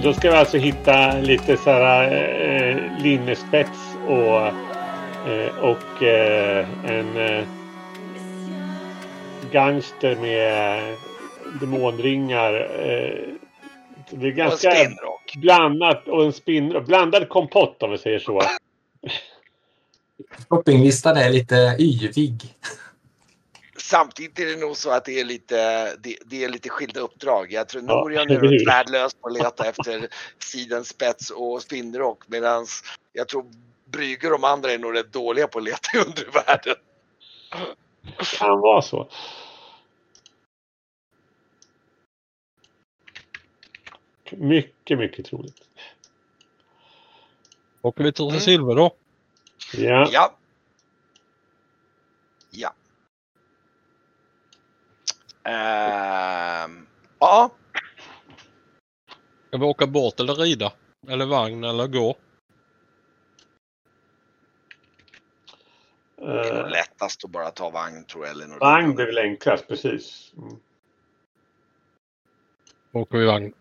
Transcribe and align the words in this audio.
så 0.00 0.06
då 0.06 0.14
ska 0.14 0.30
vi 0.30 0.36
alltså 0.36 0.56
hitta 0.58 1.18
lite 1.18 1.56
så 1.56 1.70
här 1.70 2.12
eh, 2.12 3.02
linnespets 3.02 3.78
och, 4.06 4.46
eh, 5.30 5.58
och 5.62 6.02
eh, 6.02 6.90
en 6.90 7.16
eh, 7.16 7.44
gangster 9.52 10.16
med 10.16 10.82
demonringar. 11.60 12.54
Eh, 12.54 13.34
det 14.10 14.26
är 14.26 14.30
ganska 14.30 14.68
Och 14.68 14.74
en 14.74 14.84
spinnrock. 14.84 15.36
blandat 15.36 16.08
och 16.08 16.24
en 16.24 16.32
spinn, 16.32 16.84
blandad 16.86 17.28
kompott 17.28 17.82
om 17.82 17.90
vi 17.90 17.98
säger 17.98 18.18
så. 18.18 18.42
Shoppinglistan 20.48 21.16
är 21.16 21.30
lite 21.30 21.76
yvig. 21.78 22.54
Samtidigt 23.90 24.38
är 24.38 24.46
det 24.46 24.56
nog 24.56 24.76
så 24.76 24.90
att 24.90 25.04
det 25.04 25.20
är 25.20 25.24
lite, 25.24 25.56
det, 25.96 26.16
det 26.26 26.44
är 26.44 26.48
lite 26.48 26.68
skilda 26.68 27.00
uppdrag. 27.00 27.52
Jag 27.52 27.68
tror 27.68 27.84
Ja, 27.86 27.94
Norion 27.94 28.30
är 28.30 28.66
värdelös 28.66 29.14
på 29.14 29.28
att 29.28 29.34
leta 29.34 29.68
efter 29.68 30.08
sidenspets 30.38 31.30
och 31.30 31.62
spinnrock 31.62 32.28
medan 32.28 32.66
jag 33.12 33.28
tror 33.28 33.44
Brygger 33.84 34.32
och 34.32 34.40
de 34.40 34.44
andra 34.44 34.72
är 34.72 34.78
nog 34.78 34.94
rätt 34.94 35.12
dåliga 35.12 35.48
på 35.48 35.58
att 35.58 35.64
leta 35.64 35.98
i 35.98 36.00
undre 36.00 36.24
världen. 36.30 36.74
Kan 38.38 38.60
vara 38.60 38.82
så. 38.82 39.10
Mycket, 44.30 44.98
mycket 44.98 45.26
troligt. 45.26 45.62
Åker 47.82 48.04
vi 48.04 48.12
till 48.12 48.24
Mm. 48.24 48.40
Silver 48.40 48.74
då? 48.74 48.96
Ja. 49.74 49.80
Ja. 49.82 50.08
Ja. 50.12 50.39
Ehm, 55.50 56.86
ja, 57.18 57.50
Ska 59.48 59.58
vi 59.58 59.64
åka 59.64 59.86
båt 59.86 60.20
eller 60.20 60.34
rida? 60.34 60.72
Eller 61.08 61.26
vagn 61.26 61.64
eller 61.64 61.86
gå? 61.86 62.16
det 66.16 66.24
är 66.24 66.54
nog 66.54 66.64
Eh, 66.64 66.70
lättast 66.70 67.24
att 67.24 67.30
bara 67.30 67.50
ta 67.50 67.70
vagn 67.70 68.04
tror 68.04 68.26
jag. 68.26 68.34
Eller 68.34 68.58
vagn 68.58 68.94
blir 68.94 69.06
väl 69.06 69.18
enklast, 69.18 69.68
precis. 69.68 70.32
Mm. 70.36 70.56
Åker 72.92 73.18
vi 73.18 73.26
vagn. 73.26 73.52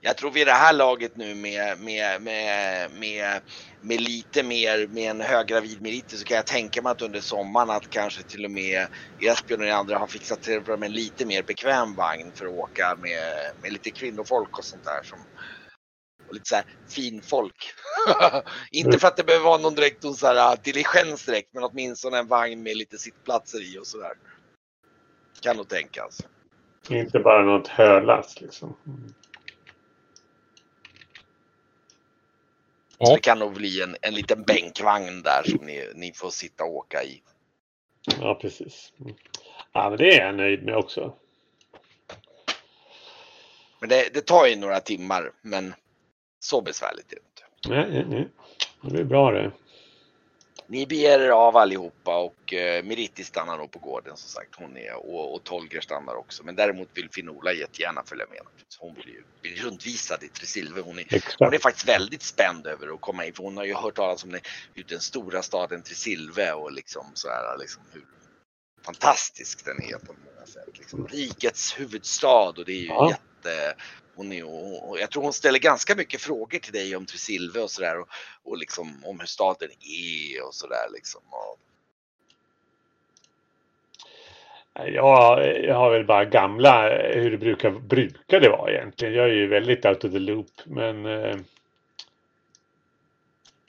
Jag 0.00 0.16
tror 0.16 0.30
vid 0.30 0.46
det 0.46 0.52
här 0.52 0.72
laget 0.72 1.16
nu 1.16 1.34
med, 1.34 1.78
med, 1.80 2.22
med, 2.22 2.90
med, 2.90 3.42
med 3.80 4.00
lite 4.00 4.42
mer, 4.42 4.86
med 4.86 5.10
en 5.10 5.20
höggravid 5.20 5.82
meriter 5.82 6.16
så 6.16 6.24
kan 6.24 6.36
jag 6.36 6.46
tänka 6.46 6.82
mig 6.82 6.90
att 6.90 7.02
under 7.02 7.20
sommaren 7.20 7.70
att 7.70 7.90
kanske 7.90 8.22
till 8.22 8.44
och 8.44 8.50
med 8.50 8.88
Esbjörn 9.20 9.60
och 9.60 9.66
de 9.66 9.72
andra 9.72 9.98
har 9.98 10.06
fixat 10.06 10.42
till 10.42 10.62
med 10.66 10.82
en 10.82 10.92
lite 10.92 11.26
mer 11.26 11.42
bekväm 11.42 11.94
vagn 11.94 12.32
för 12.34 12.46
att 12.46 12.52
åka 12.52 12.96
med, 13.00 13.52
med 13.62 13.72
lite 13.72 13.90
kvinnofolk 13.90 14.58
och 14.58 14.64
sånt 14.64 14.84
där. 14.84 15.02
Som, 15.02 15.18
och 16.28 16.34
lite 16.34 16.48
så 16.48 16.54
här 16.54 16.64
finfolk. 16.88 17.72
Inte 18.70 18.98
för 18.98 19.08
att 19.08 19.16
det 19.16 19.24
behöver 19.24 19.44
vara 19.44 19.58
någon 19.58 19.74
direkt 19.74 20.02
någon 20.02 20.14
så 20.14 20.26
här 20.26 20.52
uh, 20.52 20.62
diligens 20.62 21.24
direkt 21.24 21.54
men 21.54 21.64
åtminstone 21.64 22.18
en 22.18 22.28
vagn 22.28 22.62
med 22.62 22.76
lite 22.76 22.98
sittplatser 22.98 23.74
i 23.74 23.78
och 23.78 23.86
sådär. 23.86 24.12
Kan 25.42 25.56
nog 25.56 25.68
tänkas. 25.68 26.20
Inte 26.88 27.18
bara 27.18 27.42
något 27.42 27.68
hölass 27.68 28.40
liksom. 28.40 28.76
Mm. 28.86 29.14
Så 32.98 33.04
Ja. 33.04 33.14
det 33.14 33.20
kan 33.20 33.38
nog 33.38 33.54
bli 33.54 33.82
en, 33.82 33.96
en 34.02 34.14
liten 34.14 34.42
bänkvagn 34.42 35.22
där 35.22 35.42
som 35.50 35.66
ni, 35.66 35.88
ni 35.94 36.12
får 36.12 36.30
sitta 36.30 36.64
och 36.64 36.76
åka 36.76 37.02
i. 37.02 37.22
Ja, 38.20 38.34
precis. 38.34 38.92
Ja, 39.72 39.88
men 39.90 39.98
det 39.98 40.18
är 40.18 40.26
jag 40.26 40.34
nöjd 40.34 40.64
med 40.64 40.76
också. 40.76 41.14
Men 43.80 43.88
det, 43.88 44.14
det 44.14 44.20
tar 44.26 44.46
ju 44.46 44.56
några 44.56 44.80
timmar, 44.80 45.32
men 45.42 45.74
så 46.40 46.60
besvärligt 46.60 47.12
är 47.12 47.16
det 47.16 47.22
inte. 47.26 47.74
Nej, 47.74 47.90
nej, 47.90 48.04
nej. 48.08 48.28
Det 48.82 48.90
blir 48.90 49.04
bra 49.04 49.30
det. 49.30 49.50
Ni 50.70 50.86
beger 50.86 51.20
er 51.20 51.30
av 51.30 51.56
allihopa 51.56 52.16
och 52.16 52.54
eh, 52.54 52.84
Meritti 52.84 53.24
stannar 53.24 53.56
nog 53.58 53.70
på 53.70 53.78
gården 53.78 54.16
som 54.16 54.28
sagt. 54.28 54.54
Hon 54.56 54.76
är, 54.76 54.94
och, 54.94 55.34
och 55.34 55.44
Tolger 55.44 55.80
stannar 55.80 56.14
också. 56.14 56.44
Men 56.44 56.56
däremot 56.56 56.88
vill 56.94 57.08
Finola 57.10 57.52
jättegärna 57.52 58.02
följa 58.06 58.26
med. 58.30 58.40
Hon 58.78 58.94
vill 58.94 59.08
ju 59.08 59.22
bli 59.42 59.54
runtvisad 59.54 60.22
i 60.22 60.28
Tresilve. 60.28 60.80
Hon 60.80 60.98
är, 60.98 61.24
hon 61.38 61.54
är 61.54 61.58
faktiskt 61.58 61.88
väldigt 61.88 62.22
spänd 62.22 62.66
över 62.66 62.94
att 62.94 63.00
komma 63.00 63.24
in. 63.24 63.32
För 63.32 63.42
hon 63.42 63.56
har 63.56 63.64
ju 63.64 63.74
hört 63.74 63.94
talas 63.94 64.24
om 64.24 64.32
den, 64.32 64.40
den 64.88 65.00
stora 65.00 65.42
staden 65.42 65.82
Tresilve 65.82 66.52
och 66.52 66.72
liksom 66.72 67.06
så 67.14 67.28
här 67.28 67.58
liksom 67.58 67.82
hur 67.92 68.04
fantastisk 68.84 69.64
den 69.64 69.82
är 69.82 69.98
på 69.98 70.12
många 70.12 70.46
sätt. 70.46 70.78
Liksom. 70.78 71.06
Rikets 71.08 71.80
huvudstad 71.80 72.48
och 72.48 72.64
det 72.64 72.72
är 72.72 72.80
ju 72.80 72.86
Ja. 72.86 73.10
jätte 73.10 73.74
hon 74.18 74.32
är, 74.32 74.44
och 74.44 74.88
och 74.88 74.98
jag 75.00 75.10
tror 75.10 75.22
hon 75.22 75.32
ställer 75.32 75.58
ganska 75.58 75.94
mycket 75.94 76.20
frågor 76.20 76.58
till 76.58 76.72
dig 76.72 76.96
om 76.96 77.06
Tresilve 77.06 77.60
och 77.60 77.70
sådär 77.70 78.00
och, 78.00 78.08
och 78.42 78.58
liksom 78.58 79.04
om 79.04 79.20
hur 79.20 79.26
staden 79.26 79.68
är 79.70 80.46
och 80.46 80.54
sådär 80.54 80.88
liksom. 80.92 81.20
Och, 81.30 81.58
Ja, 84.86 85.44
jag 85.44 85.74
har 85.74 85.90
väl 85.90 86.04
bara 86.04 86.24
gamla 86.24 86.88
hur 86.98 87.30
det 87.30 87.38
brukar, 87.38 87.70
brukade 87.70 88.48
vara 88.48 88.72
egentligen. 88.72 89.14
Jag 89.14 89.24
är 89.24 89.32
ju 89.32 89.46
väldigt 89.46 89.84
out 89.84 90.04
of 90.04 90.12
the 90.12 90.18
loop. 90.18 90.50
Men 90.64 91.06
eh, 91.06 91.36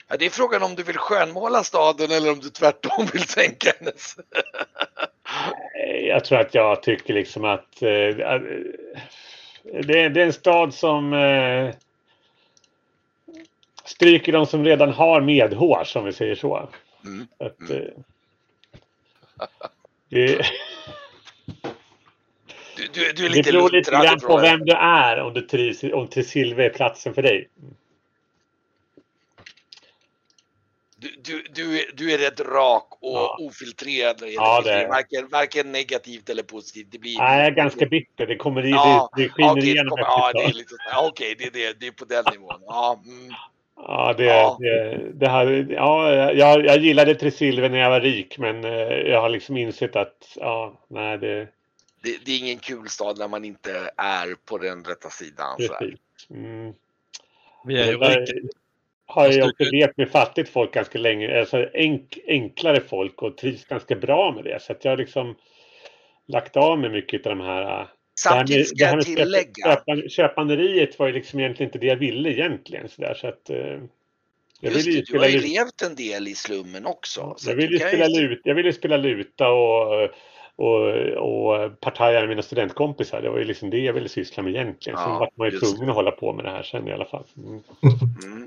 ja, 0.08 0.16
det 0.18 0.26
är 0.26 0.30
frågan 0.30 0.62
om 0.62 0.74
du 0.74 0.82
vill 0.82 0.98
skönmåla 0.98 1.64
staden 1.64 2.10
eller 2.10 2.32
om 2.32 2.40
du 2.40 2.48
tvärtom 2.48 3.06
vill 3.12 3.28
sänka 3.28 3.72
hennes. 3.78 4.16
jag 6.02 6.24
tror 6.24 6.38
att 6.38 6.54
jag 6.54 6.82
tycker 6.82 7.14
liksom 7.14 7.44
att 7.44 7.82
eh, 7.82 8.28
att, 8.28 8.42
det, 9.62 10.00
är- 10.00 10.10
det 10.10 10.22
är 10.22 10.26
en 10.26 10.32
stad 10.32 10.74
som 10.74 11.12
eh, 11.12 11.74
stryker 13.84 14.32
de 14.32 14.46
som 14.46 14.64
redan 14.64 14.92
har 14.92 15.20
medhår, 15.20 15.84
som 15.84 16.04
vi 16.04 16.12
säger 16.12 16.34
så. 16.34 16.68
Mm. 17.04 17.26
Att, 17.38 17.70
eh, 17.70 17.76
det, 20.08 20.46
Du, 22.76 22.86
du, 22.92 23.12
du 23.12 23.26
är 23.26 23.28
det 23.28 23.34
lite 23.36 23.52
beror 23.52 23.70
lite 23.70 23.90
grann 23.90 24.20
på 24.20 24.36
vem 24.38 24.60
du 24.60 24.72
är 24.72 25.20
om 25.20 25.32
du 25.34 25.40
trivs, 25.40 25.82
om 25.82 26.08
Tresilve 26.08 26.64
är 26.64 26.70
platsen 26.70 27.14
för 27.14 27.22
dig. 27.22 27.48
Du, 31.30 31.42
du, 31.54 31.84
du, 31.94 32.12
är- 32.12 32.18
rätt 32.18 32.40
rak 32.40 32.86
och 33.00 33.16
Ja. 33.16 33.36
ofiltrerad. 33.40 34.18
det 34.18 34.30
Ja, 34.30 34.60
det 34.64 34.72
är 34.72 34.88
varken, 34.88 35.28
varken 35.28 35.72
negativt 35.72 36.30
eller 36.30 36.42
positivt. 36.42 36.88
Det 36.92 36.98
blir, 36.98 37.18
Nej, 37.18 37.38
jag 37.38 37.46
är 37.46 37.50
ganska 37.50 37.86
bitter. 37.86 38.26
Det 38.26 38.36
kommer 38.36 38.66
i, 38.66 38.70
Ja, 38.70 39.10
det, 39.16 39.22
det 39.22 39.28
skiner 39.28 39.50
okej, 39.52 39.64
igenom 39.70 39.98
efter 39.98 40.10
ja, 40.12 40.32
det 40.34 40.42
är 40.44 40.52
lite 40.52 40.74
Okej, 41.02 41.34
det, 41.38 41.44
är 41.44 41.50
det, 41.50 41.80
det 41.80 41.86
är 41.86 41.90
på 41.92 42.04
den 42.04 42.24
nivån. 42.32 42.60
Ja, 42.66 43.00
mm. 43.06 43.34
Ja, 43.76 44.14
det, 44.16 44.24
Ja. 44.24 44.56
det, 44.60 44.98
det 45.14 45.28
här, 45.28 45.66
ja 45.70 46.12
jag, 46.32 46.66
jag 46.66 46.78
gillade 46.78 47.14
Tresilve 47.14 47.68
när 47.68 47.78
jag 47.78 47.90
var 47.90 48.00
rik 48.00 48.38
men 48.38 48.64
eh, 48.64 48.70
jag 49.10 49.20
har 49.20 49.28
liksom 49.28 49.56
insett 49.56 49.96
att 49.96 50.36
ja, 50.36 50.80
nej 50.88 51.18
det 51.18 51.48
det, 52.02 52.24
det 52.24 52.32
är 52.32 52.38
ingen 52.38 52.58
kul 52.58 52.88
stad 52.88 53.18
när 53.18 53.28
man 53.28 53.44
inte 53.44 53.90
är 53.96 54.34
på 54.44 54.58
den 54.58 54.84
rätta 54.84 55.10
sidan. 55.10 55.56
Så. 55.58 55.74
Mm. 56.34 56.74
Vi 57.64 57.80
är 57.80 57.86
ju 57.92 57.98
Det 57.98 58.20
rika. 58.20 58.48
Har 59.10 59.24
jag 59.26 59.34
Jag 59.34 59.48
också 59.48 59.64
levt 59.64 59.96
med 59.96 60.10
fattigt 60.10 60.48
folk 60.48 60.74
ganska 60.74 60.98
länge. 60.98 61.40
Alltså 61.40 61.68
enk, 61.74 62.18
enklare 62.26 62.80
folk 62.80 63.22
och 63.22 63.36
trivs 63.36 63.64
ganska 63.64 63.96
bra 63.96 64.32
med 64.32 64.44
det. 64.44 64.62
Så 64.62 64.72
att 64.72 64.84
jag 64.84 64.92
har 64.92 64.96
liksom 64.96 65.34
lagt 66.26 66.56
av 66.56 66.78
med 66.78 66.90
mycket 66.90 67.26
av 67.26 67.36
de 67.36 67.44
här... 67.44 67.80
äh, 67.80 67.86
Samtidigt 68.14 68.68
ska 68.68 68.84
jag 68.84 68.94
köp- 68.94 69.16
tillägga. 69.16 69.64
köpan, 69.64 70.08
köpanderiet 70.08 70.98
var 70.98 71.06
ju 71.06 71.12
liksom 71.12 71.40
egentligen 71.40 71.68
inte 71.68 71.78
det 71.78 71.86
jag 71.86 71.96
ville 71.96 72.30
egentligen. 72.30 72.88
Så, 72.88 73.02
där, 73.02 73.14
så 73.14 73.26
att, 73.26 73.50
eh, 73.50 73.56
jag 74.60 74.72
Just 74.72 74.86
ville 74.86 74.98
det, 75.00 75.04
du 75.12 75.18
har 75.18 75.28
spela 75.28 75.28
ju 75.28 75.54
levt 75.54 75.82
en 75.82 75.94
del 75.94 76.28
i 76.28 76.34
slummen 76.34 76.86
också. 76.86 77.34
så 77.36 77.50
jag 77.50 77.56
ville 77.56 77.68
du 77.68 77.74
ju 77.74 77.78
kan 77.78 77.88
spela, 77.88 78.06
lut, 78.06 78.40
jag 78.44 78.54
ville 78.54 78.72
spela 78.72 78.96
luta 78.96 79.48
och, 79.48 80.08
och, 80.56 80.88
och 81.16 81.80
partaja 81.80 82.20
med 82.20 82.28
mina 82.28 82.42
studentkompisar. 82.42 83.22
Det 83.22 83.30
var 83.30 83.38
ju 83.38 83.44
liksom 83.44 83.70
det 83.70 83.78
jag 83.78 83.92
ville 83.92 84.08
syssla 84.08 84.42
med 84.42 84.54
egentligen. 84.54 84.98
Sen 84.98 85.08
Ja, 85.10 85.18
var 85.18 85.30
man 85.34 85.50
ju 85.50 85.58
tvungen 85.58 85.88
att 85.88 85.94
hålla 85.94 86.10
på 86.10 86.32
med 86.32 86.44
det 86.44 86.50
här 86.50 86.62
sen 86.62 86.88
i 86.88 86.92
alla 86.92 87.04
fall. 87.04 87.24
Mm. 87.36 87.62
Mm. 88.24 88.42
Eh, 88.42 88.46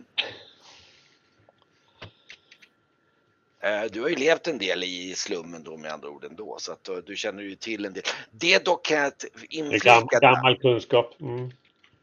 Du 3.92 4.02
har 4.02 4.10
ju 4.10 4.16
levt 4.16 4.48
en 4.48 4.58
del 4.58 4.84
i 4.84 5.14
slummen 5.16 5.64
då 5.64 5.78
med 5.78 5.92
andra 5.92 6.10
ord 6.10 6.24
ändå 6.24 6.56
så 6.60 6.72
att 6.72 6.90
eh, 6.90 6.96
du 6.96 7.16
känner 7.16 7.44
ju 7.44 7.56
till 7.56 7.86
en 7.86 7.94
del. 7.94 8.04
Det 8.32 8.66
dock 8.66 8.86
kan 8.86 8.98
jag 8.98 9.12
inflika 9.50 10.02
gammal 10.22 10.58
kunskap. 10.60 11.22
Mm. 11.22 11.52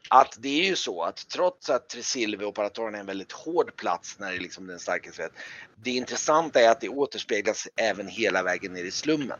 att 0.09 0.37
det 0.39 0.61
är 0.61 0.69
ju 0.69 0.75
så 0.75 1.03
att 1.03 1.27
trots 1.33 1.69
att 1.69 1.89
Tresilve 1.89 2.45
och 2.45 2.55
Paratorn 2.55 2.95
är 2.95 2.99
en 2.99 3.05
väldigt 3.05 3.31
hård 3.31 3.75
plats 3.75 4.19
när 4.19 4.31
det 4.31 4.37
är 4.37 4.39
liksom 4.39 4.67
den 4.67 4.79
starkaste 4.79 5.23
rätt. 5.23 5.31
Det 5.83 5.91
intressanta 5.91 6.59
är 6.59 6.69
att 6.69 6.81
det 6.81 6.89
återspeglas 6.89 7.67
även 7.75 8.07
hela 8.07 8.43
vägen 8.43 8.73
ner 8.73 8.83
i 8.83 8.91
slummen. 8.91 9.39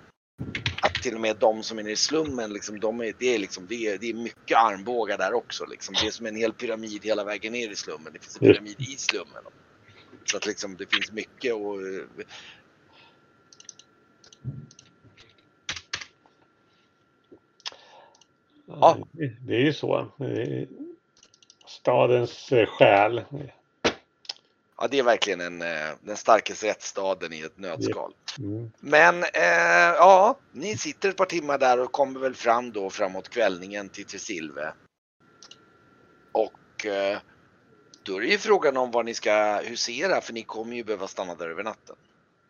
Att 0.81 0.93
till 0.93 1.15
och 1.15 1.21
med 1.21 1.37
de 1.37 1.63
som 1.63 1.79
är 1.79 1.83
nere 1.83 1.93
i 1.93 1.95
slummen, 1.95 2.53
liksom, 2.53 2.79
de 2.79 2.99
är, 3.01 3.13
det, 3.19 3.35
är 3.35 3.39
liksom, 3.39 3.67
det, 3.67 3.87
är, 3.87 3.97
det 3.97 4.09
är 4.09 4.13
mycket 4.13 4.57
armbågar 4.57 5.17
där 5.17 5.33
också. 5.33 5.65
Liksom. 5.65 5.95
Det 6.01 6.07
är 6.07 6.11
som 6.11 6.25
en 6.25 6.35
hel 6.35 6.53
pyramid 6.53 7.05
hela 7.05 7.23
vägen 7.23 7.53
ner 7.53 7.69
i 7.69 7.75
slummen. 7.75 8.13
Det 8.13 8.19
finns 8.19 8.37
en 8.41 8.47
pyramid 8.47 8.81
i 8.81 8.97
slummen. 8.97 9.43
Så 10.31 10.37
att 10.37 10.45
liksom, 10.45 10.77
det 10.77 10.85
finns 10.85 11.11
mycket 11.11 11.53
och 11.53 11.81
eh, 11.81 12.25
Ja. 18.65 18.97
Det, 19.47 19.55
är 19.55 19.59
ju 19.59 19.73
så. 19.73 20.07
Stadens 21.67 22.51
eh, 22.51 22.65
själ. 22.65 23.23
Ja, 24.77 24.87
det 24.91 24.99
är 24.99 25.03
verkligen 25.03 25.41
en, 25.41 25.61
eh, 25.61 25.93
den 26.01 26.17
starkaste 26.17 26.67
rättsstaden 26.67 27.33
i 27.33 27.41
ett 27.41 27.57
nötskal. 27.57 28.13
Mm. 28.39 28.71
Men 28.79 29.23
eh, 29.23 29.95
ja, 29.97 30.37
ni 30.51 30.77
sitter 30.77 31.09
ett 31.09 31.17
par 31.17 31.25
timmar 31.25 31.57
där 31.57 31.79
och 31.79 31.91
kommer 31.91 32.19
väl 32.19 32.35
fram 32.35 32.71
då 32.71 32.89
framåt 32.89 33.29
kvällningen 33.29 33.89
till 33.89 34.05
Tresilve. 34.05 34.73
Och 36.31 36.85
eh, 36.85 37.17
då 38.03 38.15
är 38.17 38.21
det 38.21 38.27
ju 38.27 38.37
frågan 38.37 38.77
om 38.77 38.91
vad 38.91 39.05
ni 39.05 39.13
ska 39.13 39.61
husera 39.65 40.21
för 40.21 40.33
ni 40.33 40.43
kommer 40.43 40.75
ju 40.75 40.83
behöva 40.83 41.07
stanna 41.07 41.35
där 41.35 41.49
över 41.49 41.63
natten. 41.63 41.95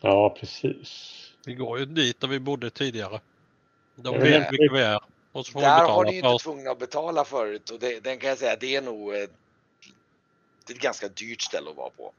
Ja, 0.01 0.35
precis. 0.39 1.17
Vi 1.45 1.53
går 1.53 1.79
ju 1.79 1.85
dit 1.85 2.19
där 2.19 2.27
vi 2.27 2.39
bodde 2.39 2.69
tidigare. 2.69 3.19
De 3.95 4.15
Ja, 4.15 4.21
vet 4.21 4.31
det- 4.31 4.47
vilka 4.51 4.73
vi 4.75 4.81
är. 4.81 4.99
Och 5.31 5.45
så 5.45 5.51
får 5.51 5.59
vi 5.59 5.65
Där 5.65 5.89
har 5.89 6.03
ni 6.05 6.11
ju 6.11 6.17
inte 6.17 6.43
tvungna 6.43 6.71
att 6.71 6.79
betala 6.79 7.25
förut 7.25 7.69
och 7.69 7.79
det, 7.79 7.99
den 7.99 8.17
kan 8.19 8.29
jag 8.29 8.37
säga, 8.37 8.55
det 8.59 8.75
är 8.75 8.81
nog 8.81 9.15
eh, 9.15 9.27
det 10.65 10.73
är 10.73 10.75
ett 10.75 10.81
ganska 10.81 11.07
dyrt 11.07 11.41
ställe 11.41 11.69
att 11.69 11.75
vara 11.77 11.89
på. 11.89 12.13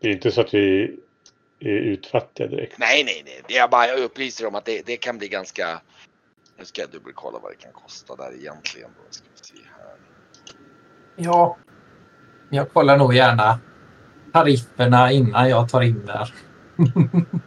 Det 0.00 0.08
är 0.08 0.12
inte 0.12 0.32
så 0.32 0.40
att 0.40 0.54
vi 0.54 0.96
är 1.60 1.68
utfattiga 1.68 2.46
direkt. 2.46 2.78
Nej, 2.78 3.04
nej, 3.04 3.22
nej. 3.24 3.42
Det 3.48 3.56
är 3.56 3.68
bara, 3.68 3.86
jag 3.88 3.98
upplyser 3.98 4.46
om 4.46 4.54
att 4.54 4.64
det, 4.64 4.86
det 4.86 4.96
kan 4.96 5.18
bli 5.18 5.28
ganska... 5.28 5.80
Nu 6.58 6.64
ska 6.64 6.80
jag 6.80 6.90
dubbelkolla 6.90 7.38
vad 7.38 7.52
det 7.52 7.56
kan 7.56 7.72
kosta 7.72 8.16
där 8.16 8.34
egentligen. 8.34 8.90
Då. 8.96 9.02
Ska 9.10 9.24
vi 9.34 9.44
se 9.44 9.54
här. 9.70 9.73
Ja, 11.16 11.56
jag 12.50 12.72
kollar 12.72 12.98
nog 12.98 13.14
gärna 13.14 13.58
tarifferna 14.32 15.12
innan 15.12 15.48
jag 15.48 15.68
tar 15.68 15.82
in 15.82 16.06
där. 16.06 16.34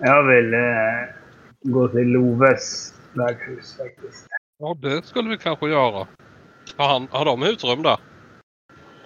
Jag 0.00 0.22
vill 0.26 0.54
eh, 0.54 0.60
gå 1.62 1.88
till 1.88 2.06
Loves 2.06 2.94
värdshus 3.12 3.76
faktiskt. 3.76 4.26
Ja, 4.58 4.76
det 4.82 5.06
skulle 5.06 5.30
vi 5.30 5.38
kanske 5.38 5.68
göra. 5.68 6.06
Har, 6.76 6.88
han, 6.88 7.08
har 7.10 7.24
de 7.24 7.42
utrum 7.42 7.82
där? 7.82 7.96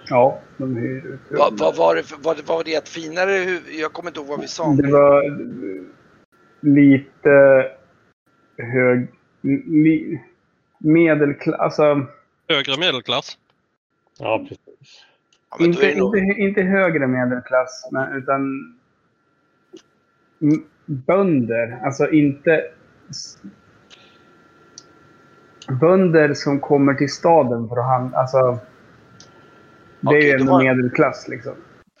Ja, 0.09 0.39
de 0.57 0.75
hyr 0.75 1.05
ut. 1.05 1.19
Vad, 1.29 1.59
vad 1.59 1.75
var 1.75 1.95
det 1.95 2.03
för, 2.03 2.17
vad, 2.21 2.45
var 2.47 2.63
det 2.63 2.75
ett 2.75 2.89
finare 2.89 3.59
Jag 3.79 3.93
kommer 3.93 4.09
inte 4.09 4.19
ihåg 4.19 4.29
vad 4.29 4.41
vi 4.41 4.47
sa. 4.47 4.63
Det 4.67 4.91
var 4.91 5.23
lite 6.63 7.67
hög... 8.57 9.07
Li, 9.65 10.21
medelklass... 10.77 11.59
Alltså, 11.59 12.05
Högre 12.49 12.79
medelklass? 12.79 13.37
Ja, 14.19 14.39
precis. 14.49 15.05
Ja, 15.49 15.57
är 15.59 15.65
inte, 15.65 15.91
inte, 15.91 16.17
inte 16.17 16.61
högre 16.61 17.07
medelklass, 17.07 17.89
men, 17.91 18.13
utan 18.13 18.73
bönder. 20.85 21.79
Alltså 21.85 22.09
inte... 22.11 22.63
Bönder 25.81 26.33
som 26.33 26.59
kommer 26.59 26.93
till 26.93 27.09
staden 27.13 27.69
för 27.69 27.77
att 27.77 27.85
handla. 27.85 28.17
Alltså, 28.17 28.59
det 30.01 30.07
är 30.07 30.17
Okej, 30.17 30.25
ju 30.25 30.37
då 30.37 30.41
ändå 30.41 30.51
var- 30.53 30.63
medelklass 30.63 31.27
liksom. 31.27 31.53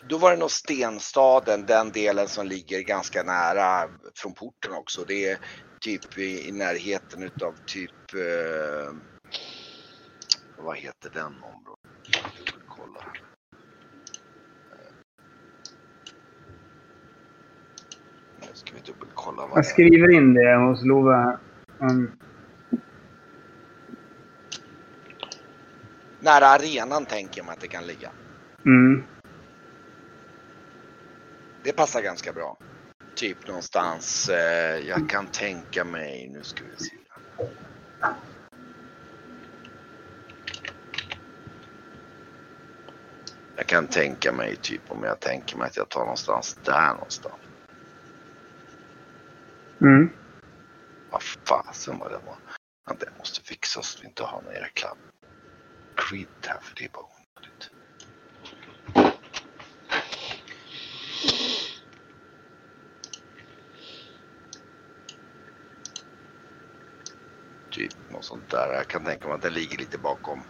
Då 0.07 0.17
var 0.17 0.31
det 0.31 0.37
nog 0.37 0.51
Stenstaden, 0.51 1.65
den 1.65 1.91
delen 1.91 2.27
som 2.27 2.47
ligger 2.47 2.81
ganska 2.81 3.23
nära 3.23 3.89
från 4.15 4.33
porten 4.33 4.73
också. 4.73 5.05
Det 5.07 5.29
är 5.29 5.37
typ 5.81 6.17
i, 6.17 6.47
i 6.47 6.51
närheten 6.51 7.23
utav 7.23 7.53
typ... 7.65 8.13
Eh, 8.13 8.95
vad 10.57 10.77
heter 10.77 11.09
den 11.13 11.25
området? 11.25 11.79
Kolla. 12.67 13.01
Nu 18.41 18.47
ska 18.53 18.73
vi 18.73 18.81
dubbelkolla 18.85 19.49
Jag 19.55 19.65
skriver 19.65 20.11
in 20.11 20.33
det 20.33 20.55
hos 20.55 20.85
Love. 20.85 21.37
Mm. 21.81 22.11
Nära 26.19 26.45
arenan 26.47 27.05
tänker 27.05 27.43
mig 27.43 27.53
att 27.53 27.61
det 27.61 27.67
kan 27.67 27.87
ligga. 27.87 28.09
Mm. 28.65 29.03
Det 31.63 31.73
passar 31.73 32.01
ganska 32.01 32.33
bra. 32.33 32.57
Typ 33.15 33.47
någonstans, 33.47 34.29
eh, 34.29 34.77
jag 34.79 35.09
kan 35.09 35.27
tänka 35.27 35.85
mig, 35.85 36.29
nu 36.29 36.43
ska 36.43 36.63
vi 36.65 36.77
se. 36.77 36.95
Jag 43.55 43.67
kan 43.67 43.87
tänka 43.87 44.31
mig 44.31 44.57
typ 44.57 44.91
om 44.91 45.03
jag 45.03 45.21
tänker 45.21 45.57
mig 45.57 45.67
att 45.67 45.77
jag 45.77 45.89
tar 45.89 46.01
någonstans 46.01 46.59
där 46.61 46.93
någonstans. 46.93 47.41
Mm. 49.81 50.09
Vad 51.11 51.21
fasen 51.49 51.99
var 51.99 52.09
det 52.09 52.19
var. 52.19 52.39
Det 52.99 53.17
måste 53.17 53.41
fixas 53.41 53.87
så 53.87 53.99
vi 54.01 54.07
inte 54.07 54.23
har 54.23 54.41
någon 54.41 54.53
jäkla 54.53 54.89
cred 56.09 56.27
här 56.47 56.59
för 56.61 56.75
det 56.75 56.85
är 56.85 56.89
bara 56.89 57.05
onödigt. 57.05 57.71
Typ 67.71 67.93
något 68.23 68.27
sånt 68.27 68.51
där. 68.51 68.73
Jag 68.73 68.87
kan 68.87 69.05
tänka 69.05 69.27
mig 69.27 69.35
att 69.35 69.41
den 69.41 69.53
ligger 69.53 69.77
lite 69.77 69.97
bakom 69.97 70.43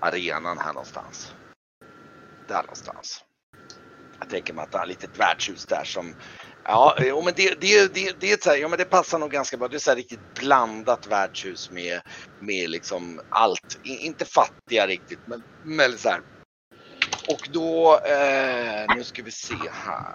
arenan 0.00 0.58
här 0.58 0.72
någonstans. 0.72 1.34
Där 2.48 2.62
någonstans. 2.62 3.24
Jag 4.20 4.30
tänker 4.30 4.54
mig 4.54 4.62
att 4.62 4.72
det 4.72 4.78
är 4.78 4.82
ett 4.82 4.88
litet 4.88 5.18
värdshus 5.18 5.66
där 5.66 5.84
som 5.84 6.14
Ja, 6.64 6.96
jo, 7.00 7.22
men 7.22 7.34
det, 7.36 7.60
det, 7.60 7.94
det, 7.94 8.20
det, 8.20 8.32
är 8.32 8.36
så 8.40 8.50
här, 8.50 8.56
ja, 8.56 8.68
men 8.68 8.78
det 8.78 8.84
passar 8.84 9.18
nog 9.18 9.30
ganska 9.30 9.56
bra. 9.56 9.68
Det 9.68 9.76
är 9.76 9.78
så 9.78 9.90
här 9.90 9.96
riktigt 9.96 10.34
blandat 10.34 11.06
värdshus 11.06 11.70
med, 11.70 12.00
med 12.40 12.70
liksom 12.70 13.20
allt. 13.28 13.78
Inte 13.82 14.24
fattiga 14.24 14.86
riktigt, 14.86 15.18
men, 15.26 15.42
men 15.64 15.98
så 15.98 16.08
här. 16.08 16.20
Och 17.28 17.48
då, 17.52 18.00
eh, 18.04 18.96
nu 18.96 19.04
ska 19.04 19.22
vi 19.22 19.30
se 19.30 19.54
här. 19.72 20.14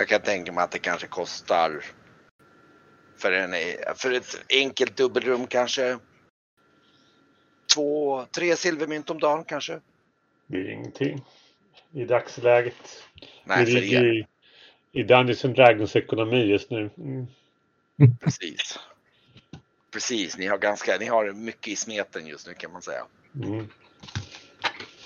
Jag 0.00 0.08
kan 0.08 0.20
tänka 0.20 0.52
mig 0.52 0.64
att 0.64 0.70
det 0.70 0.78
kanske 0.78 1.06
kostar 1.06 1.84
för, 3.16 3.32
en, 3.32 3.54
för 3.96 4.12
ett 4.12 4.44
enkelt 4.50 4.96
dubbelrum 4.96 5.46
kanske 5.46 5.98
två, 7.74 8.24
tre 8.30 8.56
silvermynt 8.56 9.10
om 9.10 9.18
dagen 9.18 9.44
kanske. 9.44 9.80
Det 10.46 10.56
är 10.56 10.70
ingenting 10.70 11.24
i 11.92 12.04
dagsläget. 12.04 13.04
Nej, 13.44 13.66
ligger 13.66 14.04
er. 14.04 14.12
i, 14.12 14.26
i 14.92 15.02
Dungeons 15.02 15.44
and 15.44 15.54
Dragons 15.54 15.96
ekonomi 15.96 16.44
just 16.44 16.70
nu. 16.70 16.90
Mm. 16.98 17.26
Precis. 18.20 18.78
Precis, 19.90 20.38
ni 20.38 20.46
har 20.46 20.58
ganska, 20.58 20.96
ni 21.00 21.06
har 21.06 21.32
mycket 21.32 21.68
i 21.68 21.76
smeten 21.76 22.26
just 22.26 22.46
nu 22.46 22.54
kan 22.54 22.72
man 22.72 22.82
säga. 22.82 23.06
Mm. 23.34 23.68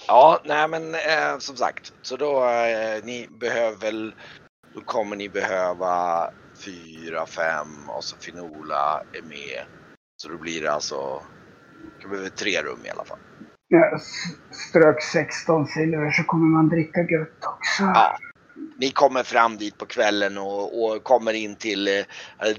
Ja, 0.06 0.40
nej 0.44 0.68
men 0.68 0.94
eh, 0.94 1.38
som 1.38 1.56
sagt, 1.56 1.92
så 2.02 2.16
då 2.16 2.44
eh, 2.44 3.04
ni 3.04 3.28
behöver 3.30 3.76
väl, 3.76 4.14
då 4.74 4.80
kommer 4.80 5.16
ni 5.16 5.28
behöva 5.28 6.30
fyra, 6.64 7.26
fem 7.26 7.88
och 7.88 8.04
så 8.04 8.16
Finola 8.16 9.02
är 9.12 9.22
med. 9.22 9.64
Så 10.16 10.28
då 10.28 10.38
blir 10.38 10.62
det 10.62 10.72
alltså, 10.72 11.22
det 12.02 12.08
behöver 12.08 12.28
tre 12.28 12.62
rum 12.62 12.78
i 12.84 12.90
alla 12.90 13.04
fall. 13.04 13.18
Jag 13.68 13.94
s- 13.94 14.36
strök 14.68 15.02
16 15.02 15.66
silver 15.66 16.10
så 16.10 16.22
kommer 16.24 16.46
man 16.46 16.68
dricka 16.68 17.00
gött 17.00 17.44
också. 17.44 17.82
Ja. 17.82 18.16
Ni 18.78 18.90
kommer 18.90 19.22
fram 19.22 19.56
dit 19.56 19.78
på 19.78 19.86
kvällen 19.86 20.38
och, 20.38 20.84
och 20.84 21.04
kommer 21.04 21.32
in 21.32 21.56
till 21.56 21.88
eh, 21.88 22.04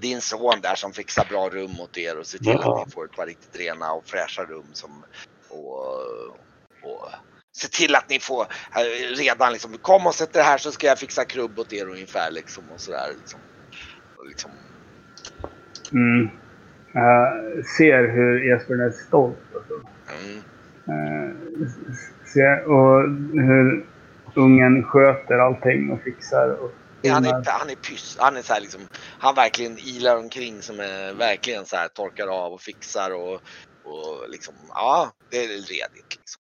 din 0.01 0.21
son 0.21 0.61
där 0.61 0.75
som 0.75 0.93
fixar 0.93 1.25
bra 1.29 1.49
rum 1.49 1.79
åt 1.79 1.97
er 1.97 2.19
och 2.19 2.25
ser 2.25 2.37
till 2.37 2.47
Ja. 2.61 2.81
att 2.81 2.87
ni 2.87 2.91
får 2.93 3.05
ett 3.05 3.11
par 3.11 3.25
riktigt 3.25 3.55
rena 3.59 3.91
och 3.93 4.05
fräscha 4.05 4.43
rum 4.43 4.65
som 4.73 5.03
och, 5.49 5.85
och 6.83 7.09
se 7.55 7.67
till 7.67 7.95
att 7.95 8.09
ni 8.09 8.19
får 8.19 8.41
eh, 8.41 9.15
redan 9.15 9.53
liksom 9.53 9.77
kom 9.77 10.07
och 10.07 10.15
sätt 10.15 10.35
er 10.35 10.41
här 10.41 10.57
så 10.57 10.71
ska 10.71 10.87
jag 10.87 10.99
fixa 10.99 11.25
krubb 11.25 11.59
åt 11.59 11.73
er 11.73 11.89
ungefär 11.89 12.31
liksom 12.31 12.63
och 12.73 12.79
sådär 12.79 13.07
liksom. 13.21 13.39
Liksom 14.27 14.51
Mm. 15.91 16.29
Jag 16.93 17.65
ser 17.77 18.07
hur 18.07 18.53
Esbjörn 18.53 18.79
är 18.79 18.91
stolt. 18.91 19.37
Alltså. 19.55 19.73
mm. 20.23 20.41
Eh, 20.87 21.35
ser, 22.33 22.63
och 22.63 23.01
hur 23.33 23.85
ungen 24.35 24.83
sköter 24.83 25.37
allting 25.37 25.91
och 25.91 26.01
fixar. 26.01 26.49
Och 26.49 26.71
Ja, 27.01 27.13
han, 27.13 27.25
är, 27.25 27.43
han 27.45 27.69
är 27.69 27.75
pyss. 27.75 28.17
Han 28.19 28.37
är 28.37 28.41
så 28.41 28.59
liksom, 28.59 28.81
han 29.19 29.35
verkligen 29.35 29.77
ilar 29.77 30.17
omkring 30.17 30.61
som 30.61 30.79
är 30.79 31.13
verkligen 31.13 31.65
så 31.65 31.75
här 31.75 31.87
torkar 31.87 32.27
av 32.27 32.53
och 32.53 32.61
fixar 32.61 33.11
och, 33.11 33.33
och 33.83 34.29
liksom, 34.29 34.53
ja, 34.69 35.11
det 35.29 35.37
är 35.37 35.47
redigt 35.47 36.17
liksom. 36.19 36.41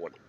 Ordning. 0.00 0.20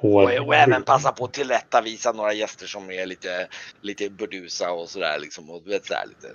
Och, 0.00 0.22
och 0.22 0.54
även 0.54 0.82
passa 0.82 1.12
på 1.12 1.24
att 1.24 1.32
tillrättavisa 1.32 2.12
några 2.12 2.32
gäster 2.32 2.66
som 2.66 2.90
är 2.90 3.06
lite, 3.06 3.48
lite 3.80 4.10
burdusa 4.10 4.72
och 4.72 4.88
sådär 4.88 5.18
liksom. 5.20 5.50
Och 5.50 5.62
du 5.64 5.70
vet 5.70 5.86
sådär 5.86 6.04
lite 6.08 6.28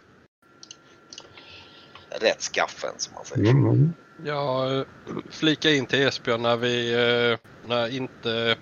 rätt 2.21 2.41
skaffen 2.41 2.93
som 2.97 3.13
man 3.13 3.25
säger. 3.25 3.51
Mm. 3.51 3.93
Jag 4.25 4.77
eh, 4.77 4.85
flika 5.29 5.69
in 5.69 5.85
till 5.85 6.07
Esbjörn 6.07 6.41
när 6.41 6.57
vi, 6.57 6.93
eh, 6.93 7.37
när 7.69 7.95
inte 7.95 8.55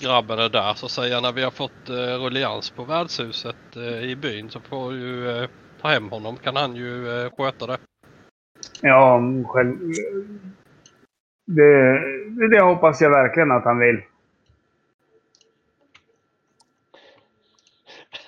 grabben 0.00 0.38
är 0.38 0.48
där 0.48 0.74
så 0.74 0.88
säger 0.88 1.14
jag 1.14 1.22
när 1.22 1.32
vi 1.32 1.42
har 1.42 1.50
fått 1.50 1.88
eh, 1.88 1.94
rullians 1.94 2.70
på 2.70 2.84
värdshuset 2.84 3.76
eh, 3.76 4.10
i 4.10 4.16
byn 4.16 4.50
så 4.50 4.60
får 4.60 4.94
ju 4.94 5.48
ta 5.80 5.88
hem 5.88 6.08
honom. 6.10 6.36
Kan 6.36 6.56
han 6.56 6.76
ju 6.76 7.04
sköta 7.36 7.66
det. 7.66 7.78
Ja, 8.80 9.20
själv... 9.46 9.76
Det, 11.46 12.00
det 12.48 12.62
hoppas 12.62 13.00
jag 13.00 13.10
verkligen 13.10 13.50
att 13.50 13.64
han 13.64 13.78
vill. 13.78 14.02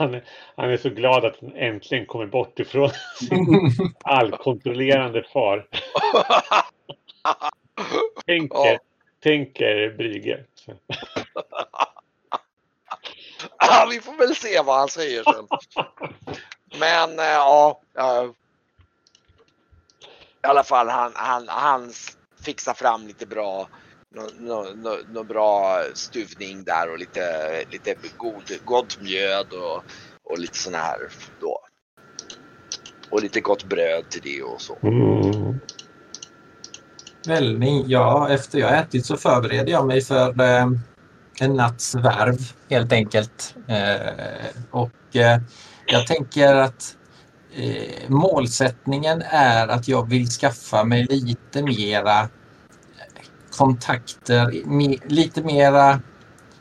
Han, 0.00 0.14
är- 0.14 0.24
han 0.56 0.70
är 0.70 0.76
så 0.76 0.90
glad 0.90 1.24
att 1.24 1.36
han 1.40 1.52
äntligen 1.56 2.06
kommer 2.06 2.26
bort 2.26 2.58
ifrån 2.58 2.90
sin 3.18 3.70
allkontrollerande 4.04 5.22
far. 5.32 5.68
Tänker, 8.26 8.78
tänker 9.22 9.94
Brygge. 9.96 10.44
Ja, 13.58 13.86
vi 13.90 14.00
får 14.00 14.12
väl 14.12 14.34
se 14.36 14.62
vad 14.62 14.78
han 14.78 14.88
säger 14.88 15.22
sen. 15.24 15.46
Men 16.78 17.18
eh, 17.18 17.24
ja, 17.24 17.80
ja. 17.94 18.24
I 20.42 20.46
alla 20.46 20.64
fall 20.64 20.88
han, 20.88 21.12
han, 21.14 21.48
han 21.48 21.92
fixar 22.42 22.74
fram 22.74 23.06
lite 23.06 23.26
bra 23.26 23.68
någon, 24.14 24.46
någon, 24.46 24.98
någon 25.12 25.26
bra 25.26 25.82
stuvning 25.94 26.64
där 26.64 26.92
och 26.92 26.98
lite, 26.98 27.20
lite 27.70 27.94
god, 28.16 28.42
gott 28.64 29.00
mjöd 29.00 29.52
och, 29.52 29.84
och 30.24 30.38
lite 30.38 30.58
sån 30.58 30.74
här 30.74 30.98
då. 31.40 31.58
Och 33.10 33.22
lite 33.22 33.40
gott 33.40 33.64
bröd 33.64 34.08
till 34.08 34.20
det 34.22 34.42
och 34.42 34.60
så. 34.60 34.78
Mm. 34.82 35.60
Vällning, 37.26 37.84
ja 37.86 38.28
efter 38.28 38.58
jag 38.58 38.78
ätit 38.78 39.06
så 39.06 39.16
förbereder 39.16 39.72
jag 39.72 39.86
mig 39.86 40.00
för 40.00 40.42
eh, 40.42 40.66
en 41.40 41.54
natts 41.54 41.94
värv 41.94 42.38
helt 42.70 42.92
enkelt. 42.92 43.54
Eh, 43.68 44.50
och 44.70 45.16
eh, 45.16 45.40
jag 45.86 46.06
tänker 46.06 46.54
att 46.54 46.96
eh, 47.54 48.08
målsättningen 48.10 49.22
är 49.30 49.68
att 49.68 49.88
jag 49.88 50.08
vill 50.08 50.26
skaffa 50.26 50.84
mig 50.84 51.06
lite 51.10 51.62
mera 51.62 52.28
kontakter, 53.50 54.52
lite 55.08 55.42
mera 55.42 56.00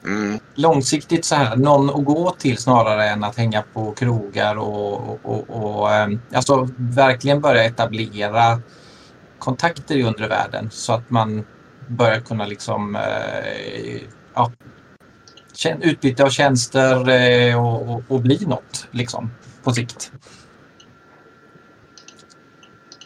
Mm, 0.04 0.40
långsiktigt 0.56 1.26
så 1.26 1.36
här, 1.36 1.56
någon 1.56 1.90
att 1.90 2.06
gå 2.06 2.32
till 2.32 2.58
snarare 2.58 3.10
än 3.10 3.24
att 3.24 3.36
hänga 3.36 3.64
på 3.74 3.92
krogar 3.92 4.56
och, 4.56 5.10
och, 5.10 5.20
och, 5.24 5.50
och 5.50 5.94
eh, 5.94 6.10
alltså 6.34 6.68
verkligen 6.78 7.42
börja 7.42 7.64
etablera 7.64 8.62
kontakter 9.40 9.96
i 9.96 10.04
undre 10.04 10.28
världen 10.28 10.70
så 10.72 10.94
att 10.94 11.10
man 11.10 11.46
börjar 11.88 12.20
kunna 12.20 12.46
liksom 12.46 12.96
eh, 12.96 14.02
ja, 14.34 14.52
utbyte 15.82 16.24
av 16.24 16.30
tjänster 16.30 17.10
eh, 17.10 17.66
och, 17.66 17.90
och, 17.90 18.04
och 18.08 18.22
bli 18.22 18.46
något 18.46 18.88
liksom 18.92 19.32
på 19.64 19.74
sikt. 19.74 20.12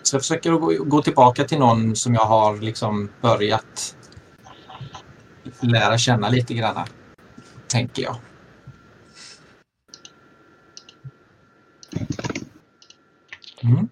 Så 0.03 0.15
jag 0.15 0.21
försöker 0.21 0.51
gå, 0.51 0.83
gå 0.83 1.01
tillbaka 1.01 1.43
till 1.43 1.59
någon 1.59 1.95
som 1.95 2.13
jag 2.13 2.25
har 2.25 2.57
liksom 2.57 3.09
börjat 3.21 3.95
lära 5.61 5.97
känna 5.97 6.29
lite 6.29 6.53
grann, 6.53 6.87
tänker 7.67 8.03
jag. 8.03 8.15
Mm. 13.63 13.89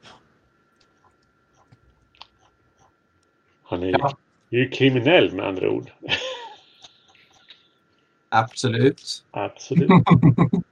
Han 3.64 3.84
är 3.84 3.88
ju, 3.88 3.92
Ja. 3.92 4.18
är 4.50 4.58
ju 4.58 4.70
kriminell 4.70 5.34
med 5.34 5.48
andra 5.48 5.70
ord. 5.70 5.92
Absolut. 8.30 9.26
Absolut. 9.32 9.92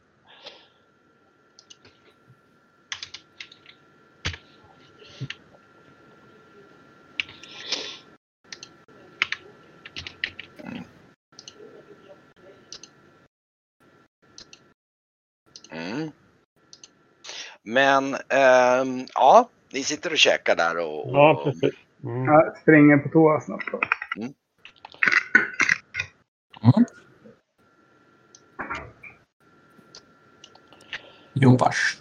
Men 17.70 18.14
ehm, 18.14 19.06
ja, 19.14 19.50
ni 19.74 19.84
sitter 19.84 20.12
och 20.12 20.18
käkar 20.18 20.56
där 20.56 20.78
och, 20.78 21.06
och 21.06 21.14
Ja, 21.14 21.42
precis. 21.44 21.76
Mm. 22.04 22.26
Jag 22.26 22.58
springer 22.58 22.98
på 22.98 23.10
toa 23.10 23.42
snabbt. 23.42 23.70
Då. 23.72 23.80
Jo, 31.34 31.58
vars. 31.58 31.98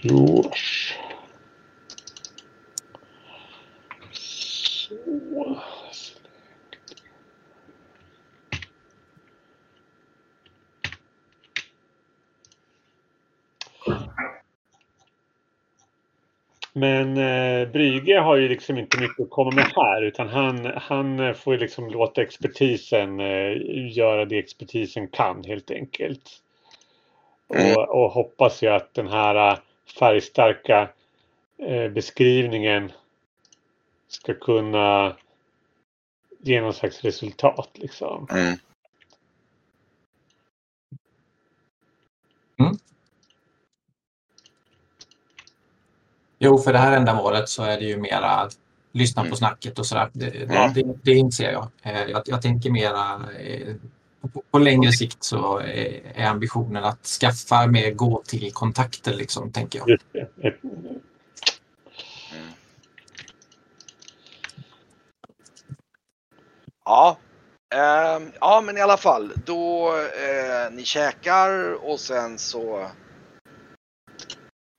Jo. 0.00 0.50
Så. 4.12 5.62
Men 16.78 17.16
eh, 17.16 17.68
Brygge 17.68 18.18
har 18.18 18.36
ju 18.36 18.48
liksom 18.48 18.78
inte 18.78 19.00
mycket 19.00 19.20
att 19.20 19.30
komma 19.30 19.50
med 19.50 19.72
här 19.76 20.02
utan 20.02 20.28
han, 20.28 20.72
han 20.76 21.20
eh, 21.20 21.32
får 21.32 21.54
ju 21.54 21.60
liksom 21.60 21.90
låta 21.90 22.22
expertisen 22.22 23.20
eh, 23.20 23.56
göra 23.96 24.24
det 24.24 24.38
expertisen 24.38 25.08
kan 25.08 25.44
helt 25.44 25.70
enkelt. 25.70 26.30
Mm. 27.54 27.76
Och, 27.76 27.88
och 27.88 28.10
hoppas 28.10 28.62
ju 28.62 28.66
att 28.68 28.94
den 28.94 29.08
här 29.08 29.52
eh, 29.52 29.58
färgstarka 29.98 30.88
eh, 31.58 31.88
beskrivningen 31.88 32.92
ska 34.08 34.34
kunna 34.34 35.16
ge 36.38 36.60
någon 36.60 36.74
slags 36.74 37.04
resultat 37.04 37.70
liksom. 37.74 38.26
Mm. 38.30 38.56
Jo, 46.38 46.58
för 46.58 46.72
det 46.72 46.78
här 46.78 46.92
ändamålet 46.92 47.48
så 47.48 47.62
är 47.62 47.76
det 47.78 47.84
ju 47.84 47.96
mera 47.96 48.48
lyssna 48.92 49.22
Mm. 49.22 49.30
på 49.30 49.36
snacket 49.36 49.78
och 49.78 49.86
sådär. 49.86 50.10
Det, 50.12 50.34
Ja. 50.50 50.72
det, 50.74 50.82
det 51.02 51.12
inser 51.12 51.52
jag. 51.52 51.68
Eh, 51.82 52.02
Jag, 52.04 52.22
jag 52.26 52.42
tänker 52.42 52.70
mera 52.70 53.20
eh, 53.38 53.74
på, 54.32 54.42
på 54.50 54.58
längre 54.58 54.92
sikt 54.92 55.24
så 55.24 55.58
är 56.14 56.26
ambitionen 56.26 56.84
att 56.84 57.04
skaffa 57.06 57.66
mer 57.66 57.90
gå 57.90 58.22
till 58.26 58.52
kontakter 58.52 59.14
liksom, 59.14 59.52
tänker 59.52 59.78
jag. 59.78 59.88
Mm. 60.14 61.00
Ja. 66.84 67.16
Ehm, 67.74 68.32
ja 68.40 68.60
men 68.66 68.76
i 68.78 68.80
alla 68.80 68.96
fall 68.96 69.32
då 69.46 69.88
eh, 69.96 70.72
ni 70.72 70.84
käkar 70.84 71.72
och 71.90 72.00
sen 72.00 72.38
så 72.38 72.86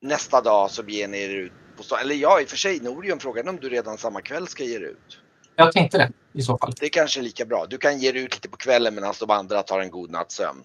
nästa 0.07 0.41
dag 0.41 0.71
så 0.71 0.83
beger 0.83 1.07
ni 1.07 1.17
er 1.17 1.29
ut 1.29 1.51
på 1.77 1.83
stan. 1.83 1.99
Eller 1.99 2.15
ja 2.15 2.41
i 2.41 2.45
och 2.45 2.49
för 2.49 2.57
sig 2.57 2.79
Norion 2.79 3.19
frågan 3.19 3.47
om 3.47 3.57
du 3.57 3.69
redan 3.69 3.97
samma 3.97 4.21
kväll 4.21 4.47
ska 4.47 4.63
ge 4.63 4.75
er 4.75 4.81
ut. 4.81 5.19
Jag 5.55 5.71
tänkte 5.71 5.97
det 5.97 6.11
i 6.33 6.41
så 6.41 6.57
fall. 6.57 6.73
Det 6.79 6.85
är 6.85 6.89
kanske 6.89 7.21
lika 7.21 7.45
bra. 7.45 7.65
Du 7.69 7.77
kan 7.77 7.99
ge 7.99 8.09
er 8.09 8.13
ut 8.13 8.35
lite 8.35 8.49
på 8.49 8.57
kvällen 8.57 8.95
medan 8.95 9.13
de 9.19 9.29
andra 9.29 9.63
tar 9.63 9.79
en 9.79 9.91
god 9.91 10.11
natts 10.11 10.35
sömn. 10.35 10.63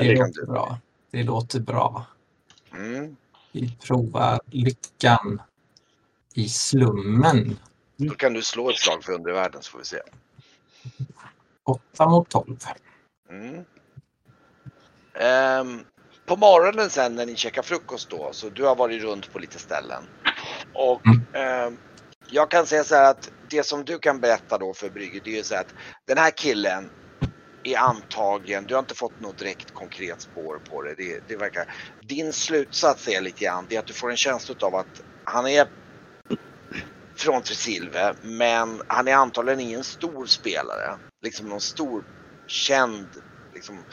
Det 0.00 0.16
kan 0.16 0.26
låter 0.26 0.40
du. 0.40 0.46
bra. 0.46 0.78
Det 1.10 1.22
låter 1.22 1.60
bra. 1.60 2.06
Mm. 2.72 3.16
Vi 3.52 3.76
provar 3.86 4.40
lyckan 4.50 5.42
i 6.34 6.48
slummen. 6.48 7.58
Då 7.96 8.14
kan 8.14 8.32
du 8.32 8.42
slå 8.42 8.70
ett 8.70 8.76
slag 8.76 9.04
för 9.04 9.12
undervärlden 9.12 9.62
så 9.62 9.70
får 9.70 9.78
vi 9.78 9.84
se. 9.84 10.00
8 11.64 12.08
mot 12.08 12.28
12. 12.28 12.56
Mm. 13.30 13.64
Ehm, 15.14 15.84
på 16.26 16.36
morgonen 16.36 16.90
sen 16.90 17.14
när 17.14 17.26
ni 17.26 17.36
käkar 17.36 17.62
frukost 17.62 18.10
då, 18.10 18.32
så 18.32 18.48
du 18.48 18.64
har 18.64 18.76
varit 18.76 19.02
runt 19.02 19.32
på 19.32 19.38
lite 19.38 19.58
ställen. 19.58 20.04
Och 20.74 21.02
ehm, 21.36 21.76
jag 22.30 22.50
kan 22.50 22.66
säga 22.66 22.84
så 22.84 22.94
här 22.94 23.10
att 23.10 23.28
det 23.50 23.62
som 23.62 23.84
du 23.84 23.98
kan 23.98 24.20
berätta 24.20 24.58
då 24.58 24.74
för 24.74 24.90
Brygge, 24.90 25.20
det 25.24 25.30
är 25.30 25.36
ju 25.36 25.42
så 25.42 25.54
att 25.54 25.74
den 26.06 26.18
här 26.18 26.30
killen 26.30 26.90
är 27.62 27.78
antagen, 27.78 28.64
du 28.64 28.74
har 28.74 28.80
inte 28.80 28.94
fått 28.94 29.20
något 29.20 29.38
direkt 29.38 29.70
konkret 29.72 30.20
spår 30.20 30.58
på 30.70 30.82
det. 30.82 30.94
det, 30.94 31.20
det 31.28 31.36
verkar, 31.36 31.64
din 32.08 32.32
slutsats 32.32 33.08
är 33.08 33.20
lite 33.20 33.44
grann 33.44 33.66
det 33.68 33.76
är 33.76 33.78
att 33.78 33.86
du 33.86 33.92
får 33.92 34.10
en 34.10 34.16
känsla 34.16 34.54
av 34.62 34.74
att 34.74 35.00
han 35.24 35.46
är 35.46 35.66
från 37.18 37.42
Tresilve, 37.42 38.14
men 38.22 38.82
han 38.88 39.08
är 39.08 39.14
antagligen 39.14 39.60
ingen 39.60 39.84
stor 39.84 40.26
spelare. 40.26 40.98
Liksom 41.22 41.48
någon 41.48 41.60
stor 41.60 42.04
känd. 42.46 43.08
Liksom. 43.54 43.84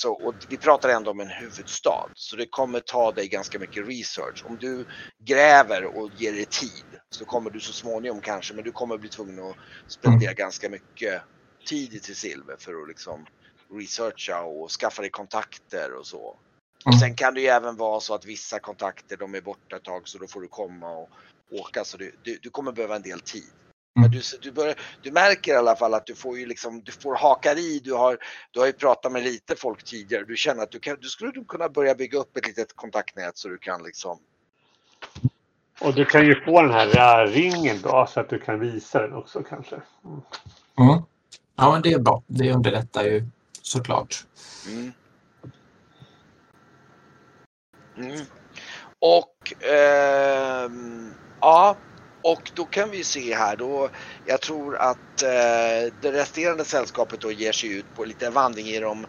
Så, 0.00 0.12
och 0.12 0.34
vi 0.48 0.56
pratar 0.56 0.88
ändå 0.88 1.10
om 1.10 1.20
en 1.20 1.28
huvudstad 1.28 2.08
så 2.14 2.36
det 2.36 2.46
kommer 2.46 2.80
ta 2.80 3.12
dig 3.12 3.28
ganska 3.28 3.58
mycket 3.58 3.88
research. 3.88 4.44
Om 4.46 4.56
du 4.60 4.86
gräver 5.24 5.84
och 5.84 6.10
ger 6.16 6.32
dig 6.32 6.46
tid 6.46 6.84
så 7.10 7.24
kommer 7.24 7.50
du 7.50 7.60
så 7.60 7.72
småningom 7.72 8.20
kanske, 8.20 8.54
men 8.54 8.64
du 8.64 8.72
kommer 8.72 8.98
bli 8.98 9.08
tvungen 9.08 9.38
att 9.38 9.56
spendera 9.88 10.32
ganska 10.32 10.68
mycket 10.68 11.22
tid 11.66 11.94
i 11.94 12.00
till 12.00 12.16
silver 12.16 12.56
för 12.58 12.82
att 12.82 12.88
liksom 12.88 13.26
researcha 13.72 14.42
och 14.42 14.70
skaffa 14.70 15.02
dig 15.02 15.10
kontakter 15.10 15.94
och 15.98 16.06
så. 16.06 16.38
Mm. 16.86 16.98
Sen 16.98 17.16
kan 17.16 17.34
det 17.34 17.40
ju 17.40 17.46
även 17.46 17.76
vara 17.76 18.00
så 18.00 18.14
att 18.14 18.24
vissa 18.24 18.58
kontakter 18.58 19.16
de 19.16 19.34
är 19.34 19.40
borta 19.40 19.76
ett 19.76 19.84
tag 19.84 20.08
så 20.08 20.18
då 20.18 20.26
får 20.26 20.40
du 20.40 20.48
komma 20.48 20.90
och 20.90 21.08
åka 21.52 21.84
så 21.84 21.96
du, 21.96 22.16
du, 22.22 22.38
du 22.42 22.50
kommer 22.50 22.72
behöva 22.72 22.96
en 22.96 23.02
del 23.02 23.20
tid. 23.20 23.52
Men 23.94 24.10
du, 24.10 24.20
du, 24.42 24.52
börjar, 24.52 24.74
du 25.02 25.12
märker 25.12 25.52
i 25.52 25.56
alla 25.56 25.76
fall 25.76 25.94
att 25.94 26.06
du 26.06 26.14
får 26.14 26.38
ju 26.38 26.46
liksom, 26.46 26.82
du 26.84 26.92
får 26.92 27.14
hakar 27.14 27.58
i, 27.58 27.80
du 27.84 27.92
har, 27.92 28.18
du 28.50 28.60
har 28.60 28.66
ju 28.66 28.72
pratat 28.72 29.12
med 29.12 29.22
lite 29.22 29.56
folk 29.56 29.84
tidigare, 29.84 30.24
du 30.24 30.36
känner 30.36 30.62
att 30.62 30.70
du, 30.70 30.78
kan, 30.78 30.96
du 31.00 31.08
skulle 31.08 31.44
kunna 31.48 31.68
börja 31.68 31.94
bygga 31.94 32.18
upp 32.18 32.36
ett 32.36 32.46
litet 32.46 32.76
kontaktnät 32.76 33.38
så 33.38 33.48
du 33.48 33.58
kan 33.58 33.82
liksom 33.82 34.18
Och 35.80 35.94
du 35.94 36.04
kan 36.04 36.26
ju 36.26 36.44
få 36.44 36.62
den 36.62 36.70
här 36.70 37.22
äh, 37.22 37.26
ringen 37.26 37.80
då 37.82 38.06
så 38.10 38.20
att 38.20 38.28
du 38.28 38.38
kan 38.38 38.60
visa 38.60 39.02
den 39.02 39.12
också 39.12 39.42
kanske. 39.42 39.82
Mm. 40.04 40.20
Mm. 40.78 41.02
Ja, 41.56 41.72
men 41.72 41.82
det 41.82 41.92
är 41.92 41.98
bra. 41.98 42.22
Det 42.26 42.52
underlättar 42.52 43.04
ju 43.04 43.26
såklart. 43.62 44.26
Mm. 44.66 44.92
Mm. 47.96 48.26
Och 48.98 49.52
ehm, 49.64 51.14
ja, 51.40 51.76
och 52.24 52.52
då 52.54 52.64
kan 52.64 52.90
vi 52.90 53.04
se 53.04 53.34
här 53.34 53.56
då. 53.56 53.90
Jag 54.24 54.40
tror 54.40 54.76
att 54.76 55.22
eh, 55.22 55.92
det 56.00 56.12
resterande 56.12 56.64
sällskapet 56.64 57.20
då 57.20 57.32
ger 57.32 57.52
sig 57.52 57.72
ut 57.72 57.94
på 57.94 58.04
lite 58.04 58.30
vandring 58.30 58.66
i 58.66 58.80
de 58.80 59.04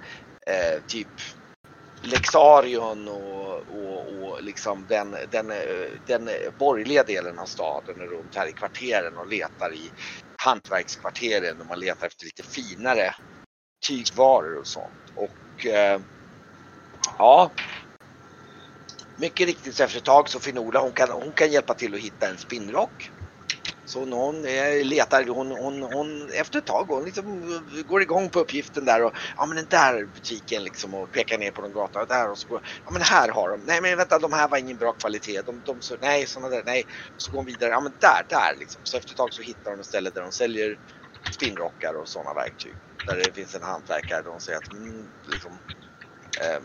eh, 0.48 0.80
typ 0.88 1.10
Lexarion 2.02 3.08
och, 3.08 3.70
och, 3.70 4.24
och 4.24 4.44
liksom 4.44 4.88
den, 4.88 5.18
den, 5.32 5.54
den 6.06 6.30
borgerliga 6.58 7.04
delen 7.04 7.40
av 7.40 7.46
staden 7.46 7.96
runt 7.96 8.36
här 8.36 8.48
i 8.48 8.54
kvarteren 8.54 9.18
och 9.18 9.28
letar 9.28 9.74
i 9.74 9.92
hantverkskvarteren 10.44 11.62
och 11.62 11.68
man 11.68 11.80
letar 11.80 12.08
efter 12.08 12.26
lite 12.26 12.44
finare 12.44 13.16
tygvaror 13.88 14.60
och 14.60 14.68
sånt. 14.68 15.04
Och 15.14 15.66
eh, 15.66 16.00
ja, 17.18 17.54
mycket 19.18 19.48
riktigt 19.48 19.76
så 19.76 19.84
efter 19.84 19.98
ett 19.98 20.06
tag 20.06 20.30
så 20.30 20.40
Finola 20.40 20.80
hon 20.80 20.94
kan, 20.94 21.10
hon 21.12 21.34
kan 21.34 21.52
hjälpa 21.52 21.74
till 21.74 21.94
att 21.96 22.00
hitta 22.00 22.28
en 22.30 22.38
spinnrock. 22.38 23.12
Så 23.88 24.00
hon 24.06 24.46
eh, 24.46 24.86
letar, 24.86 25.24
hon, 25.28 25.52
hon, 25.52 25.82
hon, 25.82 26.32
efter 26.32 26.60
ett 26.60 26.66
tag 26.66 26.86
hon 26.86 27.06
liksom 27.06 27.26
eh, 27.78 27.84
går 27.84 28.02
igång 28.02 28.30
på 28.30 28.40
uppgiften 28.40 28.86
där 28.86 29.04
och 29.04 29.12
ja 29.38 29.46
men 29.46 29.56
den 29.56 29.68
där 29.70 30.06
butiken 30.06 30.64
liksom 30.64 30.94
och 30.94 31.12
pekar 31.12 31.38
ner 31.38 31.52
på 31.52 31.62
någon 31.62 31.74
gata 31.74 32.02
och 32.02 32.08
där 32.08 32.32
och 32.32 32.38
så 32.40 32.48
går, 32.48 32.62
ja 32.86 32.92
men 32.92 33.02
här 33.02 33.30
har 33.30 33.50
de, 33.50 33.66
nej 33.66 33.82
men 33.82 33.98
vänta 33.98 34.20
de 34.20 34.34
här 34.34 34.48
var 34.48 34.58
ingen 34.58 34.78
bra 34.78 34.94
kvalitet, 34.94 35.42
de, 35.42 35.64
de 35.64 35.82
så, 35.82 35.98
nej 36.02 36.28
sådana 36.28 36.50
där, 36.56 36.64
nej. 36.66 36.86
Så 37.18 37.32
går 37.32 37.40
hon 37.40 37.46
vidare, 37.46 37.70
ja 37.70 37.82
men 37.82 37.94
där, 38.00 38.26
där 38.30 38.56
liksom. 38.60 38.82
Så 38.86 38.98
efter 38.98 39.14
ett 39.14 39.18
tag 39.18 39.34
så 39.34 39.42
hittar 39.42 39.72
hon 39.72 39.80
ett 39.80 39.86
ställe 39.86 40.10
där 40.10 40.22
de 40.22 40.32
säljer 40.32 40.78
spinnrockar 41.36 41.94
och 41.94 42.10
sådana 42.10 42.34
verktyg. 42.34 42.78
Där 43.06 43.18
det 43.18 43.34
finns 43.36 43.56
en 43.56 43.64
hantverkare 43.64 44.24
och 44.26 44.32
hon 44.32 44.42
säger 44.42 44.58
att 44.58 44.72
mm, 44.72 45.12
liksom, 45.28 45.60
eh, 46.42 46.62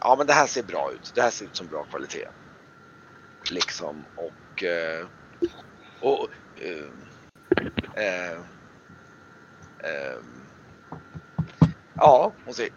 ja 0.00 0.16
men 0.16 0.26
det 0.26 0.32
här 0.32 0.46
ser 0.46 0.62
bra 0.62 0.92
ut. 0.92 1.12
Det 1.14 1.22
här 1.22 1.30
ser 1.30 1.44
ut 1.44 1.56
som 1.56 1.66
bra 1.66 1.84
kvalitet. 1.84 2.28
Liksom 3.50 4.04
och, 4.14 4.62
eh, 4.62 5.08
och 6.00 6.28
eh, 6.56 6.90
eh, 8.04 8.38
eh 9.84 10.20
ja, 11.96 12.34
hon 12.44 12.54
ser 12.54 12.68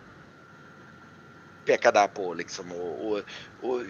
pekar 1.65 1.91
där 1.91 2.07
på 2.07 2.33
liksom 2.33 2.71
och, 2.71 3.07
och, 3.07 3.23
och 3.57 3.81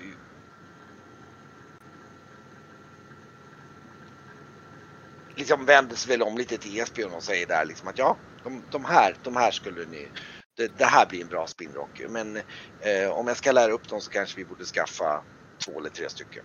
liksom 5.35 5.65
vänder 5.65 5.95
sig 5.95 6.09
väl 6.09 6.21
om 6.21 6.37
lite 6.37 6.57
till 6.57 6.79
Esbjörn 6.79 7.13
och 7.13 7.23
säger 7.23 7.47
där 7.47 7.65
liksom 7.65 7.87
att 7.87 7.97
ja, 7.97 8.17
de, 8.43 8.65
de 8.69 8.85
här, 8.85 9.15
de 9.21 9.35
här 9.35 9.51
skulle 9.51 9.85
ni 9.85 10.11
det, 10.57 10.77
det, 10.77 10.85
här 10.85 11.05
blir 11.05 11.21
en 11.21 11.27
bra 11.27 11.47
spinrock. 11.47 12.01
Men 12.09 12.37
eh, 12.37 13.11
om 13.11 13.27
jag 13.27 13.37
ska 13.37 13.51
lära 13.51 13.71
upp 13.71 13.89
dem 13.89 14.01
så 14.01 14.11
kanske 14.11 14.37
vi 14.37 14.45
borde 14.45 14.63
skaffa 14.63 15.23
två 15.65 15.79
eller 15.79 15.89
tre 15.89 16.09
stycken. 16.09 16.43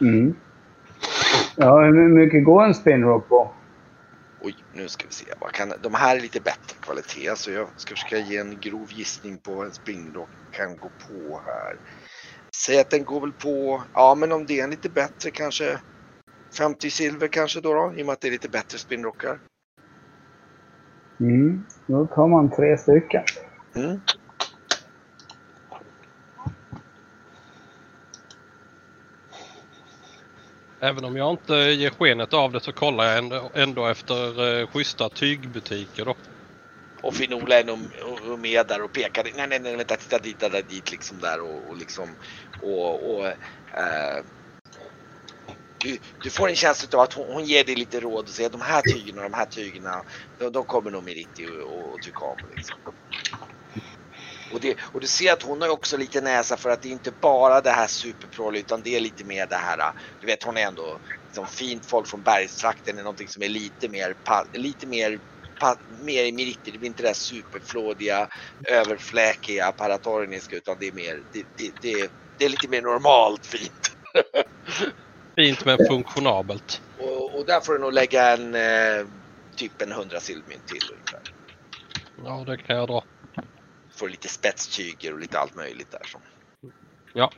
Mm. 0.00 0.36
Ja, 1.56 1.80
hur 1.80 2.08
mycket 2.08 2.44
går 2.44 2.64
en 2.64 2.74
spinrock 2.74 3.28
på? 3.28 3.54
Oj, 4.42 4.56
nu 4.74 4.88
ska 4.88 5.06
vi 5.06 5.12
se. 5.12 5.24
Vad 5.40 5.52
kan, 5.52 5.72
de 5.82 5.94
här 5.94 6.16
är 6.16 6.20
lite 6.20 6.40
bättre 6.40 6.76
kvalitet 6.80 7.36
så 7.36 7.50
jag 7.50 7.68
ska 7.76 7.94
försöka 7.94 8.18
ge 8.18 8.36
en 8.36 8.60
grov 8.60 8.92
gissning 8.92 9.38
på 9.38 9.54
vad 9.54 9.66
en 9.66 9.72
spinrock 9.72 10.28
kan 10.52 10.76
gå 10.76 10.90
på 11.08 11.40
här. 11.46 11.76
Säg 12.56 12.80
att 12.80 12.90
den 12.90 13.04
går 13.04 13.20
väl 13.20 13.32
på, 13.32 13.82
ja 13.94 14.14
men 14.14 14.32
om 14.32 14.46
det 14.46 14.60
är 14.60 14.64
en 14.64 14.70
lite 14.70 14.88
bättre 14.88 15.30
kanske 15.30 15.78
50 16.58 16.90
silver 16.90 17.28
kanske 17.28 17.60
då, 17.60 17.74
då 17.74 17.92
i 17.96 18.02
och 18.02 18.06
med 18.06 18.12
att 18.12 18.20
det 18.20 18.28
är 18.28 18.32
lite 18.32 18.48
bättre 18.48 18.78
spinrockar. 18.78 19.38
Mm. 21.20 21.64
Då 21.86 22.06
tar 22.06 22.28
man 22.28 22.50
tre 22.50 22.78
stycken. 22.78 23.22
Mm. 23.74 24.00
Även 30.80 31.04
om 31.04 31.16
jag 31.16 31.30
inte 31.30 31.54
ger 31.54 31.90
skenet 31.90 32.34
av 32.34 32.52
det 32.52 32.60
så 32.60 32.72
kollar 32.72 33.04
jag 33.04 33.50
ändå, 33.54 33.86
efter 33.86 34.40
uh, 34.40 34.66
schyssta 34.66 35.08
tygbutiker 35.08 36.04
då. 36.04 36.16
Och 37.02 37.14
Finola 37.14 37.60
är 37.60 37.64
nog 37.64 37.78
med 38.38 38.66
där 38.66 38.82
och 38.82 38.92
pekar. 38.92 39.26
Nej, 39.36 39.46
nej, 39.48 39.60
nej, 39.60 39.76
vänta, 39.76 39.96
titta 39.96 40.18
dit, 40.18 40.40
där, 40.40 40.62
dit 40.68 40.92
liksom 40.92 41.18
där 41.18 41.40
och, 41.40 41.70
och 41.70 41.76
liksom 41.76 42.08
och, 42.62 43.14
och 43.14 43.26
eh, 43.26 44.24
du, 45.82 45.98
du, 46.22 46.30
får 46.30 46.48
en 46.48 46.56
känsla 46.56 46.98
av 46.98 47.04
att 47.04 47.12
hon, 47.12 47.32
hon, 47.32 47.44
ger 47.44 47.64
dig 47.64 47.74
lite 47.74 48.00
råd 48.00 48.28
och 48.28 48.34
säger 48.34 48.50
de 48.50 48.60
här 48.60 48.82
tygerna 48.82 49.22
de 49.22 49.34
här 49.34 49.44
tygerna, 49.44 50.02
de, 50.38 50.52
de 50.52 50.64
kommer 50.64 50.90
nog 50.90 51.04
Meriti 51.04 51.44
att 51.44 52.02
tycka 52.02 52.24
om. 52.24 52.38
Liksom. 52.50 52.76
Och, 54.52 54.60
det, 54.60 54.76
och 54.92 55.00
du 55.00 55.06
ser 55.06 55.32
att 55.32 55.42
hon 55.42 55.62
har 55.62 55.68
också 55.68 55.96
lite 55.96 56.20
näsa 56.20 56.56
för 56.56 56.70
att 56.70 56.82
det 56.82 56.88
är 56.88 56.92
inte 56.92 57.12
bara 57.12 57.60
det 57.60 57.70
här 57.70 57.86
superproll 57.86 58.56
utan 58.56 58.82
det 58.82 58.96
är 58.96 59.00
lite 59.00 59.24
mer 59.24 59.46
det 59.46 59.56
här, 59.56 59.92
du 60.20 60.26
vet 60.26 60.42
hon 60.42 60.56
är 60.56 60.66
ändå 60.66 61.00
liksom, 61.26 61.46
fint 61.46 61.86
folk 61.86 62.08
från 62.08 62.22
bergstrakten 62.22 62.98
är 62.98 63.02
någonting 63.02 63.28
som 63.28 63.42
är 63.42 63.48
lite 63.48 63.88
mer, 63.88 64.14
lite 64.52 64.86
mer 64.86 65.20
mer 65.86 66.24
i 66.24 66.32
meriter, 66.32 66.72
det 66.72 66.78
blir 66.78 66.88
inte 66.88 67.02
det 67.02 67.08
där 67.08 67.14
superflådiga, 67.14 68.28
överfläkiga, 68.68 69.72
paratorniska 69.72 70.56
utan 70.56 70.76
det 70.78 70.88
är 70.88 70.92
mer, 70.92 71.22
det, 71.32 71.44
det, 71.56 71.72
det, 71.80 72.10
det 72.38 72.44
är 72.44 72.48
lite 72.48 72.68
mer 72.68 72.82
normalt 72.82 73.46
fint. 73.46 73.92
Fint 75.40 75.64
men 75.64 75.78
funktionabelt. 75.88 76.82
Och, 76.98 77.38
och 77.38 77.46
där 77.46 77.60
får 77.60 77.72
du 77.72 77.78
nog 77.78 77.92
lägga 77.92 78.30
en 78.30 78.54
eh, 78.54 79.06
typ 79.56 79.82
en 79.82 79.92
100 79.92 80.20
silvermynt 80.20 80.66
till 80.66 80.82
ungefär. 80.92 81.20
Ja, 82.24 82.44
det 82.46 82.56
kan 82.62 82.76
jag 82.76 82.88
dra. 82.88 83.04
Får 83.96 84.08
lite 84.08 84.28
spetstyger 84.28 85.12
och 85.12 85.18
lite 85.18 85.38
allt 85.38 85.54
möjligt 85.54 85.90
där. 85.90 86.02
Som. 86.04 86.20
Ja. 87.12 87.30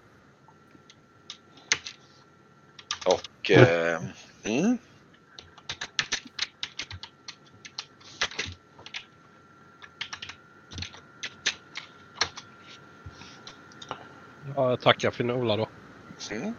Och... 3.06 3.50
Eh, 3.50 4.00
mm. 4.44 4.78
Ja, 14.56 14.70
jag 14.70 14.80
tackar 14.80 15.10
Finola 15.10 15.56
då. 15.56 15.68
Mm. 16.30 16.54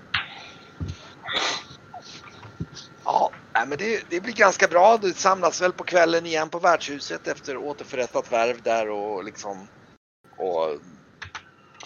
Ja, 3.05 3.31
men 3.53 3.77
det, 3.77 4.03
det, 4.09 4.21
blir 4.21 4.33
ganska 4.33 4.67
bra. 4.67 4.97
Du 4.97 5.13
samlas 5.13 5.61
väl 5.61 5.73
på 5.73 5.83
kvällen 5.83 6.25
igen 6.25 6.49
på 6.49 6.59
värdshuset 6.59 7.27
efter 7.27 7.57
återförrättat 7.57 8.31
värv 8.31 8.61
där 8.61 8.89
och 8.89 9.23
liksom 9.23 9.67
och 10.37 10.79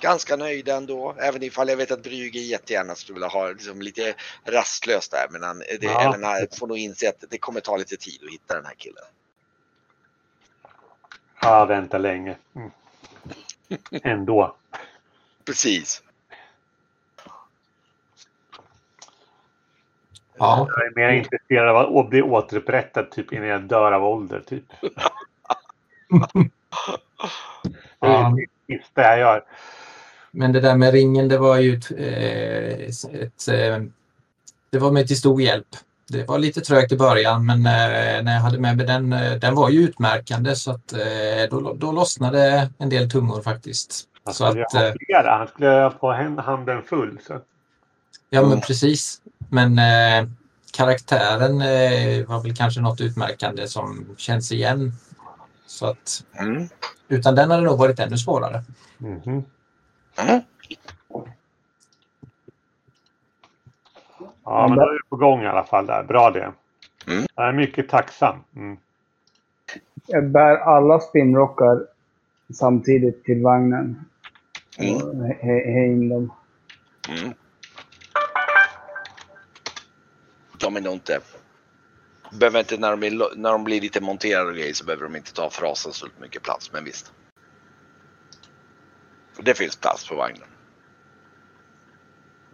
ganska 0.01 0.35
nöjd 0.35 0.69
ändå. 0.69 1.15
Även 1.19 1.43
ifall 1.43 1.69
jag 1.69 1.77
vet 1.77 1.91
att 1.91 2.03
Brüge 2.03 2.39
jättegärna 2.39 2.95
skulle 2.95 3.13
vilja 3.13 3.27
ha 3.27 3.47
liksom 3.47 3.81
lite 3.81 4.15
rastlöst 4.45 5.11
där. 5.11 5.27
Men 5.29 5.43
han, 5.43 5.59
det, 5.59 5.77
ja. 5.81 6.01
Elena 6.01 6.35
får 6.59 6.67
nog 6.67 6.77
inse 6.77 7.09
att 7.09 7.23
det 7.29 7.37
kommer 7.37 7.59
ta 7.59 7.77
lite 7.77 7.97
tid 7.97 8.19
att 8.25 8.33
hitta 8.33 8.55
den 8.55 8.65
här 8.65 8.75
killen. 8.77 9.03
Ja, 11.41 11.65
vänta 11.65 11.97
länge. 11.97 12.37
Mm. 12.55 12.71
Ändå. 13.91 14.55
Precis. 15.45 16.03
Ja. 20.37 20.67
Jag 20.75 20.85
är 20.85 20.95
mer 20.95 21.09
intresserad 21.09 21.69
av 21.75 21.97
att 21.97 22.09
bli 22.09 22.21
återupprättad 22.21 23.11
typ 23.11 23.33
innan 23.33 23.47
jag 23.47 23.61
dör 23.61 23.91
av 23.91 24.05
ålder. 24.05 24.39
Typ. 24.47 24.63
det 27.99 28.07
är 28.07 28.35
det 28.35 28.77
sista 28.77 29.01
jag 29.01 29.19
gör. 29.19 29.43
Men 30.31 30.51
det 30.51 30.59
där 30.59 30.75
med 30.75 30.91
ringen, 30.93 31.27
det 31.27 31.37
var 31.37 31.57
ju 31.57 31.73
ett, 31.77 31.91
ett, 31.91 33.13
ett 33.13 33.47
det 34.69 34.79
var 34.79 34.91
mig 34.91 35.07
till 35.07 35.17
stor 35.17 35.41
hjälp. 35.41 35.67
det 36.09 36.23
var 36.27 36.37
lite 36.39 36.61
trögt 36.61 36.91
i 36.91 36.97
början 36.97 37.45
men 37.45 37.57
eh, 37.57 38.23
när 38.23 38.33
jag 38.33 38.41
hade 38.41 38.59
med 38.59 38.77
mig 38.77 38.85
den, 38.85 39.13
eh, 39.13 39.31
den 39.33 39.55
var 39.55 39.69
ju 39.69 39.79
utmärkande 39.79 40.55
så 40.55 40.71
att 40.71 40.93
eh, 40.93 40.99
då, 41.49 41.73
då 41.73 41.91
lossnade 41.91 42.69
en 42.79 42.89
del 42.89 43.09
tungor 43.11 43.41
faktiskt. 43.41 44.03
Han 44.25 44.33
Så 44.33 44.47
skulle 44.49 44.65
att, 44.65 44.73
ha 44.73 44.85
eh, 44.87 44.93
flera. 45.07 45.37
Han 45.37 45.47
skulle 45.47 45.91
ha 45.99 46.13
hän- 46.13 46.37
handen 46.39 46.81
full. 46.83 47.19
Så. 47.27 47.33
Ja 48.29 48.41
men 48.41 48.51
Mm. 48.51 48.61
precis. 48.61 49.21
Men 49.49 49.79
eh, 49.79 50.29
karaktären 50.73 51.61
eh, 51.61 52.27
var 52.27 52.43
väl 52.43 52.55
kanske 52.55 52.81
något 52.81 53.01
utmärkande 53.01 53.67
som 53.67 54.05
känns 54.17 54.51
igen. 54.51 54.91
Så 55.65 55.85
att 55.85 56.23
Mm. 56.39 56.67
utan 57.07 57.35
den 57.35 57.51
hade 57.51 57.63
nog 57.63 57.77
varit 57.79 57.99
ännu 57.99 58.17
svårare. 58.17 58.63
Mhm. 58.97 59.43
Mm. 60.17 60.41
Ja, 64.45 64.67
men 64.67 64.77
då 64.77 64.83
är 64.83 64.93
det 64.93 65.09
på 65.09 65.15
gång 65.15 65.41
i 65.43 65.47
alla 65.47 65.63
fall 65.63 65.85
där. 65.85 66.03
Bra 66.03 66.31
det. 66.31 66.53
Mm. 67.07 67.25
Jag 67.35 67.47
är 67.47 67.53
mycket 67.53 67.89
tacksam. 67.89 68.43
Mm. 68.55 68.77
Jag 70.07 70.29
bär 70.29 70.55
alla 70.57 70.99
spinnrockar 70.99 71.79
samtidigt 72.53 73.23
till 73.23 73.41
vagnen. 73.43 74.05
Mm. 74.77 74.95
Och 74.95 75.13
he- 75.13 75.41
he- 75.41 75.73
he 75.73 75.85
in 75.85 76.09
dem. 76.09 76.31
De 80.59 80.75
är 80.75 80.81
nog 80.81 80.93
inte... 80.93 81.19
Behöver 82.31 82.59
inte 82.59 82.77
när 82.77 82.91
de, 82.91 82.99
blir, 82.99 83.11
lo- 83.11 83.33
när 83.35 83.51
de 83.51 83.63
blir 83.63 83.81
lite 83.81 84.01
monterade 84.01 84.49
och 84.49 84.55
grejer 84.55 84.73
så 84.73 84.85
behöver 84.85 85.03
de 85.03 85.15
inte 85.15 85.33
ta 85.33 85.49
frasensfullt 85.49 86.19
mycket 86.19 86.43
plats, 86.43 86.71
men 86.73 86.83
visst. 86.83 87.13
Det 89.39 89.57
finns 89.57 89.75
plats 89.75 90.09
på 90.09 90.15
vagnen. 90.15 90.47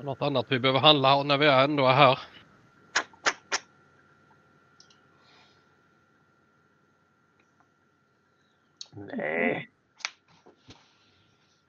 Något 0.04 0.22
annat 0.22 0.46
vi 0.50 0.60
behöver 0.60 0.80
handla 0.80 1.24
när 1.24 1.38
vi 1.38 1.48
ändå 1.48 1.88
är 1.88 1.94
här. 1.94 2.20
Nej. 8.92 9.70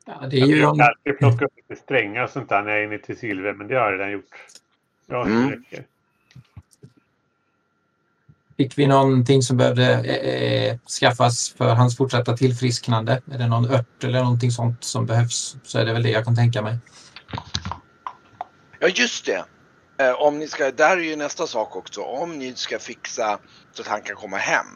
Ja, 0.04 0.26
det 0.30 0.36
är 0.36 0.40
Jag 0.40 0.48
ju 0.48 0.54
brukar 0.54 0.70
om, 0.70 0.80
alltid 0.80 1.18
plocka 1.18 1.44
upp 1.44 1.56
lite 1.56 1.82
strängar 1.82 2.24
och 2.24 2.30
sånt 2.30 2.48
där 2.48 2.62
när 2.62 2.70
jag 2.70 2.80
är 2.80 2.84
inne 2.86 2.98
till 2.98 3.18
silver, 3.18 3.52
men 3.52 3.68
det 3.68 3.74
har 3.74 3.84
jag 3.84 3.92
redan 3.92 4.12
gjort. 4.12 4.34
Ja, 5.06 5.24
det 5.24 5.30
Mm. 5.30 5.50
räcker. 5.50 5.84
Fick 8.56 8.78
vi 8.78 8.86
någonting 8.86 9.42
som 9.42 9.56
behövde 9.56 9.92
eh, 9.92 10.78
skaffas 11.00 11.54
för 11.58 11.74
hans 11.74 11.96
fortsatta 11.96 12.36
tillfrisknande. 12.36 13.22
Är 13.32 13.38
det 13.38 13.46
någon 13.46 13.70
ört 13.70 14.04
eller 14.04 14.22
någonting 14.22 14.50
sånt 14.50 14.84
som 14.84 15.06
behövs 15.06 15.56
så 15.62 15.78
är 15.78 15.84
det 15.84 15.92
väl 15.92 16.02
det 16.02 16.10
jag 16.10 16.24
kan 16.24 16.36
tänka 16.36 16.62
mig. 16.62 16.78
Ja, 18.78 18.88
just 18.88 19.26
det. 19.26 19.44
Eh, 19.98 20.12
om 20.12 20.38
ni 20.38 20.48
ska, 20.48 20.70
där 20.70 20.96
är 20.96 21.02
ju 21.02 21.16
nästa 21.16 21.46
sak 21.46 21.76
också. 21.76 22.00
Om 22.00 22.38
ni 22.38 22.54
ska 22.54 22.78
fixa 22.78 23.38
så 23.72 23.82
att 23.82 23.88
han 23.88 24.02
kan 24.02 24.16
komma 24.16 24.36
hem. 24.36 24.66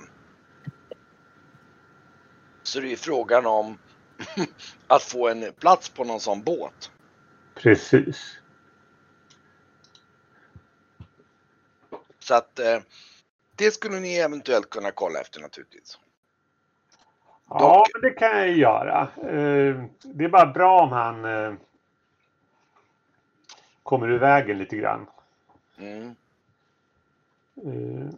Så 2.63 2.81
det 2.81 2.87
är 2.87 2.91
ju 2.91 2.97
frågan 2.97 3.47
om 3.47 3.79
att 4.87 5.03
få 5.03 5.29
en 5.29 5.53
plats 5.61 5.89
på 5.89 6.05
någon 6.05 6.21
sån 6.21 6.43
båt. 6.43 6.91
Precis. 7.55 8.39
Så 12.19 12.35
att 12.35 12.59
eh, 12.59 12.79
det 13.59 13.71
skulle 13.71 14.01
ni 14.01 14.15
eventuellt 14.17 14.71
kunna 14.71 14.91
kolla 14.91 15.21
efter 15.21 15.41
naturligtvis. 15.41 15.99
Ja, 17.49 17.59
Dock- 17.59 17.91
men 17.95 18.03
det 18.11 18.19
kan 18.19 18.39
jag 18.39 18.49
ju 18.49 18.57
göra. 18.57 19.03
Eh, 19.17 19.85
Det 20.03 20.25
är 20.25 20.29
bara 20.29 20.47
bra 20.47 20.81
om 20.81 20.93
han 20.93 21.25
eh, 21.25 21.55
kommer 23.83 24.09
ur 24.09 24.19
vägen 24.19 24.59
lite 24.59 24.77
grann. 24.77 25.07
Mm. 25.79 26.15
Eh, 27.57 28.15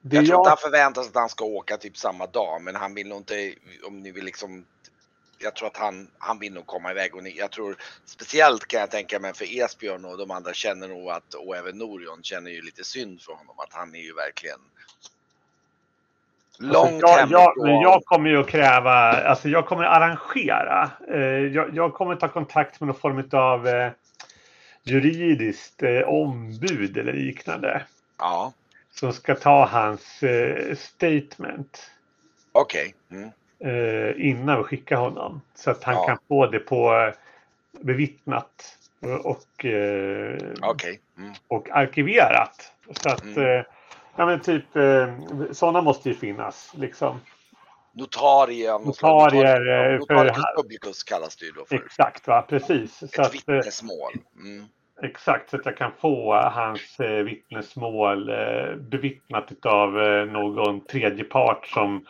Det 0.00 0.16
Jag 0.16 0.26
tror 0.26 0.34
jag, 0.34 0.40
inte 0.40 0.48
han 0.48 0.56
förväntar 0.58 1.02
sig 1.02 1.08
att 1.08 1.14
han 1.16 1.28
ska 1.28 1.44
åka 1.44 1.76
typ 1.76 1.96
samma 1.96 2.26
dag, 2.26 2.62
men 2.62 2.74
han 2.76 2.94
vill 2.94 3.08
nog 3.08 3.18
inte, 3.18 3.54
om 3.86 4.00
ni 4.00 4.10
vill 4.10 4.24
liksom 4.24 4.64
jag 5.38 5.54
tror 5.54 5.68
att 5.68 5.76
han, 5.76 6.08
han 6.18 6.38
vill 6.38 6.52
nog 6.52 6.66
komma 6.66 6.90
iväg 6.90 7.14
och 7.14 7.22
ni, 7.22 7.38
jag 7.38 7.50
tror 7.50 7.76
speciellt 8.04 8.66
kan 8.66 8.80
jag 8.80 8.90
tänka 8.90 9.18
mig 9.18 9.34
för 9.34 9.60
Esbjörn 9.60 10.04
och 10.04 10.18
de 10.18 10.30
andra 10.30 10.52
känner 10.52 10.88
nog 10.88 11.10
att, 11.10 11.34
och 11.34 11.56
även 11.56 11.78
Norion 11.78 12.22
känner 12.22 12.50
ju 12.50 12.62
lite 12.62 12.84
synd 12.84 13.22
för 13.22 13.32
honom 13.32 13.54
att 13.58 13.72
han 13.72 13.94
är 13.94 14.00
ju 14.00 14.14
verkligen 14.14 14.58
långt 16.58 17.04
alltså, 17.04 17.32
jag, 17.32 17.52
jag, 17.56 17.82
jag 17.82 18.04
kommer 18.04 18.30
ju 18.30 18.40
att 18.40 18.48
kräva, 18.48 18.92
alltså 19.12 19.48
jag 19.48 19.66
kommer 19.66 19.84
att 19.84 19.96
arrangera. 19.96 20.90
Eh, 21.08 21.20
jag, 21.54 21.76
jag 21.76 21.94
kommer 21.94 22.16
ta 22.16 22.28
kontakt 22.28 22.80
med 22.80 22.86
någon 22.86 23.00
form 23.00 23.28
av 23.32 23.68
eh, 23.68 23.92
juridiskt 24.82 25.82
eh, 25.82 26.00
ombud 26.00 26.98
eller 26.98 27.12
liknande. 27.12 27.82
Ja, 28.18 28.52
Som 28.94 29.12
ska 29.12 29.34
ta 29.34 29.66
hans 29.66 30.22
statement. 30.76 31.90
okej. 32.52 32.94
Mm. 33.10 33.30
Eh, 33.64 34.26
innan 34.28 34.58
vi 34.58 34.64
skickar 34.64 34.96
honom. 34.96 35.40
Så 35.54 35.70
att 35.70 35.84
han 35.84 35.94
Ja. 35.94 36.06
kan 36.06 36.18
få 36.28 36.46
det 36.46 36.58
på 36.58 36.94
eh, 36.94 37.14
bevittnat 37.80 38.78
och, 39.24 39.64
eh, 39.64 40.38
Okej. 40.62 41.00
Mm. 41.18 41.32
och 41.48 41.70
arkiverat. 41.70 42.72
Så 42.90 43.08
att 43.08 43.22
Mm. 43.24 43.38
eh, 43.44 43.64
ja, 44.16 44.26
men 44.26 44.40
typ 44.40 44.76
eh, 44.76 45.14
sådana 45.52 45.82
måste 45.82 46.08
ju 46.08 46.14
finnas 46.14 46.72
liksom. 46.76 47.20
Notarie 47.92 48.72
av. 48.72 48.86
Notarier, 48.86 49.92
eh, 49.92 49.98
Notaricus 49.98 50.44
publicus 50.56 51.02
kallas 51.04 51.36
det 51.36 51.44
ju 51.46 51.52
då 51.52 51.64
för. 51.64 51.74
Exakt 51.76 52.26
va, 52.28 52.42
precis. 52.48 52.98
Så 52.98 53.04
Ett 53.04 53.18
att, 53.18 53.26
eh, 53.26 53.32
vittnesmål. 53.54 54.12
Mm. 54.36 54.64
exakt 55.02 55.50
så 55.50 55.56
att 55.56 55.66
jag 55.66 55.76
kan 55.76 55.92
få 56.00 56.34
hans 56.34 57.00
eh, 57.00 57.22
vittnesmål 57.24 58.28
eh, 58.30 58.74
bevittnat 58.76 59.66
av 59.66 60.00
eh, 60.02 60.24
någon 60.24 60.80
tredje 60.80 61.24
part 61.24 61.66
som, 61.66 62.06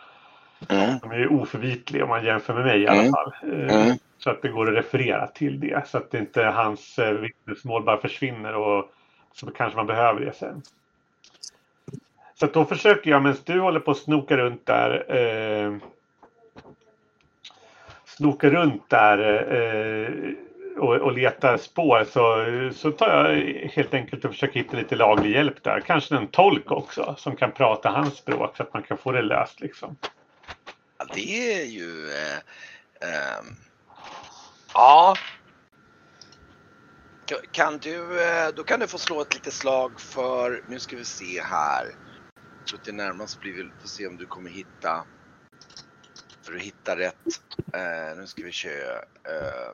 Mm. 0.69 0.99
som 0.99 1.11
är 1.11 1.31
oförvitlig 1.33 2.03
om 2.03 2.09
man 2.09 2.25
jämför 2.25 2.53
med 2.53 2.65
mig 2.65 2.81
i 2.81 2.87
alla 2.87 2.99
Mm. 2.99 3.11
fall. 3.11 3.33
Eh, 3.43 3.81
Mm. 3.81 3.97
Så 4.17 4.29
att 4.29 4.41
det 4.41 4.49
går 4.49 4.67
att 4.67 4.77
referera 4.77 5.27
till 5.27 5.59
det. 5.59 5.87
Så 5.87 5.97
att 5.97 6.13
inte 6.13 6.43
hans 6.43 6.99
eh, 6.99 7.11
vittnesmål 7.13 7.83
bara 7.83 7.97
försvinner 8.01 8.55
och 8.55 8.91
så 9.33 9.51
kanske 9.51 9.77
man 9.77 9.87
behöver 9.87 10.21
det 10.25 10.33
sen. 10.33 10.61
Så 12.35 12.45
att 12.45 12.53
då 12.53 12.65
försöker 12.65 13.11
jag 13.11 13.21
medan 13.23 13.37
du 13.45 13.59
håller 13.59 13.79
på 13.79 13.91
att 13.91 13.97
snoka 13.97 14.37
runt 14.37 14.65
där. 14.65 15.15
Eh, 15.15 15.75
snoka 18.05 18.49
runt 18.49 18.89
där 18.89 19.17
eh, 19.53 20.33
och, 20.77 20.95
och 20.95 21.11
letar 21.13 21.57
spår 21.57 22.03
så, 22.03 22.45
så 22.75 22.91
tar 22.91 23.09
jag 23.09 23.35
helt 23.73 23.93
enkelt 23.93 24.25
och 24.25 24.31
försöker 24.31 24.59
hitta 24.59 24.77
lite 24.77 24.95
laglig 24.95 25.31
hjälp 25.31 25.63
där. 25.63 25.79
Kanske 25.79 26.15
en 26.15 26.27
tolk 26.27 26.71
också 26.71 27.15
som 27.17 27.35
kan 27.35 27.51
prata 27.51 27.89
hans 27.89 28.17
språk 28.17 28.57
så 28.57 28.63
att 28.63 28.73
man 28.73 28.83
kan 28.83 28.97
få 28.97 29.11
det 29.11 29.21
löst 29.21 29.59
liksom. 29.61 29.95
Ja, 30.99 31.05
det 31.13 31.53
är 31.53 31.65
ju... 31.65 32.11
Eh, 32.11 32.37
eh, 33.01 33.43
ja. 34.73 35.15
Kan 37.51 37.77
du, 37.77 38.23
eh, 38.23 38.49
då 38.55 38.63
kan 38.63 38.79
du 38.79 38.87
få 38.87 38.97
slå 38.97 39.21
ett 39.21 39.33
litet 39.33 39.53
slag 39.53 40.01
för, 40.01 40.61
nu 40.67 40.79
ska 40.79 40.95
vi 40.95 41.05
se 41.05 41.41
här. 41.41 41.85
Så 41.85 42.69
tror 42.69 42.79
att 42.79 42.83
det 42.83 42.91
närmast 42.91 43.39
blir 43.39 43.57
väl, 43.57 43.71
får 43.81 43.87
se 43.87 44.07
om 44.07 44.17
du 44.17 44.25
kommer 44.25 44.49
hitta, 44.49 45.05
för 46.45 46.55
att 46.55 46.61
hitta 46.61 46.97
rätt. 46.97 47.15
Eh, 47.73 48.17
nu 48.17 48.27
ska 48.27 48.43
vi 48.43 48.51
köra. 48.51 48.97
Eh, 48.99 49.73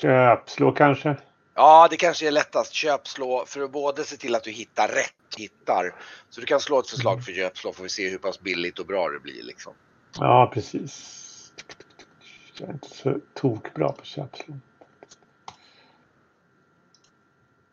Köpslå 0.00 0.72
kanske 0.72 1.16
ja, 1.56 1.88
det 1.90 1.96
kanske 1.96 2.26
är 2.26 2.30
lättast. 2.30 2.72
Köpslå 2.72 3.44
för 3.46 3.60
att 3.60 3.72
både 3.72 4.04
se 4.04 4.16
till 4.16 4.34
att 4.34 4.44
du 4.44 4.50
hittar 4.50 4.88
rätt, 4.88 5.36
hittar. 5.36 5.94
Så 6.30 6.40
du 6.40 6.46
kan 6.46 6.60
slå 6.60 6.80
ett 6.80 6.90
förslag 6.90 7.24
för 7.24 7.32
köpslå 7.32 7.72
får 7.72 7.82
vi 7.82 7.88
se 7.88 8.08
hur 8.08 8.18
pass 8.18 8.40
billigt 8.40 8.78
och 8.78 8.86
bra 8.86 9.08
det 9.08 9.20
blir 9.20 9.42
liksom. 9.42 9.72
Ja, 10.18 10.50
precis. 10.54 11.22
Jag 12.58 12.68
är 12.68 12.72
inte 12.72 12.88
så 12.90 13.18
tokbra 13.34 13.92
på 13.92 14.04
köpslå. 14.04 14.54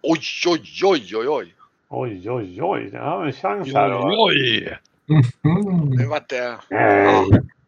Oj, 0.01 0.19
oj, 0.47 0.81
oj, 0.83 1.15
oj, 1.15 1.27
oj. 1.27 1.55
Oj, 1.89 2.29
oj, 2.31 2.61
oj. 2.61 2.89
Jag 2.93 3.01
har 3.01 3.25
en 3.25 3.33
chans 3.33 3.73
här. 3.73 4.05
Oj, 4.05 4.15
oj! 4.17 4.77
Nu 5.05 5.49
Mm. 5.49 6.09
vart 6.09 6.29
det... 6.29 6.57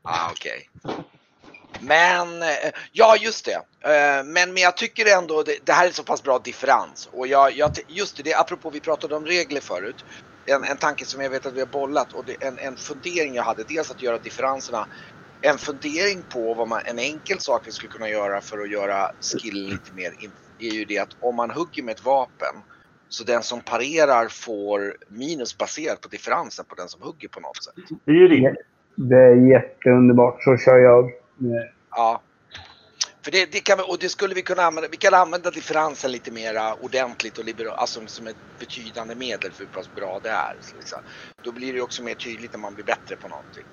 Ah, 0.02 0.32
okej. 0.32 0.70
Men, 1.82 2.42
eh, 2.42 2.72
ja 2.92 3.16
just 3.20 3.46
det. 3.46 3.62
Eh, 3.90 4.24
Men, 4.24 4.54
men 4.54 4.58
jag 4.58 4.78
tycker 4.78 5.18
ändå 5.18 5.44
det, 5.44 5.58
det 5.66 5.72
här 5.72 5.88
är 5.88 5.92
så 5.92 6.04
pass 6.04 6.24
bra 6.24 6.40
differens. 6.40 7.10
Och 7.12 7.28
jag, 7.28 7.52
jag, 7.52 7.72
just 7.88 8.18
det, 8.18 8.24
det, 8.24 8.34
apropå 8.34 8.70
vi 8.70 8.80
pratade 8.80 9.16
om 9.16 9.26
regler 9.26 9.62
förut. 9.62 10.06
En, 10.46 10.64
en 10.64 10.78
tanke 10.78 11.06
som 11.06 11.22
jag 11.22 11.30
vet 11.30 11.46
att 11.46 11.54
vi 11.54 11.60
har 11.60 11.68
bollat 11.68 12.14
och 12.14 12.26
det, 12.26 12.44
en, 12.48 12.58
en 12.60 12.76
fundering 12.76 13.36
jag 13.36 13.44
hade, 13.44 13.64
dels 13.64 13.92
att 13.92 14.02
göra 14.02 14.18
differenserna. 14.18 14.88
En 15.42 15.58
fundering 15.58 16.24
på 16.30 16.54
vad 16.54 16.68
man, 16.68 16.82
en 16.86 17.00
enkel 17.00 17.40
sak 17.40 17.62
vi 17.66 17.72
skulle 17.72 17.92
kunna 17.92 18.10
göra 18.10 18.42
för 18.42 18.60
att 18.60 18.72
göra 18.72 19.12
skill 19.22 19.68
lite 19.68 19.94
mer 19.94 20.14
är 20.60 20.74
ju 20.74 20.86
det 20.86 20.98
att 20.98 21.10
om 21.20 21.36
man 21.36 21.50
hugger 21.52 21.84
med 21.84 21.96
ett 21.96 22.06
vapen 22.06 22.56
så 23.10 23.24
den 23.24 23.44
som 23.44 23.62
parerar 23.62 24.28
får 24.28 24.96
minus 25.10 25.58
baserat 25.58 26.02
på 26.02 26.08
differensen 26.08 26.66
på 26.66 26.76
den 26.76 26.88
som 26.88 27.02
hugger 27.02 27.28
på 27.28 27.40
något 27.40 27.64
sätt. 27.64 27.74
Det 28.06 28.12
är 28.12 28.16
ju 28.16 28.28
rimligt. 28.28 28.66
Det 28.96 29.16
är 29.16 29.52
jätteunderbart. 29.52 30.44
Så 30.44 30.58
kör 30.58 30.78
jag. 30.78 31.12
Ja. 31.96 32.24
För 33.24 33.32
det, 33.32 33.52
det 33.52 33.60
kan 33.60 33.78
vi, 33.78 33.84
och 33.88 34.00
det 34.00 34.10
skulle 34.10 34.36
vi 34.36 34.42
kunna 34.42 34.64
använda, 34.64 34.90
vi 34.90 34.98
kan 34.98 35.14
använda 35.14 35.52
differensen 35.52 36.12
lite 36.12 36.32
mera 36.32 36.76
ordentligt 36.76 37.38
och 37.38 37.46
liberalt, 37.46 37.78
alltså 37.78 38.08
som 38.08 38.28
ett 38.28 38.38
betydande 38.60 39.16
medel 39.16 39.52
för 39.52 39.64
hur 39.64 39.70
pass 39.70 39.94
bra 39.94 40.20
det 40.24 40.30
är. 40.30 40.60
Liksom. 40.76 41.00
Då 41.44 41.52
blir 41.52 41.74
det 41.74 41.82
också 41.82 42.04
mer 42.04 42.16
tydligt 42.16 42.54
när 42.54 42.60
man 42.60 42.74
blir 42.76 42.86
bättre 42.86 43.16
på 43.16 43.28
någonting. 43.28 43.64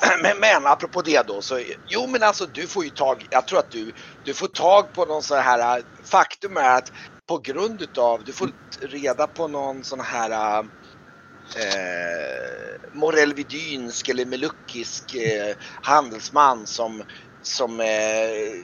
Men, 0.22 0.40
men 0.40 0.66
apropå 0.66 1.02
det 1.02 1.26
då 1.26 1.42
så, 1.42 1.62
jo 1.86 2.06
men 2.06 2.22
alltså 2.22 2.46
du 2.46 2.68
får 2.68 2.84
ju 2.84 2.90
tag, 2.90 3.26
jag 3.30 3.46
tror 3.46 3.58
att 3.58 3.70
du, 3.70 3.92
du 4.22 4.34
får 4.34 4.46
tag 4.46 4.92
på 4.92 5.04
någon 5.04 5.22
sån 5.22 5.38
här, 5.38 5.78
äh, 5.78 5.84
faktum 6.10 6.56
är 6.56 6.76
att 6.78 6.88
på 7.28 7.38
grund 7.38 7.82
utav, 7.82 8.24
du 8.24 8.32
får 8.32 8.50
reda 8.82 9.26
på 9.26 9.48
någon 9.48 9.84
sån 9.84 10.00
här 10.00 10.30
äh, 10.30 10.64
eh, 11.56 12.92
morellvidynsk 12.92 14.08
eller 14.08 14.24
melukkisk 14.24 15.14
eh, 15.14 15.56
handelsman 15.82 16.66
som 16.66 17.02
som, 17.46 17.80
eh, 17.80 17.86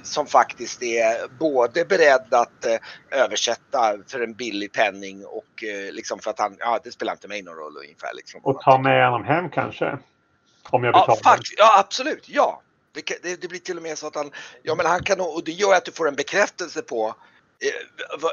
som 0.03 0.27
faktiskt 0.27 0.83
är 0.83 1.29
både 1.39 1.85
beredd 1.85 2.35
att 2.35 2.65
eh, 2.65 2.77
översätta 3.11 3.97
för 4.07 4.21
en 4.21 4.35
billig 4.35 4.73
penning 4.73 5.25
och 5.27 5.65
eh, 5.65 5.93
liksom 5.93 6.19
för 6.19 6.31
att 6.31 6.39
han, 6.39 6.57
ja 6.59 6.81
det 6.85 6.93
spelar 6.93 7.13
inte 7.13 7.29
mig 7.29 7.43
någon 7.43 7.55
roll 7.55 7.77
ungefär. 7.77 8.15
Liksom, 8.15 8.41
och 8.45 8.61
ta 8.61 8.79
med 8.79 9.11
honom 9.11 9.25
hem 9.25 9.51
kanske? 9.51 9.99
Om 10.71 10.85
jag 10.85 10.95
betalar. 10.95 11.21
Ja, 11.25 11.39
ja 11.57 11.81
absolut, 11.81 12.29
ja. 12.29 12.63
Det, 12.95 13.41
det, 13.41 13.49
blir 13.49 13.59
till 13.59 13.77
och 13.77 13.83
med 13.83 13.99
så 13.99 14.07
att 14.07 14.15
han, 14.15 14.31
ja 14.63 14.75
men 14.75 14.87
han 14.87 15.03
kan 15.03 15.21
och 15.21 15.43
det 15.45 15.53
gör 15.53 15.75
att 15.75 15.85
du 15.85 15.93
får 15.93 16.09
en 16.09 16.15
bekräftelse 16.15 16.83
på 16.83 17.15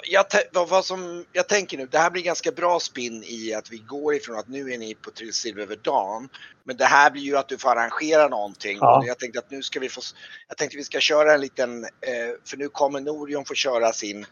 jag, 0.04 0.26
vad, 0.54 0.70
vad 0.70 0.86
som, 0.86 1.26
jag 1.34 1.48
tänker 1.48 1.78
nu, 1.78 1.86
det 1.86 1.98
här 1.98 2.10
blir 2.10 2.24
ganska 2.24 2.52
bra 2.52 2.80
spinn 2.80 3.24
i 3.24 3.54
att 3.54 3.72
vi 3.72 3.78
går 3.78 4.16
ifrån 4.16 4.40
att 4.40 4.48
nu 4.48 4.74
är 4.74 4.78
ni 4.78 4.96
på 4.96 5.12
Trill 5.12 5.60
över 5.60 5.76
dagen. 5.76 6.30
Men 6.64 6.78
det 6.78 6.86
här 6.86 7.12
blir 7.12 7.22
ju 7.22 7.38
att 7.38 7.48
du 7.48 7.58
får 7.58 7.70
arrangera 7.70 8.28
någonting. 8.28 8.78
Ja. 8.82 9.04
Jag 9.06 9.20
tänkte 9.20 9.40
att 9.40 9.52
nu 9.52 9.64
ska 9.64 9.80
vi 9.80 9.90
få, 9.90 10.02
jag 10.48 10.58
tänkte 10.58 10.78
vi 10.78 10.84
ska 10.84 11.00
köra 11.00 11.34
en 11.34 11.42
liten, 11.42 11.84
eh, 11.84 11.90
för 12.46 12.58
nu 12.58 12.70
kommer 12.70 13.02
Norion 13.02 13.46
få 13.46 13.54
köra 13.54 13.94
sin 13.94 14.26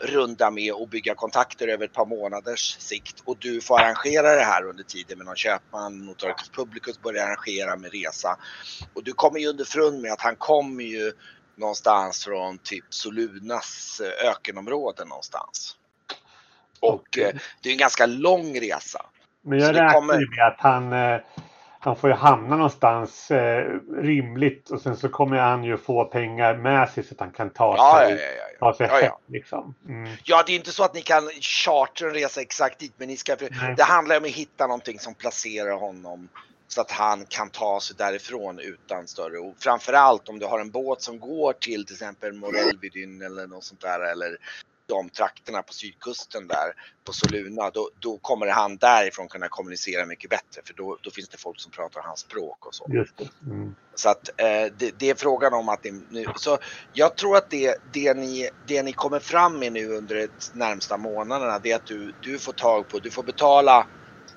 runda 0.00 0.50
med 0.50 0.72
och 0.72 0.88
bygga 0.88 1.14
kontakter 1.14 1.68
över 1.68 1.84
ett 1.84 1.92
par 1.92 2.06
månaders 2.06 2.76
sikt. 2.78 3.22
Och 3.24 3.36
du 3.38 3.60
får 3.60 3.80
arrangera 3.80 4.34
det 4.34 4.44
här 4.44 4.64
under 4.64 4.84
tiden 4.84 5.18
med 5.18 5.26
någon 5.26 5.36
köpman, 5.36 6.06
Notaricus 6.06 6.48
Publicus 6.48 7.02
börjar 7.02 7.26
arrangera 7.26 7.76
med 7.76 7.92
resa. 7.92 8.38
Och 8.94 9.04
du 9.04 9.12
kommer 9.12 9.38
ju 9.38 9.48
underfrund 9.48 10.02
med 10.02 10.12
att 10.12 10.20
han 10.20 10.36
kommer 10.36 10.84
ju 10.84 11.12
någonstans 11.56 12.24
från 12.24 12.58
typ 12.58 12.84
Solunas 12.90 14.00
eh, 14.04 14.30
ökenområde 14.30 15.04
någonstans. 15.04 15.76
Och 16.80 16.94
okay. 16.94 17.24
Eh, 17.24 17.34
det 17.62 17.68
är 17.68 17.72
en 17.72 17.78
ganska 17.78 18.06
lång 18.06 18.60
resa. 18.60 19.06
Men 19.42 19.58
jag 19.58 19.74
räknar 19.74 19.92
kommer... 19.92 20.36
med 20.36 20.46
att 20.46 20.60
han, 20.60 20.92
eh, 20.92 21.20
han 21.80 21.96
får 21.96 22.10
ju 22.10 22.16
hamna 22.16 22.56
någonstans 22.56 23.30
rimligt 23.96 24.70
och 24.70 24.80
sen 24.80 24.96
så 24.96 25.08
kommer 25.08 25.36
han 25.36 25.64
ju 25.64 25.76
få 25.76 26.04
pengar 26.04 26.56
med 26.56 26.88
sig 26.88 27.04
så 27.04 27.14
att 27.14 27.20
han 27.20 27.30
kan 27.30 27.50
ta 27.50 27.76
sig, 27.76 28.12
ja, 28.12 28.20
ja, 28.20 28.48
ja, 28.60 28.72
ta 28.72 28.76
sig 28.76 28.86
hem. 28.86 29.12
Liksom. 29.26 29.74
Mm. 29.88 30.10
Ja, 30.24 30.42
det 30.46 30.52
är 30.52 30.56
inte 30.56 30.72
så 30.72 30.84
att 30.84 30.94
ni 30.94 31.02
kan 31.02 31.30
chartra 31.40 32.08
en 32.08 32.14
resa 32.14 32.40
exakt 32.40 32.78
dit, 32.78 32.92
men 32.96 33.08
ni 33.08 33.16
ska, 33.16 33.36
det 33.76 33.82
handlar 33.82 34.16
om 34.16 34.24
att 34.24 34.30
hitta 34.30 34.66
någonting 34.66 34.98
som 34.98 35.14
placerar 35.14 35.76
honom 35.76 36.28
så 36.72 36.80
att 36.80 36.90
han 36.90 37.26
kan 37.26 37.50
ta 37.50 37.80
sig 37.80 37.96
därifrån 37.96 38.58
utan 38.58 39.06
större 39.06 39.38
och 39.38 39.54
framförallt 39.58 40.28
om 40.28 40.38
du 40.38 40.46
har 40.46 40.60
en 40.60 40.70
båt 40.70 41.02
som 41.02 41.20
går 41.20 41.52
till 41.52 41.86
till 41.86 41.94
exempel 41.94 42.32
Morellvidyn 42.32 43.22
eller 43.22 43.46
något 43.46 43.64
sånt 43.64 43.80
där 43.80 44.00
eller 44.00 44.36
de 44.86 45.08
trakterna 45.08 45.62
på 45.62 45.72
sydkusten 45.72 46.46
där 46.46 46.72
på 47.04 47.12
Soluna 47.12 47.70
då, 47.70 47.90
då 48.00 48.18
kommer 48.18 48.46
han 48.46 48.76
därifrån 48.76 49.28
kunna 49.28 49.48
kommunicera 49.48 50.06
mycket 50.06 50.30
bättre 50.30 50.62
för 50.64 50.74
då, 50.74 50.98
då 51.02 51.10
finns 51.10 51.28
det 51.28 51.38
folk 51.38 51.60
som 51.60 51.72
pratar 51.72 52.02
hans 52.02 52.20
språk 52.20 52.66
och 52.66 52.74
så. 52.74 52.86
Mm. 53.46 53.74
Så 53.94 54.08
att 54.08 54.28
eh, 54.36 54.72
det, 54.78 54.98
det, 54.98 55.10
är 55.10 55.14
frågan 55.14 55.54
om 55.54 55.68
att 55.68 55.82
det, 55.82 55.92
nu, 56.10 56.24
så 56.36 56.58
jag 56.92 57.16
tror 57.16 57.36
att 57.36 57.50
det, 57.50 57.76
det, 57.92 58.14
ni, 58.14 58.50
det 58.66 58.82
ni 58.82 58.92
kommer 58.92 59.18
fram 59.18 59.58
med 59.58 59.72
nu 59.72 59.88
under 59.88 60.14
de 60.14 60.28
närmsta 60.52 60.96
månaderna 60.96 61.58
det 61.58 61.72
är 61.72 61.76
att 61.76 61.86
du, 61.86 62.14
du 62.22 62.38
får 62.38 62.52
tag 62.52 62.88
på, 62.88 62.98
du 62.98 63.10
får 63.10 63.22
betala 63.22 63.86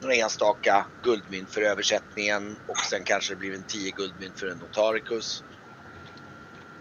några 0.06 0.16
enstaka 0.16 0.88
guldmynt 1.02 1.52
för 1.52 1.62
översättningen 1.62 2.58
och 2.68 2.78
sen 2.90 3.04
kanske 3.04 3.34
det 3.34 3.38
blir 3.38 3.56
en 3.56 3.64
10 3.64 3.92
guldmynt 3.92 4.40
för 4.40 4.48
en 4.48 4.58
notaricus. 4.58 5.44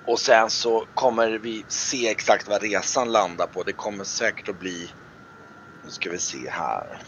Och 0.03 0.21
sen 0.21 0.51
så 0.51 0.87
kommer 0.95 1.31
vi 1.31 1.65
se 1.69 2.09
exakt 2.09 2.49
vad 2.49 2.63
resan 2.63 3.13
landar 3.13 3.47
på. 3.47 3.63
Det 3.63 3.73
kommer 3.73 4.05
säkert 4.05 4.49
att 4.49 4.59
bli, 4.59 4.93
nu 5.83 5.91
ska 5.91 6.11
vi 6.11 6.19
se 6.19 6.51
här. 6.51 7.01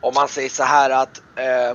Om 0.00 0.14
man 0.14 0.28
säger 0.28 0.48
så 0.48 0.62
här 0.62 0.90
att 0.90 1.18
eh, 1.38 1.74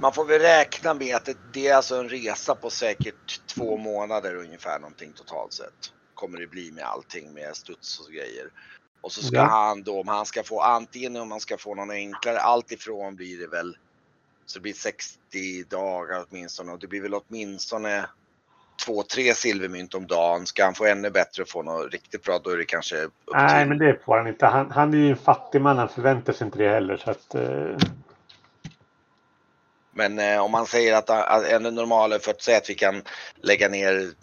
man 0.00 0.12
får 0.12 0.24
väl 0.24 0.40
räkna 0.40 0.94
med 0.94 1.16
att 1.16 1.24
det, 1.24 1.36
det, 1.52 1.68
är 1.68 1.76
alltså 1.76 1.96
en 1.96 2.08
resa 2.08 2.54
på 2.54 2.70
säkert 2.70 3.46
två 3.46 3.76
månader 3.76 4.36
ungefär 4.36 4.78
någonting 4.78 5.12
totalt 5.12 5.52
sett. 5.52 5.92
Kommer 6.14 6.38
det 6.38 6.46
bli 6.46 6.72
med 6.72 6.84
allting 6.84 7.32
med 7.32 7.56
studs 7.56 8.00
och 8.00 8.12
grejer. 8.12 8.48
Och 9.00 9.12
så 9.12 9.22
ska 9.22 9.36
ja. 9.36 9.44
han 9.44 9.82
då, 9.82 10.00
om 10.00 10.08
han 10.08 10.26
ska 10.26 10.42
få 10.42 10.60
antingen 10.60 11.16
om 11.16 11.28
man 11.28 11.40
ska 11.40 11.58
få 11.58 11.74
någon 11.74 11.90
enklare, 11.90 12.40
allt 12.40 12.72
ifrån 12.72 13.16
blir 13.16 13.38
det 13.38 13.46
väl 13.46 13.76
så 14.46 14.58
det 14.58 14.62
blir 14.62 14.72
60 14.72 15.18
dagar 15.70 16.24
åtminstone 16.28 16.72
och 16.72 16.78
det 16.78 16.86
blir 16.86 17.02
väl 17.02 17.14
åtminstone 17.14 18.06
två, 18.86 19.02
tre 19.02 19.34
silvermynt 19.34 19.94
om 19.94 20.06
dagen. 20.06 20.46
Ska 20.46 20.64
han 20.64 20.74
få 20.74 20.86
ännu 20.86 21.10
bättre 21.10 21.42
och 21.42 21.48
få 21.48 21.62
något 21.62 21.92
riktigt 21.92 22.22
bra 22.22 22.40
då 22.44 22.50
är 22.50 22.56
det 22.56 22.64
kanske 22.64 22.96
upp 22.96 23.12
till... 23.26 23.34
Nej, 23.34 23.66
men 23.66 23.78
det 23.78 24.04
får 24.04 24.16
han 24.16 24.26
inte. 24.26 24.46
Han, 24.46 24.70
han 24.70 24.94
är 24.94 24.98
ju 24.98 25.10
en 25.10 25.16
fattig 25.16 25.60
man. 25.60 25.78
Han 25.78 25.88
förväntar 25.88 26.32
sig 26.32 26.44
inte 26.44 26.58
det 26.58 26.68
heller. 26.68 26.96
Så 26.96 27.10
att, 27.10 27.34
eh... 27.34 27.76
Men 29.94 30.18
eh, 30.18 30.40
om 30.40 30.50
man 30.50 30.66
säger 30.66 30.96
att, 30.96 31.10
att 31.10 31.44
en 31.44 31.62
normal 31.62 32.18
för 32.18 32.30
att 32.30 32.42
säga 32.42 32.58
att 32.58 32.70
vi 32.70 32.74
kan 32.74 33.02
lägga 33.42 33.68
ner 33.68 34.14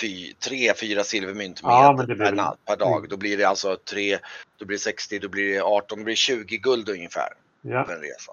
fy, 0.00 0.34
tre, 0.34 0.74
fyra 0.74 1.04
silvermynt 1.04 1.60
ja, 1.62 2.04
per, 2.06 2.32
natt, 2.32 2.58
per 2.64 2.76
dag. 2.76 3.08
Då 3.08 3.16
blir 3.16 3.38
det 3.38 3.44
alltså 3.44 3.76
tre, 3.76 4.18
då 4.58 4.64
blir 4.64 4.76
det 4.76 4.82
60, 4.82 5.18
då 5.18 5.28
blir 5.28 5.54
det 5.54 5.62
18, 5.62 5.98
då 5.98 6.04
blir 6.04 6.12
det 6.12 6.16
20 6.16 6.56
guld 6.56 6.88
ungefär. 6.88 7.28
Ja. 7.62 7.84
För 7.84 7.94
en 7.94 8.00
resa. 8.00 8.32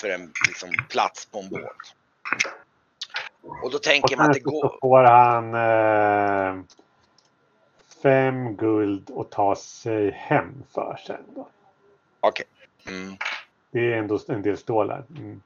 För 0.00 0.08
en 0.08 0.32
liksom, 0.48 0.70
plats 0.88 1.26
på 1.26 1.38
en 1.38 1.48
båt. 1.48 1.62
Och 3.62 3.70
då 3.70 3.78
tänker 3.78 4.14
och 4.14 4.18
man 4.18 4.30
att 4.30 4.34
det 4.34 4.40
går. 4.40 4.62
Då 4.62 4.78
får 4.80 5.04
han 5.04 5.54
eh, 5.54 6.64
fem 8.02 8.56
guld 8.56 9.10
och 9.10 9.30
ta 9.30 9.56
sig 9.56 10.10
hem 10.10 10.62
för 10.74 11.00
sen. 11.06 11.24
Okej. 12.20 12.46
Okay. 12.82 12.94
Mm. 12.94 13.16
Det 13.76 13.92
är 13.92 13.98
ändå 13.98 14.18
en 14.28 14.42
del 14.42 14.56
stålar. 14.56 15.04
Mm. 15.16 15.42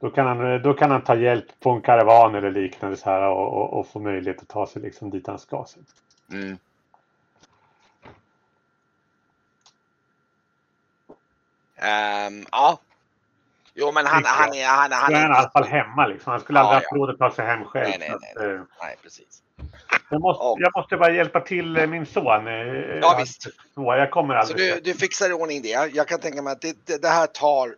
Då, 0.00 0.10
kan 0.10 0.26
han, 0.26 0.62
då 0.62 0.74
kan 0.74 0.90
han 0.90 1.04
ta 1.04 1.16
hjälp 1.16 1.60
på 1.60 1.70
en 1.70 1.80
karavan 1.80 2.34
eller 2.34 2.50
liknande 2.50 2.96
så 2.96 3.10
här 3.10 3.28
och, 3.28 3.52
och, 3.52 3.78
och 3.78 3.88
få 3.88 3.98
möjlighet 3.98 4.42
att 4.42 4.48
ta 4.48 4.66
sig 4.66 4.82
liksom 4.82 5.10
dit 5.10 5.26
han 5.26 5.38
ska. 5.38 5.66
Mm. 6.32 6.50
Um, 6.50 6.58
ja. 12.52 12.78
Jo 13.74 13.92
men 13.92 14.06
han, 14.06 14.22
han, 14.26 14.54
är... 14.54 14.66
Han, 14.66 14.92
han, 14.92 15.02
han 15.02 15.14
är 15.14 15.20
i 15.20 15.24
alla 15.24 15.50
fall 15.50 15.64
hemma 15.64 16.06
liksom. 16.06 16.30
Han 16.30 16.40
skulle 16.40 16.58
ja, 16.58 16.62
aldrig 16.62 16.76
haft 16.76 16.92
råd 16.92 17.10
att 17.10 17.18
ta 17.18 17.30
sig 17.30 17.46
hem 17.46 17.64
själv. 17.64 17.88
Nej, 17.88 17.98
nej, 17.98 18.10
nej. 18.20 18.32
nej. 18.36 18.54
Eh, 18.54 18.62
nej 18.80 18.96
precis. 19.02 19.42
Jag 20.10 20.20
måste, 20.20 20.44
och, 20.44 20.60
jag 20.60 20.72
måste 20.76 20.96
bara 20.96 21.12
hjälpa 21.12 21.40
till 21.40 21.76
eh, 21.76 21.86
min 21.86 22.06
son. 22.06 22.46
Eh, 22.46 22.54
ja, 23.02 23.16
visst. 23.20 23.42
Så 23.74 23.84
jag 23.84 24.10
kommer 24.10 24.34
aldrig. 24.34 24.70
Så 24.70 24.74
du, 24.74 24.80
du 24.80 24.94
fixar 24.94 25.30
i 25.30 25.32
ordning 25.32 25.62
det. 25.62 25.94
Jag 25.94 26.08
kan 26.08 26.20
tänka 26.20 26.42
mig 26.42 26.52
att 26.52 26.60
det, 26.60 27.02
det, 27.02 27.08
här 27.08 27.26
tar 27.26 27.74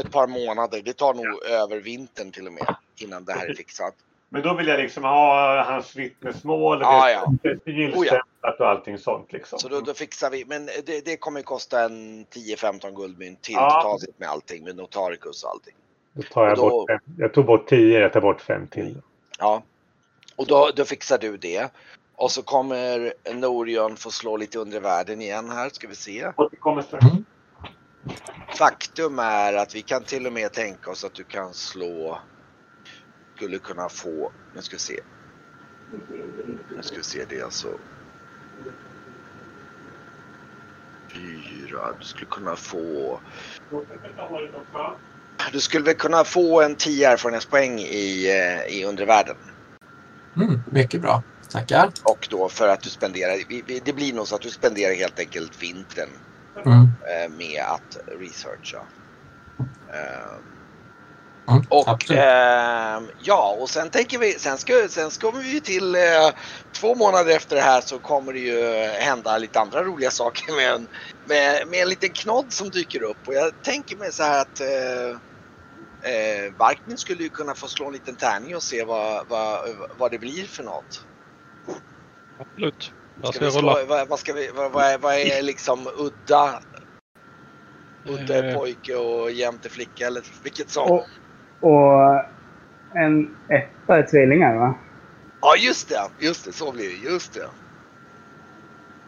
ett 0.00 0.12
par 0.12 0.26
månader. 0.26 0.82
Det 0.84 0.92
tar 0.92 1.14
nog 1.14 1.26
ja. 1.26 1.54
över 1.54 1.80
vintern 1.80 2.32
till 2.32 2.46
och 2.46 2.52
med 2.52 2.74
innan 2.96 3.24
det 3.24 3.32
här 3.32 3.50
är 3.50 3.54
fixat. 3.54 3.94
Men 4.28 4.42
då 4.42 4.54
vill 4.54 4.66
jag 4.66 4.80
liksom 4.80 5.04
ha 5.04 5.62
hans 5.62 5.96
vittnesmål, 5.96 6.82
ah, 6.82 7.10
ja. 7.10 7.24
oh, 7.94 8.50
och 8.58 8.68
allting 8.68 8.98
sånt. 8.98 9.32
Liksom. 9.32 9.58
Så 9.58 9.68
då, 9.68 9.80
då 9.80 9.94
fixar 9.94 10.30
vi. 10.30 10.44
Men 10.44 10.66
det, 10.66 11.04
det 11.04 11.16
kommer 11.16 11.42
kosta 11.42 11.84
en 11.84 12.26
10-15 12.26 12.96
guldmynt 12.96 13.42
till 13.42 13.54
ja. 13.54 13.82
totalt 13.82 14.18
med 14.18 14.28
allting 14.28 14.64
med 14.64 14.76
notaricus 14.76 15.44
och 15.44 15.50
allting. 15.50 15.74
Då 16.12 16.22
tar 16.22 16.46
jag, 16.46 16.56
då, 16.56 16.70
bort 16.70 16.90
fem. 16.90 17.00
jag 17.18 17.34
tog 17.34 17.44
bort 17.44 17.68
10, 17.68 18.00
jag 18.00 18.12
tar 18.12 18.20
bort 18.20 18.40
5 18.40 18.66
till. 18.66 19.02
Ja, 19.38 19.62
och 20.36 20.46
då, 20.46 20.70
då 20.76 20.84
fixar 20.84 21.18
du 21.18 21.36
det. 21.36 21.70
Och 22.16 22.32
så 22.32 22.42
kommer 22.42 23.14
Norion 23.34 23.96
få 23.96 24.10
slå 24.10 24.36
lite 24.36 24.58
under 24.58 24.80
världen 24.80 25.20
igen 25.20 25.50
här, 25.50 25.70
ska 25.70 25.88
vi 25.88 25.94
se. 25.94 26.20
Mm. 26.20 27.24
Faktum 28.58 29.18
är 29.18 29.52
att 29.52 29.74
vi 29.74 29.82
kan 29.82 30.04
till 30.04 30.26
och 30.26 30.32
med 30.32 30.52
tänka 30.52 30.90
oss 30.90 31.04
att 31.04 31.14
du 31.14 31.24
kan 31.24 31.54
slå, 31.54 32.22
skulle 33.36 33.58
kunna 33.58 33.88
få, 33.88 34.32
nu 34.54 34.62
ska 34.62 34.76
vi 34.76 34.80
se. 34.80 35.00
Nu 36.70 36.82
ska 36.82 36.96
vi 36.96 37.04
se, 37.04 37.24
det 37.24 37.38
är 37.38 37.44
alltså 37.44 37.78
fyra, 41.14 41.96
du 41.98 42.04
skulle 42.04 42.28
kunna 42.28 42.56
få 42.56 43.20
du 45.52 45.60
skulle 45.60 45.84
väl 45.84 45.94
kunna 45.94 46.24
få 46.24 46.62
en 46.62 46.76
10 46.76 47.10
erfarenhetspoäng 47.10 47.78
i, 47.78 48.28
eh, 48.30 48.76
i 48.78 48.84
undervärlden. 48.84 49.36
Mm, 50.36 50.64
mycket 50.72 51.00
bra. 51.00 51.24
Tackar. 51.52 51.90
Och 52.04 52.28
då 52.30 52.48
för 52.48 52.68
att 52.68 52.82
du 52.82 52.90
spenderar, 52.90 53.36
det 53.84 53.92
blir 53.92 54.12
nog 54.14 54.28
så 54.28 54.34
att 54.36 54.42
du 54.42 54.50
spenderar 54.50 54.94
helt 54.94 55.18
enkelt 55.20 55.62
vintern 55.62 56.10
Mm. 56.66 56.82
eh, 57.10 57.30
med 57.30 57.62
att 57.64 57.96
researcha. 58.20 58.88
Eh, 59.94 60.38
Mm, 61.50 61.62
Och 61.70 62.12
ehm, 62.12 63.10
ja, 63.18 63.56
och 63.60 63.70
sen 63.70 63.90
tänker 63.90 64.18
vi, 64.18 64.32
sen 64.32 64.58
ska, 64.58 64.88
sen 64.90 65.10
ska 65.10 65.30
vi 65.30 65.54
ju 65.54 65.60
till 65.60 65.94
eh, 65.94 66.30
två 66.80 66.94
månader 66.94 67.36
efter 67.36 67.56
det 67.56 67.62
här 67.62 67.80
så 67.80 68.00
kommer 68.00 68.32
det 68.32 68.38
ju 68.40 68.64
hända 68.86 69.38
lite 69.38 69.60
andra 69.60 69.84
roliga 69.84 70.10
saker 70.10 70.56
med 70.56 70.72
en, 70.74 70.88
med, 71.28 71.68
med 71.68 71.82
en 71.82 71.88
liten 71.88 72.10
knodd 72.14 72.52
som 72.52 72.70
dyker 72.70 73.02
upp. 73.02 73.28
Och 73.28 73.34
jag 73.34 73.52
tänker 73.62 73.96
mig 73.96 74.12
så 74.12 74.22
här 74.22 74.40
att 74.42 74.60
eh, 74.60 75.18
eh, 76.02 76.54
Barkmin 76.58 76.98
skulle 76.98 77.22
ju 77.22 77.28
kunna 77.28 77.54
få 77.54 77.68
slå 77.68 77.86
en 77.86 77.92
liten 77.92 78.16
tärning 78.16 78.56
och 78.56 78.62
se 78.62 78.84
vad, 78.84 79.28
vad, 79.28 79.60
vad 79.98 80.10
det 80.10 80.18
blir 80.18 80.44
för 80.46 80.62
något. 80.62 81.06
Absolut. 82.38 82.92
Jag 83.22 83.34
Ska 83.34 83.36
ska 83.36 83.44
vi 83.44 83.50
slå, 83.50 83.60
rulla. 83.60 83.84
vad, 83.84 84.08
vad, 84.08 84.18
ska 84.18 84.32
vi, 84.32 84.50
vad, 84.54 84.72
vad, 84.72 84.84
är, 84.84 84.98
vad 84.98 85.14
är 85.14 85.42
liksom 85.42 85.86
udda? 85.98 86.60
Udda 88.08 88.48
Eh. 88.48 88.54
pojke 88.58 88.96
och 88.96 89.30
jämte 89.30 89.68
flicka 89.68 90.06
eller 90.06 90.22
vilket 90.42 90.70
som? 90.70 90.90
Och, 90.90 91.06
och 91.60 92.14
en 92.94 93.36
etta 93.52 93.98
är 93.98 94.02
tvillingar 94.10 94.56
va? 94.56 94.78
Ja 95.40 95.56
just 95.56 95.88
det, 95.88 96.00
just 96.26 96.44
det, 96.44 96.52
så 96.52 96.72
blir 96.72 96.88
det, 96.88 96.94
just 97.10 97.34
det. 97.34 97.50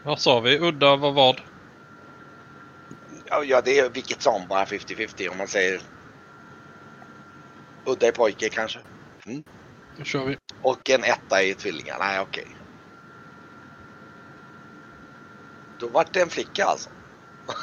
Vad 0.03 0.19
sa 0.19 0.39
vi? 0.39 0.59
Udda 0.59 0.95
vad 0.95 1.13
vad? 1.13 1.41
Ja, 3.25 3.43
ja, 3.43 3.61
det 3.61 3.79
är 3.79 3.89
vilket 3.89 4.21
som, 4.21 4.47
bara 4.47 4.65
50-50 4.65 5.29
om 5.29 5.37
man 5.37 5.47
säger 5.47 5.81
udda 7.89 8.07
är 8.07 8.11
pojke 8.11 8.49
kanske. 8.49 8.79
Då 9.97 10.03
kör 10.03 10.25
vi. 10.25 10.37
Och 10.61 10.89
en 10.89 11.03
etta 11.03 11.43
är 11.43 11.53
tvillingar. 11.53 11.99
Nej, 11.99 12.19
okej. 12.19 12.57
Då 15.79 15.89
vart 15.89 16.13
det 16.13 16.21
en 16.21 16.29
flicka 16.29 16.65
alltså. 16.65 16.89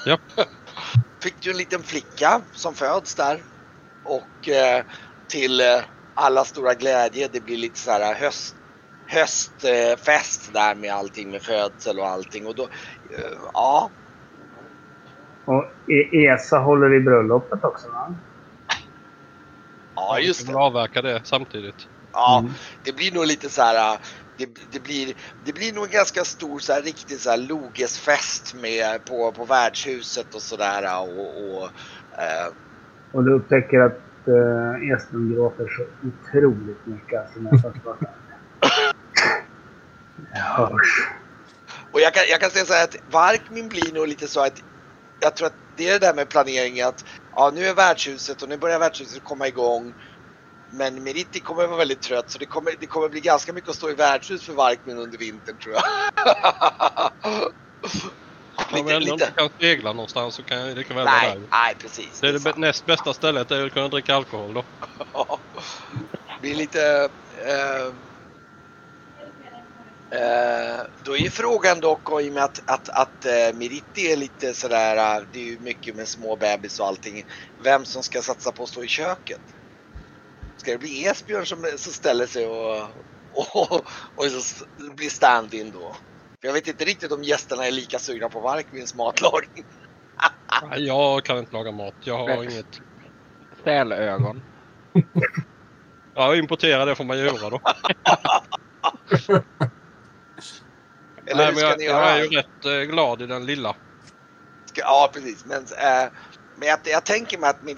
Japp. 0.07 0.33
Fick 1.23 1.43
du 1.43 1.51
en 1.51 1.57
liten 1.57 1.83
flicka 1.83 2.43
som 2.53 2.75
föds 2.75 3.15
där. 3.15 3.45
Och 4.05 4.49
eh, 4.49 4.85
till 5.33 5.61
eh, 5.61 5.85
alla 6.15 6.45
stora 6.45 6.75
glädje, 6.75 7.29
det 7.29 7.41
blir 7.41 7.57
lite 7.57 7.81
så 7.81 7.91
här 7.91 8.15
höst, 8.15 8.57
höstfest 9.07 10.53
där 10.55 10.75
med 10.75 10.95
allting 10.95 11.31
med 11.31 11.43
födsel 11.43 11.99
och 12.01 12.09
allting. 12.09 12.47
Och 12.47 12.55
då, 12.55 12.65
eh, 13.11 13.39
ja, 13.55 13.93
Och 15.47 15.65
E- 15.93 16.27
Esa 16.27 16.59
håller 16.59 16.95
i 16.95 17.01
bröllopet 17.01 17.65
också 17.65 17.89
va? 17.91 18.21
Ja 19.97 20.19
just 20.21 20.47
det. 20.47 20.55
avverka 20.55 21.03
det 21.03 21.21
samtidigt. 21.25 21.89
Ja, 22.13 22.39
Mm. 22.39 22.53
det 22.85 22.93
blir 22.93 23.13
nog 23.13 23.27
lite 23.27 23.49
så 23.49 23.63
här. 23.63 23.99
Det, 24.39 24.49
det, 24.73 24.81
blir, 24.81 25.15
det 25.45 25.53
blir 25.53 25.73
nog 25.73 25.85
en 25.85 25.91
ganska 25.91 26.25
stor 26.25 26.59
så 26.59 26.73
här, 26.73 26.83
riktig 26.83 27.21
så 27.21 27.31
här 27.31 27.37
logesfest 27.37 28.55
med 28.55 29.05
på, 29.05 29.33
på 29.33 29.45
värdshuset 29.45 30.35
och 30.35 30.43
sådär. 30.43 30.99
Och, 31.01 31.55
och, 31.59 31.65
äh, 32.19 32.53
Och 33.13 33.25
du 33.25 33.33
upptäcker 33.35 33.81
att 33.81 34.01
uh, 34.29 34.93
Esbjörn 34.93 35.35
gråter 35.35 35.67
så 35.77 35.83
otroligt 36.09 36.87
mycket 36.87 37.21
alltså, 37.21 37.41
när 37.41 37.61
jag 40.35 40.57
hörs. 40.57 41.09
och 41.93 42.01
jag, 42.01 42.15
kan, 42.15 42.23
jag 42.31 42.41
kan 42.41 42.51
säga 42.51 42.65
så 42.65 42.73
här 42.73 42.85
att 42.85 42.97
Varkmin 43.11 43.69
blir 43.69 43.93
nog 43.95 44.09
lite 44.09 44.29
så 44.29 44.41
att 44.41 44.63
jag 45.21 45.37
tror 45.37 45.47
att 45.47 45.55
det 45.77 45.89
är 45.89 45.93
det 46.01 46.07
där 46.07 46.15
med 46.15 46.29
planeringen 46.29 46.89
att 46.89 47.05
ja, 47.37 47.51
nu 47.55 47.67
är 47.67 47.75
värdshuset 47.75 48.43
och 48.43 48.49
nu 48.49 48.57
börjar 48.57 48.79
värdshuset 48.79 49.25
komma 49.25 49.49
igång. 49.49 49.95
Men 50.73 51.03
Meriti 51.03 51.41
kommer 51.41 51.67
vara 51.67 51.79
väldigt 51.79 52.03
trött 52.03 52.31
så 52.31 52.39
det 52.39 52.47
kommer, 52.47 52.75
det 52.81 52.87
kommer 52.87 53.09
bli 53.09 53.21
ganska 53.21 53.53
mycket 53.53 53.71
att 53.71 53.77
stå 53.77 53.91
i 53.91 53.95
värdshus 53.95 54.45
för 54.45 54.53
Varkmin 54.53 54.99
under 54.99 55.19
vintern 55.19 55.59
tror 55.59 55.75
jag. 55.75 55.83
Om 58.81 58.87
vi 58.87 58.95
ändå 58.95 59.13
inte 59.13 59.33
kan 59.37 59.49
spegla 59.49 59.93
någonstans 59.93 60.35
så 60.35 60.43
kan 60.43 60.59
jag 60.59 60.79
lika 60.79 60.95
väl 60.95 61.05
vara 61.05 61.21
där. 61.21 61.49
nej 61.51 61.75
precis. 61.81 62.21
Det 62.21 62.29
är 62.29 62.33
det 62.33 62.57
näst 62.57 62.87
bästa 62.87 63.15
stället 63.15 63.51
är 63.51 63.67
att 63.67 63.73
kunna 63.73 63.89
dricka 63.89 64.15
alkohol 64.15 64.55
då. 64.55 64.65
Ja. 65.13 65.39
Det 66.43 66.51
är 66.51 66.55
lite... 66.55 67.09
Eh, 67.47 67.95
då 71.05 71.17
är 71.17 71.31
frågan 71.31 71.81
dock, 71.81 72.11
och 72.11 72.23
i 72.23 72.31
och 72.31 72.35
med 72.35 72.45
att, 72.45 72.59
att, 72.67 72.89
att 72.89 73.25
eh, 73.25 73.53
Meritti 73.55 74.13
är 74.13 74.17
lite 74.17 74.55
sådär, 74.55 75.17
eh, 75.21 75.27
det 75.33 75.39
är 75.39 75.45
ju 75.45 75.59
mycket 75.59 75.97
med 75.97 76.09
små 76.09 76.37
bebis 76.37 76.81
och 76.81 76.87
allting. 76.87 77.23
Vem 77.65 77.85
som 77.85 78.03
ska 78.03 78.23
satsa 78.23 78.53
på 78.53 78.63
att 78.63 78.69
stå 78.69 78.85
i 78.85 78.89
köket? 78.89 79.41
Ska 80.57 80.73
det 80.73 80.79
bli 80.79 81.07
Esbjörn 81.07 81.47
som, 81.47 81.65
som 81.79 81.93
ställer 81.93 82.27
sig 82.27 82.47
och, 82.47 82.77
och, 83.31 83.87
och 84.15 84.25
så 84.25 84.39
s- 84.39 84.63
blir 84.97 85.11
stand-in 85.11 85.71
då? 85.71 85.97
För 86.41 86.49
jag 86.49 86.53
vet 86.55 86.69
inte 86.69 86.85
riktigt 86.85 87.13
om 87.13 87.25
gästerna 87.25 87.67
är 87.67 87.71
lika 87.71 87.99
sugna 87.99 88.29
på 88.29 88.41
Varkmins 88.41 88.95
matlagning. 88.95 89.65
Nej, 90.63 90.87
jag 90.87 91.25
kan 91.25 91.39
inte 91.39 91.53
laga 91.53 91.73
mat. 91.73 91.95
Jag 91.99 92.19
har 92.19 92.29
Nej. 92.29 92.53
inget. 92.53 92.67
Sälögon. 93.65 94.43
Ja, 96.15 96.37
importera 96.37 96.85
det 96.85 96.95
får 96.95 97.05
man 97.05 97.19
göra 97.19 97.51
då. 97.51 97.61
Eller 101.31 101.45
Nej, 101.45 101.47
men 101.47 101.57
ska 101.57 101.69
jag, 101.69 101.79
ni 101.79 101.85
jag 101.85 102.11
är 102.11 102.25
ju 102.25 102.29
rätt 102.29 102.65
eh, 102.65 102.93
glad 102.93 103.23
i 103.23 103.27
den 103.27 103.47
lilla. 103.47 103.77
Ska, 104.69 104.81
ja, 104.81 105.11
precis. 105.13 105.45
Men, 105.45 105.63
eh, 105.63 106.09
men 106.57 106.69
jag, 106.69 106.79
jag 106.85 107.05
tänker 107.05 107.39
mig 107.39 107.51
att 107.51 107.63
ni, 107.63 107.75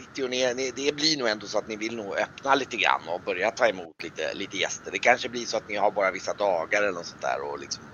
ni, 0.55 0.73
det 0.77 0.97
blir 0.97 1.19
nog 1.19 1.29
ändå 1.29 1.47
så 1.47 1.59
att 1.59 1.67
ni 1.67 1.77
vill 1.77 1.97
nog 1.97 2.17
öppna 2.17 2.55
lite 2.55 2.77
grann 2.77 3.09
och 3.09 3.23
börja 3.23 3.51
ta 3.51 3.69
emot 3.69 4.03
lite, 4.03 4.35
lite 4.35 4.57
gäster. 4.57 4.91
Det 4.91 4.99
kanske 4.99 5.29
blir 5.29 5.47
så 5.47 5.57
att 5.57 5.69
ni 5.69 5.77
har 5.77 5.91
bara 5.91 6.11
vissa 6.11 6.35
dagar 6.35 6.83
eller 6.83 6.93
något 6.93 7.07
sånt 7.07 7.23
där 7.23 7.53
och 7.53 7.59
liksom, 7.59 7.85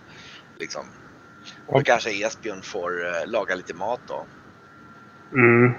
liksom 0.60 0.86
och 1.66 1.78
då 1.78 1.84
kanske 1.84 2.10
Esbjörn 2.10 2.62
får 2.62 3.06
eh, 3.06 3.26
laga 3.26 3.54
lite 3.54 3.74
mat 3.74 4.02
då. 4.06 4.28
Mm. 5.36 5.72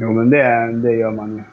Jo, 0.00 0.12
men 0.12 0.30
det, 0.30 0.72
det 0.82 0.96
gör 0.96 1.10
man 1.10 1.36
ju. 1.36 1.44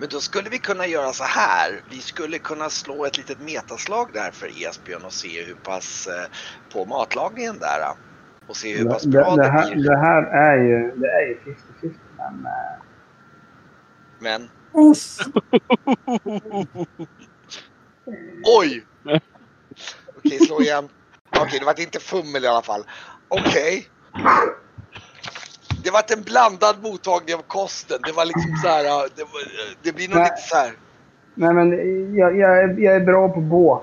Men 0.00 0.08
då 0.08 0.20
skulle 0.20 0.50
vi 0.50 0.58
kunna 0.58 0.86
göra 0.86 1.12
så 1.12 1.24
här. 1.24 1.80
Vi 1.90 2.00
skulle 2.00 2.38
kunna 2.38 2.70
slå 2.70 3.04
ett 3.06 3.16
litet 3.16 3.40
metaslag 3.40 4.10
där 4.12 4.30
för 4.30 4.62
Esbjörn 4.66 5.04
och 5.04 5.12
se 5.12 5.44
hur 5.44 5.54
pass 5.54 6.06
eh, 6.06 6.26
på 6.72 6.84
matlagningen 6.84 7.58
där. 7.58 7.80
eh, 7.80 7.92
Och 8.46 8.56
se 8.56 8.76
hur 8.76 8.84
Det, 8.84 8.90
pass 8.90 9.06
bra 9.06 9.36
det, 9.36 9.42
det, 9.42 9.48
här, 9.50 9.74
blir. 9.74 9.84
det 9.84 9.98
här 9.98 10.22
är 10.22 10.56
ju 10.56 10.92
det 10.96 11.08
är 11.08 11.28
ju 11.28 11.38
50-50. 11.82 11.94
Men 12.18 12.46
eh, 12.46 12.52
Men 14.18 14.50
Oj! 18.58 18.86
Okej, 20.16 20.38
slå 20.38 20.60
igen. 20.62 20.88
Okej, 21.36 21.58
det 21.58 21.64
var 21.64 21.80
inte 21.80 22.00
fummel 22.00 22.44
i 22.44 22.46
alla 22.46 22.62
fall. 22.62 22.84
Okej. 23.28 23.88
Det 25.82 25.90
var 25.90 26.04
en 26.16 26.22
blandad 26.22 26.82
mottagning 26.82 27.34
av 27.34 27.42
kosten. 27.42 27.98
Det 28.04 28.12
var 28.12 28.24
liksom 28.24 28.56
så 28.62 28.68
här. 28.68 29.08
Det, 29.16 29.24
det 29.82 29.92
blir 29.92 30.08
nog 30.08 30.18
lite 30.18 30.36
så 30.36 30.56
här. 30.56 30.72
nej, 31.34 31.54
men 31.54 31.70
jag, 32.14 32.38
jag, 32.38 32.58
är, 32.58 32.78
jag 32.78 32.96
är 32.96 33.00
bra 33.00 33.28
på 33.28 33.40
båt. 33.40 33.82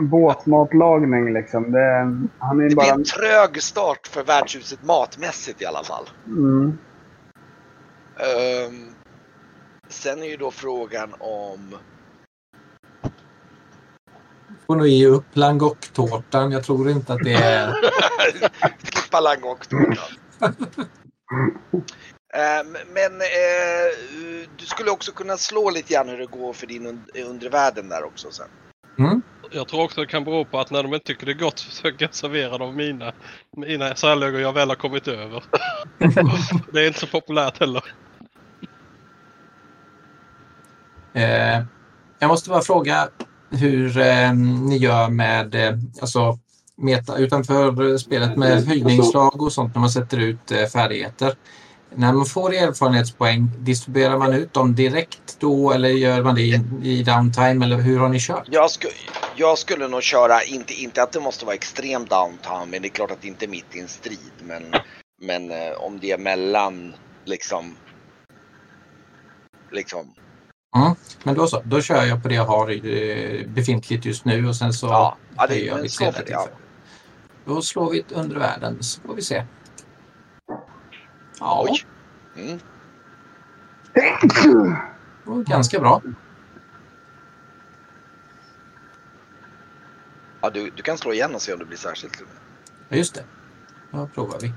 Båtmatlagning 0.00 1.32
liksom. 1.32 1.72
Det, 1.72 1.88
han 2.38 2.60
är 2.60 2.68
Det 2.68 2.74
bara... 2.74 2.84
blir 2.84 2.94
en 2.94 3.04
trög 3.04 3.62
start 3.62 4.06
för 4.06 4.22
värdshuset 4.22 4.84
matmässigt 4.84 5.62
i 5.62 5.66
alla 5.66 5.84
fall. 5.84 6.04
Mm. 6.26 6.78
Ehm, 8.16 8.94
sen 9.88 10.22
är 10.22 10.26
ju 10.26 10.36
då 10.36 10.50
frågan 10.50 11.14
om... 11.18 11.78
Får 14.66 14.76
nog 14.76 14.86
ge 14.86 15.06
upp 15.06 15.24
langocktårtan. 15.32 16.52
Jag 16.52 16.64
tror 16.64 16.90
inte 16.90 17.12
att 17.12 17.24
det 17.24 17.32
är... 17.34 17.72
Klippa 18.82 19.20
langoktårtan. 19.20 20.21
Ehm, 22.34 22.72
men 22.94 23.20
eh, 23.20 24.46
du 24.56 24.66
skulle 24.66 24.90
också 24.90 25.12
kunna 25.12 25.36
slå 25.36 25.70
lite 25.70 25.94
grann 25.94 26.08
hur 26.08 26.18
det 26.18 26.26
går 26.26 26.52
för 26.52 26.66
din 26.66 26.86
und- 26.86 27.24
undre 27.30 27.48
världen 27.48 27.88
där 27.88 28.04
också 28.04 28.30
sen. 28.30 28.48
Mm? 28.98 29.22
Jag 29.50 29.68
tror 29.68 29.84
också 29.84 30.00
det 30.00 30.06
kan 30.06 30.24
bero 30.24 30.44
på 30.44 30.60
att 30.60 30.70
när 30.70 30.82
de 30.82 30.94
inte 30.94 31.06
tycker 31.06 31.26
det 31.26 31.32
är 31.32 31.38
gott 31.38 31.58
så 31.58 31.70
försöker 31.70 32.04
jag 32.04 32.14
servera 32.14 32.58
dem 32.58 32.76
mina, 32.76 33.12
mina 33.56 33.94
särlögor 33.94 34.40
jag 34.40 34.52
väl 34.52 34.68
har 34.68 34.76
kommit 34.76 35.08
över. 35.08 35.44
det 36.72 36.80
är 36.80 36.86
inte 36.86 37.00
så 37.00 37.06
populärt 37.06 37.60
heller. 37.60 37.84
Eh, 41.14 41.64
jag 42.18 42.28
måste 42.28 42.50
bara 42.50 42.60
fråga 42.62 43.08
hur 43.50 43.98
eh, 43.98 44.32
ni 44.68 44.76
gör 44.76 45.08
med 45.08 45.54
eh, 45.54 45.74
alltså, 46.00 46.38
meta, 46.76 47.16
utanför 47.16 47.98
spelet 47.98 48.36
med 48.36 48.64
höjningsslag 48.64 49.42
och 49.42 49.52
sånt 49.52 49.74
när 49.74 49.80
man 49.80 49.90
sätter 49.90 50.18
ut 50.18 50.50
eh, 50.50 50.66
färdigheter. 50.66 51.34
När 51.94 52.12
man 52.12 52.26
får 52.26 52.54
erfarenhetspoäng, 52.54 53.50
distribuerar 53.58 54.18
man 54.18 54.34
ut 54.34 54.52
dem 54.52 54.74
direkt 54.74 55.36
då 55.38 55.72
eller 55.72 55.88
gör 55.88 56.22
man 56.22 56.34
det 56.34 56.42
i, 56.42 56.60
i 56.82 57.02
downtime 57.02 57.64
eller 57.64 57.76
hur 57.76 57.98
har 57.98 58.08
ni 58.08 58.18
kört? 58.20 58.48
Jag, 58.50 58.70
sku, 58.70 58.88
jag 59.36 59.58
skulle 59.58 59.88
nog 59.88 60.02
köra, 60.02 60.42
inte, 60.42 60.74
inte 60.74 61.02
att 61.02 61.12
det 61.12 61.20
måste 61.20 61.44
vara 61.44 61.54
extrem 61.54 62.04
downtown, 62.04 62.70
men 62.70 62.82
det 62.82 62.88
är 62.88 62.90
klart 62.90 63.10
att 63.10 63.22
det 63.22 63.28
inte 63.28 63.44
är 63.44 63.48
mitt 63.48 63.76
i 63.76 63.80
en 63.80 63.88
strid. 63.88 64.32
Men, 64.42 64.62
men 65.22 65.50
eh, 65.50 65.72
om 65.78 65.98
det 66.00 66.10
är 66.10 66.18
mellan 66.18 66.94
liksom, 67.24 67.76
liksom 69.70 70.14
Mm. 70.76 70.94
Men 71.22 71.34
då 71.34 71.46
så, 71.46 71.62
då 71.64 71.80
kör 71.80 72.04
jag 72.04 72.22
på 72.22 72.28
det 72.28 72.34
jag 72.34 72.44
har 72.44 72.70
eh, 72.70 73.46
befintligt 73.46 74.04
just 74.04 74.24
nu 74.24 74.48
och 74.48 74.56
sen 74.56 74.72
så 74.72 74.86
Ja, 74.86 75.16
ja 75.36 75.46
det 75.46 75.54
höjer 75.54 75.66
jag 75.66 75.90
slå 75.90 76.12
senare. 76.12 76.24
Ja. 76.26 76.48
Då 77.44 77.62
slår 77.62 77.90
vi 77.90 78.00
ett 78.00 78.12
under 78.12 78.38
världen 78.38 78.82
så 78.82 79.00
får 79.00 79.14
vi 79.14 79.22
se. 79.22 79.44
Ja, 81.40 81.66
Oj. 81.68 81.84
Mm. 82.36 82.58
det 83.94 85.30
var 85.30 85.42
ganska 85.42 85.80
bra. 85.80 86.02
Ja, 90.40 90.50
du, 90.50 90.70
du 90.70 90.82
kan 90.82 90.98
slå 90.98 91.12
igen 91.12 91.34
och 91.34 91.42
se 91.42 91.52
om 91.52 91.58
det 91.58 91.64
blir 91.64 91.78
särskilt. 91.78 92.22
Ja, 92.88 92.96
just 92.96 93.14
det. 93.14 93.24
Då 93.90 94.06
provar 94.14 94.38
vi. 94.40 94.52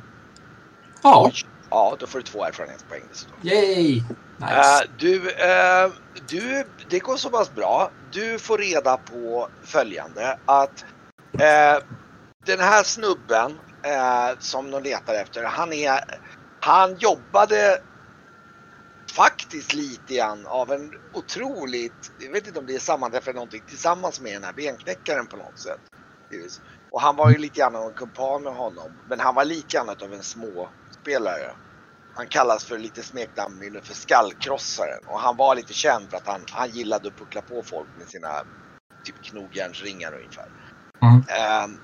Ja, 1.04 1.24
Oj. 1.26 1.34
Ja, 1.70 1.96
då 2.00 2.08
får 2.08 2.20
du 2.20 2.24
två 2.24 2.46
erfarenhetspoäng 2.46 3.02
dessutom. 3.10 3.36
yay! 3.42 4.04
Nice. 4.38 4.54
Eh, 4.84 4.90
du, 4.98 5.32
eh, 5.32 5.92
du, 6.30 6.64
det 6.90 7.00
går 7.00 7.18
så 7.18 7.30
pass 7.30 7.56
bra. 7.56 7.92
Du 8.12 8.40
får 8.40 8.58
reda 8.58 8.98
på 8.98 9.48
följande 9.64 10.38
att 10.46 10.86
eh, 11.34 11.84
den 12.46 12.60
här 12.60 12.84
snubben 12.84 13.60
eh, 13.86 14.38
som 14.40 14.72
de 14.72 14.84
letar 14.84 15.14
efter, 15.14 15.44
han 15.44 15.74
är, 15.74 16.00
han 16.60 16.96
jobbade 16.96 17.78
faktiskt 19.16 19.74
lite 19.74 20.16
grann 20.16 20.46
av 20.48 20.72
en 20.72 20.92
otroligt, 21.14 22.08
jag 22.18 22.32
vet 22.32 22.48
inte 22.48 22.60
om 22.60 22.66
det 22.66 22.76
är 22.76 22.80
sammanträff 22.80 23.28
eller 23.28 23.36
någonting, 23.36 23.64
tillsammans 23.68 24.20
med 24.20 24.34
den 24.34 24.44
här 24.44 24.54
benknäckaren 24.54 25.28
på 25.28 25.38
något 25.38 25.60
sätt. 25.60 25.82
Och 26.92 27.02
han 27.02 27.16
var 27.16 27.32
ju 27.32 27.38
lite 27.38 27.60
grann 27.60 27.76
av 27.76 27.88
en 27.88 27.94
kumpan 27.94 28.44
med 28.44 28.54
honom, 28.54 29.02
men 29.06 29.20
han 29.20 29.36
var 29.36 29.46
lite 29.46 29.78
grann 29.78 29.90
av 29.90 30.14
en 30.14 30.24
småspelare. 30.24 31.52
Han 32.14 32.28
kallas 32.28 32.66
för 32.66 32.78
lite 32.78 33.04
smeknamn 33.04 33.82
för 33.84 33.94
skallkrossaren 33.94 35.02
och 35.06 35.20
han 35.20 35.38
var 35.38 35.56
lite 35.56 35.74
känd 35.74 36.10
för 36.10 36.18
att 36.18 36.28
han, 36.28 36.46
han 36.52 36.70
gillade 36.70 37.08
att 37.08 37.18
puckla 37.18 37.42
på 37.42 37.64
folk 37.64 37.90
med 37.96 38.08
sina 38.08 38.30
typ 39.06 39.16
knogjärnsringar 39.30 40.14
ungefär. 40.14 40.46
Mm. 41.04 41.24
Ehm, 41.28 41.80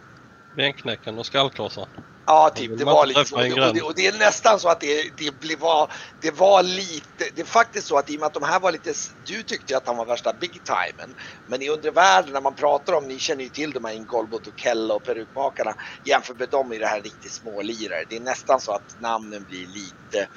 Benknäcken 0.55 1.17
och 1.17 1.25
skallkrossar. 1.25 1.87
Ja, 2.25 2.49
typ. 2.55 2.77
Det 2.77 2.85
var 2.85 3.05
lite 3.05 3.25
så. 3.25 3.35
Och 3.35 3.73
det, 3.73 3.81
och, 3.81 3.93
det, 3.95 4.07
är 4.07 4.19
nästan 4.19 4.59
så 4.59 4.69
att 4.69 4.79
det, 4.79 5.17
det, 5.17 5.39
blev, 5.39 5.59
var, 5.59 5.91
det 6.21 6.31
var 6.31 6.63
lite, 6.63 7.25
det 7.35 7.41
är 7.41 7.45
faktiskt 7.45 7.87
så 7.87 7.97
att 7.97 8.09
i 8.09 8.15
och 8.15 8.19
med 8.19 8.27
att 8.27 8.33
de 8.33 8.43
här 8.43 8.59
var 8.59 8.71
lite, 8.71 8.93
du 9.25 9.43
tyckte 9.43 9.77
att 9.77 9.87
han 9.87 9.97
var 9.97 10.05
värsta 10.05 10.33
big 10.33 10.61
timen. 10.63 11.15
Men 11.47 11.61
i 11.61 11.69
undervärlden 11.69 12.33
när 12.33 12.41
man 12.41 12.55
pratar 12.55 12.93
om, 12.93 13.07
ni 13.07 13.19
känner 13.19 13.43
ju 13.43 13.49
till 13.49 13.71
de 13.71 13.85
här 13.85 13.93
Ingolbot 13.93 14.47
och 14.47 14.59
Kella 14.59 14.93
och 14.93 15.03
perukmakarna. 15.03 15.75
Jämfört 16.05 16.39
med 16.39 16.49
dem 16.49 16.71
är 16.71 16.79
det 16.79 16.87
här 16.87 17.01
riktigt 17.01 17.31
små 17.31 17.61
lirare. 17.61 18.05
Det 18.09 18.15
är 18.15 18.21
nästan 18.21 18.59
så 18.61 18.71
att 18.71 18.99
namnen 18.99 19.43
blir 19.43 19.67
lite, 19.67 20.27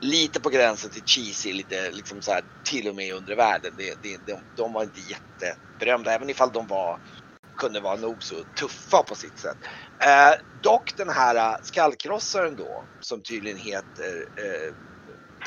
lite 0.00 0.40
på 0.40 0.48
gränsen 0.48 0.90
till 0.90 1.04
cheesy, 1.04 1.52
lite 1.52 1.90
liksom 1.90 2.22
så 2.22 2.32
här 2.32 2.42
till 2.64 2.88
och 2.88 2.94
med 2.94 3.06
i 3.06 3.12
undervärlden. 3.12 3.72
Det, 3.76 4.02
det, 4.02 4.18
de, 4.26 4.40
de 4.56 4.72
var 4.72 4.82
inte 4.82 5.00
jätteberömda, 5.00 6.14
även 6.14 6.30
ifall 6.30 6.52
de 6.52 6.66
var 6.66 6.98
kunde 7.58 7.80
vara 7.80 7.96
nog 7.96 8.22
så 8.22 8.34
tuffa 8.56 9.02
på 9.02 9.14
sitt 9.14 9.38
sätt. 9.38 9.56
Eh, 10.00 10.62
dock 10.62 10.96
den 10.96 11.08
här 11.08 11.34
eh, 11.34 11.56
skallkrossaren 11.62 12.56
då, 12.56 12.84
som 13.00 13.22
tydligen 13.22 13.58
heter 13.58 14.28
eh, 14.36 14.74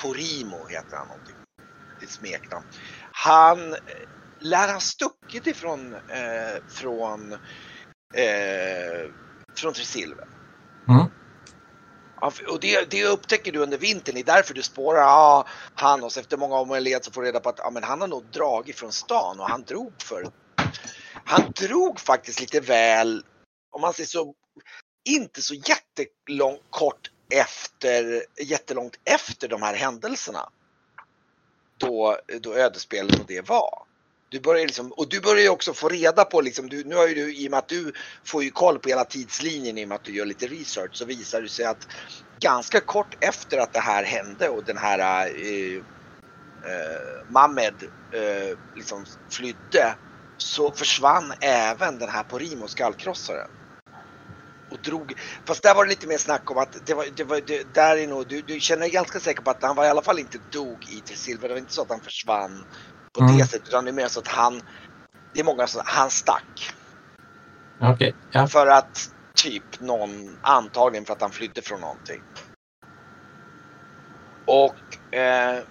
Porimo 0.01 0.67
heter 0.67 0.97
han 0.97 1.07
någonting. 1.07 1.35
Ett 2.03 2.09
smeknamn. 2.09 2.65
Han 3.11 3.73
eh, 3.73 3.79
lär 4.39 4.73
ha 4.73 4.79
stuckit 4.79 5.47
ifrån 5.47 5.93
eh, 5.93 6.63
från 6.67 7.33
eh, 8.13 9.09
från 9.55 9.73
Tresilver. 9.73 10.27
Mm. 10.87 11.05
Och 12.21 12.59
det, 12.59 12.91
det 12.91 13.05
upptäcker 13.05 13.51
du 13.51 13.59
under 13.59 13.77
vintern, 13.77 14.15
det 14.15 14.21
är 14.21 14.35
därför 14.35 14.53
du 14.53 14.61
spårar 14.61 15.01
ja, 15.01 15.47
han 15.73 16.03
och 16.03 16.11
så 16.11 16.19
efter 16.19 16.37
många 16.37 16.55
om 16.55 16.71
och 16.71 16.81
led 16.81 17.05
så 17.05 17.11
får 17.11 17.21
du 17.21 17.27
reda 17.27 17.39
på 17.39 17.49
att 17.49 17.59
ja, 17.59 17.69
men 17.69 17.83
han 17.83 18.01
har 18.01 18.07
nog 18.07 18.23
dragit 18.31 18.79
från 18.79 18.91
stan 18.91 19.39
och 19.39 19.49
han 19.49 19.63
drog 19.63 19.93
för 20.03 20.25
han 21.25 21.51
drog 21.51 21.99
faktiskt 21.99 22.39
lite 22.39 22.59
väl, 22.59 23.25
om 23.71 23.81
man 23.81 23.93
säger 23.93 24.07
så, 24.07 24.33
inte 25.09 25.41
så 25.41 25.53
jättelångt 25.53 26.61
kort 26.69 27.11
efter, 27.29 28.25
jättelångt 28.41 28.99
efter 29.03 29.47
de 29.47 29.61
här 29.61 29.75
händelserna. 29.75 30.49
Då, 31.77 32.17
då 32.41 32.55
ödespelet 32.55 33.19
och 33.19 33.25
det 33.27 33.49
var. 33.49 33.83
Du 34.29 34.39
börjar 34.39 34.65
liksom, 34.65 34.91
och 34.91 35.09
du 35.09 35.19
börjar 35.21 35.43
ju 35.43 35.49
också 35.49 35.73
få 35.73 35.89
reda 35.89 36.25
på, 36.25 36.41
liksom, 36.41 36.69
du, 36.69 36.83
nu 36.83 36.95
har 36.95 37.07
ju 37.07 37.13
du, 37.13 37.35
i 37.35 37.47
och 37.47 37.51
med 37.51 37.57
att 37.57 37.67
du 37.67 37.93
får 38.23 38.43
ju 38.43 38.51
koll 38.51 38.79
på 38.79 38.89
hela 38.89 39.05
tidslinjen 39.05 39.77
i 39.77 39.83
och 39.83 39.87
med 39.87 39.95
att 39.95 40.03
du 40.03 40.15
gör 40.15 40.25
lite 40.25 40.47
research 40.47 40.95
så 40.95 41.05
visar 41.05 41.41
det 41.41 41.49
sig 41.49 41.65
att 41.65 41.87
ganska 42.39 42.79
kort 42.79 43.23
efter 43.23 43.57
att 43.57 43.73
det 43.73 43.79
här 43.79 44.03
hände 44.03 44.49
och 44.49 44.63
den 44.63 44.77
här 44.77 45.27
eh, 45.27 45.75
eh, 46.71 47.29
Mamed 47.29 47.83
eh, 48.11 48.57
liksom 48.75 49.05
flydde 49.29 49.95
så 50.41 50.71
försvann 50.71 51.33
även 51.41 51.99
den 51.99 52.09
här 52.09 52.23
Porimo 52.23 52.67
skallkrossaren. 52.67 53.49
Och 54.71 54.77
drog, 54.83 55.13
fast 55.45 55.63
där 55.63 55.75
var 55.75 55.85
det 55.85 55.89
lite 55.89 56.07
mer 56.07 56.17
snack 56.17 56.51
om 56.51 56.57
att 56.57 56.85
det 56.85 56.93
var, 56.93 57.05
det 57.15 57.23
var 57.23 57.41
det, 57.47 57.73
där 57.73 57.97
är 57.97 58.07
nog, 58.07 58.27
du, 58.27 58.41
du 58.41 58.59
känner 58.59 58.81
dig 58.81 58.89
ganska 58.89 59.19
säker 59.19 59.41
på 59.41 59.51
att 59.51 59.63
han 59.63 59.75
var 59.75 59.85
i 59.85 59.89
alla 59.89 60.01
fall 60.01 60.19
inte 60.19 60.37
dog 60.51 60.85
i 60.89 61.01
Tresilver. 61.01 61.47
Det 61.47 61.53
var 61.53 61.59
inte 61.59 61.73
så 61.73 61.81
att 61.81 61.89
han 61.89 61.99
försvann 61.99 62.65
på 63.13 63.23
Mm. 63.23 63.37
det 63.37 63.45
sättet 63.45 63.67
utan 63.67 63.85
det 63.85 63.91
är 63.91 63.93
mer 63.93 64.07
så 64.07 64.19
att 64.19 64.27
han, 64.27 64.61
det 65.33 65.39
är 65.39 65.43
många 65.43 65.67
som, 65.67 65.81
han 65.85 66.09
stack. 66.09 66.73
Okej, 67.81 68.15
ja. 68.31 68.47
För 68.47 68.67
att 68.67 69.09
typ 69.35 69.79
någon, 69.79 70.37
antagligen 70.41 71.05
för 71.05 71.13
att 71.13 71.21
han 71.21 71.31
flydde 71.31 71.61
från 71.61 71.81
någonting. 71.81 72.21
Och 74.45 75.15
eh, 75.15 75.63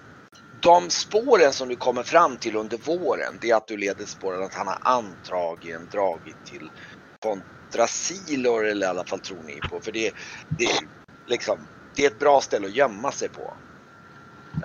de 0.61 0.89
spåren 0.89 1.53
som 1.53 1.69
du 1.69 1.75
kommer 1.75 2.03
fram 2.03 2.37
till 2.37 2.55
under 2.55 2.77
våren, 2.77 3.37
det 3.41 3.49
är 3.49 3.55
att 3.55 3.67
du 3.67 3.77
leder 3.77 4.05
spåren 4.05 4.43
att 4.43 4.53
han 4.53 4.67
har 4.67 4.77
antagligen 4.81 5.87
dragit 5.87 6.43
till 6.43 6.71
kontrasilor 7.19 8.65
eller 8.65 8.87
i 8.87 8.89
alla 8.89 9.05
fall 9.05 9.21
tror 9.21 9.43
ni 9.43 9.63
på. 9.69 9.81
För 9.81 9.91
det, 9.91 10.13
det, 10.57 10.65
är 10.65 10.79
liksom, 11.27 11.67
det 11.95 12.03
är 12.03 12.07
ett 12.07 12.19
bra 12.19 12.41
ställe 12.41 12.67
att 12.67 12.73
gömma 12.73 13.11
sig 13.11 13.29
på. 13.29 13.57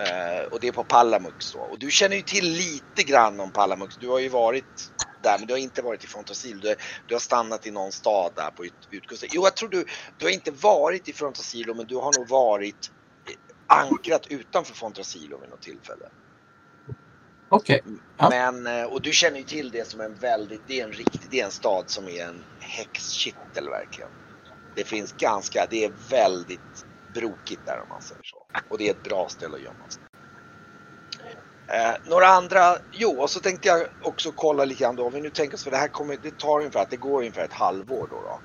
Eh, 0.01 0.45
och 0.45 0.61
det 0.61 0.69
är 0.69 0.73
på 0.73 0.85
Palamux 0.85 1.53
då. 1.53 1.61
Och 1.61 1.79
du 1.79 1.91
känner 1.91 2.17
ju 2.17 2.23
till 2.23 2.51
lite 2.53 3.03
grann 3.03 3.41
om 3.41 3.53
Palamux. 3.53 3.99
Du 3.99 4.09
har 4.09 4.19
ju 4.19 4.29
varit 4.29 4.65
där 5.23 5.39
men 5.39 5.47
du 5.47 5.55
har 5.55 5.59
inte 5.59 5.83
varit 5.83 6.05
i 6.05 6.07
Fontasil. 6.07 6.61
Du, 6.61 6.77
du 7.07 7.15
har 7.15 7.21
stannat 7.21 7.67
i 7.67 7.71
någon 7.71 7.93
stad 7.93 8.33
där 8.37 8.51
på 8.51 8.67
ut, 8.67 8.75
utkusten. 8.91 9.29
Jo, 9.33 9.43
jag 9.45 9.57
tror 9.57 9.69
du, 9.69 9.85
du 10.17 10.27
har 10.27 10.33
inte 10.33 10.51
varit 10.51 11.09
i 11.09 11.13
Fontasilo 11.13 11.75
men 11.75 11.87
du 11.87 11.97
har 11.97 12.13
nog 12.13 12.29
varit 12.29 12.89
ankrat 13.67 14.27
utanför 14.27 14.75
Fontasilo 14.75 15.41
vid 15.41 15.51
något 15.51 15.63
tillfälle. 15.63 16.05
Okej. 17.49 17.81
Ja. 18.17 18.29
Men, 18.31 18.67
eh, 18.67 18.85
och 18.85 19.03
du 19.03 19.13
känner 19.13 19.39
ju 19.39 19.45
till 19.45 19.71
det 19.71 19.89
som 19.89 20.01
en 20.01 20.15
väldigt, 20.15 20.67
det 20.67 20.81
är 20.81 20.85
en 20.85 20.93
riktig, 20.93 21.31
det 21.31 21.41
är 21.41 21.45
en 21.45 21.51
stad 21.51 21.91
som 21.91 22.09
är 22.09 22.25
en 22.25 22.45
häxkittel 22.59 23.69
verkligen. 23.69 24.11
Det 24.75 24.85
finns 24.85 25.13
ganska, 25.13 25.67
det 25.71 25.85
är 25.85 26.11
väldigt 26.11 26.85
brokigt 27.15 27.67
där 27.67 27.83
om 27.83 27.89
man 27.89 28.03
säger 28.03 28.23
så. 28.25 28.47
Och 28.69 28.79
det 28.79 28.87
är 28.89 28.91
ett 28.91 29.03
bra 29.03 29.29
ställe 29.29 29.57
att 29.57 29.63
gömma 29.63 29.89
sig. 29.89 30.03
Eh, 31.73 31.97
några 32.05 32.27
andra, 32.27 32.79
jo 32.93 33.21
och 33.21 33.31
så 33.31 33.41
tänkte 33.41 33.69
jag 33.69 33.87
också 34.01 34.33
kolla 34.33 34.65
lite 34.65 34.83
grann 34.83 34.97
då, 34.97 35.07
om 35.07 35.13
vi 35.13 35.21
nu 35.21 35.31
tänker 35.31 35.57
oss 35.57 35.65
för 35.65 35.71
det 35.71 35.77
här 35.77 35.89
kommer, 35.89 36.17
det 36.17 36.39
tar 36.39 36.59
ungefär, 36.59 36.87
det 36.91 36.97
går 36.97 37.19
ungefär 37.21 37.45
ett 37.45 37.53
halvår 37.53 38.09
då, 38.09 38.23
då 38.23 38.41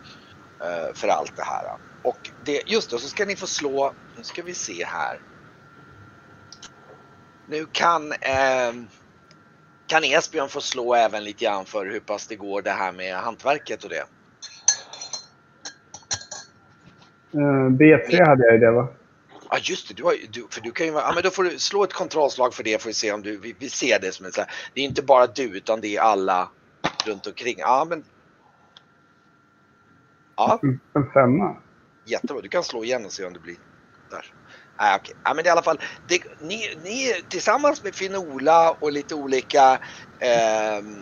för 0.94 1.08
allt 1.08 1.36
det 1.36 1.44
här. 1.44 1.64
Och 2.02 2.30
det, 2.46 2.62
just 2.66 2.92
det, 2.92 3.00
så 3.00 3.08
ska 3.08 3.26
ni 3.26 3.36
få 3.36 3.48
slå, 3.48 3.94
nu 4.18 4.24
ska 4.24 4.44
vi 4.44 4.54
se 4.54 4.86
här. 4.86 5.20
Nu 7.48 7.66
kan, 7.72 8.12
eh, 8.12 8.74
kan 9.88 10.04
Esbjörn 10.04 10.50
få 10.50 10.62
slå 10.62 10.96
även 10.96 11.24
lite 11.24 11.46
grann 11.46 11.66
för 11.66 11.86
hur 11.86 12.00
pass 12.00 12.28
det 12.28 12.36
går 12.36 12.62
det 12.62 12.72
här 12.72 12.92
med 12.92 13.16
hantverket 13.16 13.84
och 13.84 13.90
det. 13.90 14.06
Eh, 17.34 17.70
B3 17.70 18.26
hade 18.26 18.46
jag 18.46 18.54
ju 18.54 18.60
det 18.60 18.72
va? 18.72 18.88
Ja 19.50 19.58
just 19.62 19.88
det, 19.88 19.94
du 19.94 20.04
har, 20.04 20.16
du, 20.30 20.48
för 20.50 20.62
du 20.62 20.72
kan 20.72 20.88
ju 20.88 20.94
ja 20.94 21.12
men 21.14 21.24
då 21.24 21.30
får 21.30 21.44
du 21.44 21.60
slå 21.60 21.84
ett 21.84 21.94
kontrollslag 21.94 22.54
för 22.54 22.64
det 22.64 22.82
får 22.82 22.90
vi 22.90 22.94
se 22.94 23.12
om 23.12 23.22
du, 23.22 23.38
vi, 23.38 23.56
vi 23.60 23.70
ser 23.70 24.00
det 24.00 24.12
som 24.12 24.26
en 24.26 24.32
så 24.32 24.42
här, 24.42 24.50
det 24.74 24.82
är 24.82 24.86
inte 24.86 25.02
bara 25.02 25.28
du 25.28 25.44
utan 25.44 25.82
det 25.82 25.98
är 25.98 26.02
alla 26.02 26.50
runt 27.06 27.28
omkring. 27.28 27.56
Ja 27.58 27.86
men. 27.90 28.04
Ja, 30.48 30.60
En 30.96 31.12
femma. 31.14 31.64
jättebra. 32.10 32.42
Du 32.42 32.50
kan 32.50 32.64
slå 32.64 32.84
igen 32.84 33.06
och 33.06 33.14
se 33.14 33.26
om 33.26 33.34
det 33.34 33.40
blir 33.40 33.58
där. 34.12 34.26
Nej, 34.82 34.96
okej. 34.98 35.16
Ja, 35.24 35.34
men 35.34 35.46
i 35.46 35.50
alla 35.50 35.64
fall, 35.64 35.80
det, 36.06 36.22
ni, 36.40 36.76
ni 36.84 37.14
tillsammans 37.30 37.84
med 37.84 37.96
Finola 37.96 38.72
och 38.72 38.92
lite 38.92 39.16
olika 39.16 39.80
ehm, 40.24 41.00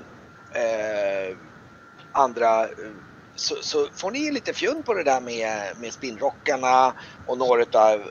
eh, 0.55 1.37
andra 2.11 2.63
eh, 2.63 2.69
så, 3.35 3.55
så 3.63 3.89
får 4.01 4.11
ni 4.11 4.31
lite 4.31 4.53
fjun 4.53 4.83
på 4.83 4.93
det 4.93 5.03
där 5.03 5.21
med, 5.21 5.77
med 5.77 5.93
spinnrockarna 5.93 6.93
och 7.25 7.37
några 7.37 7.65
av 7.91 8.05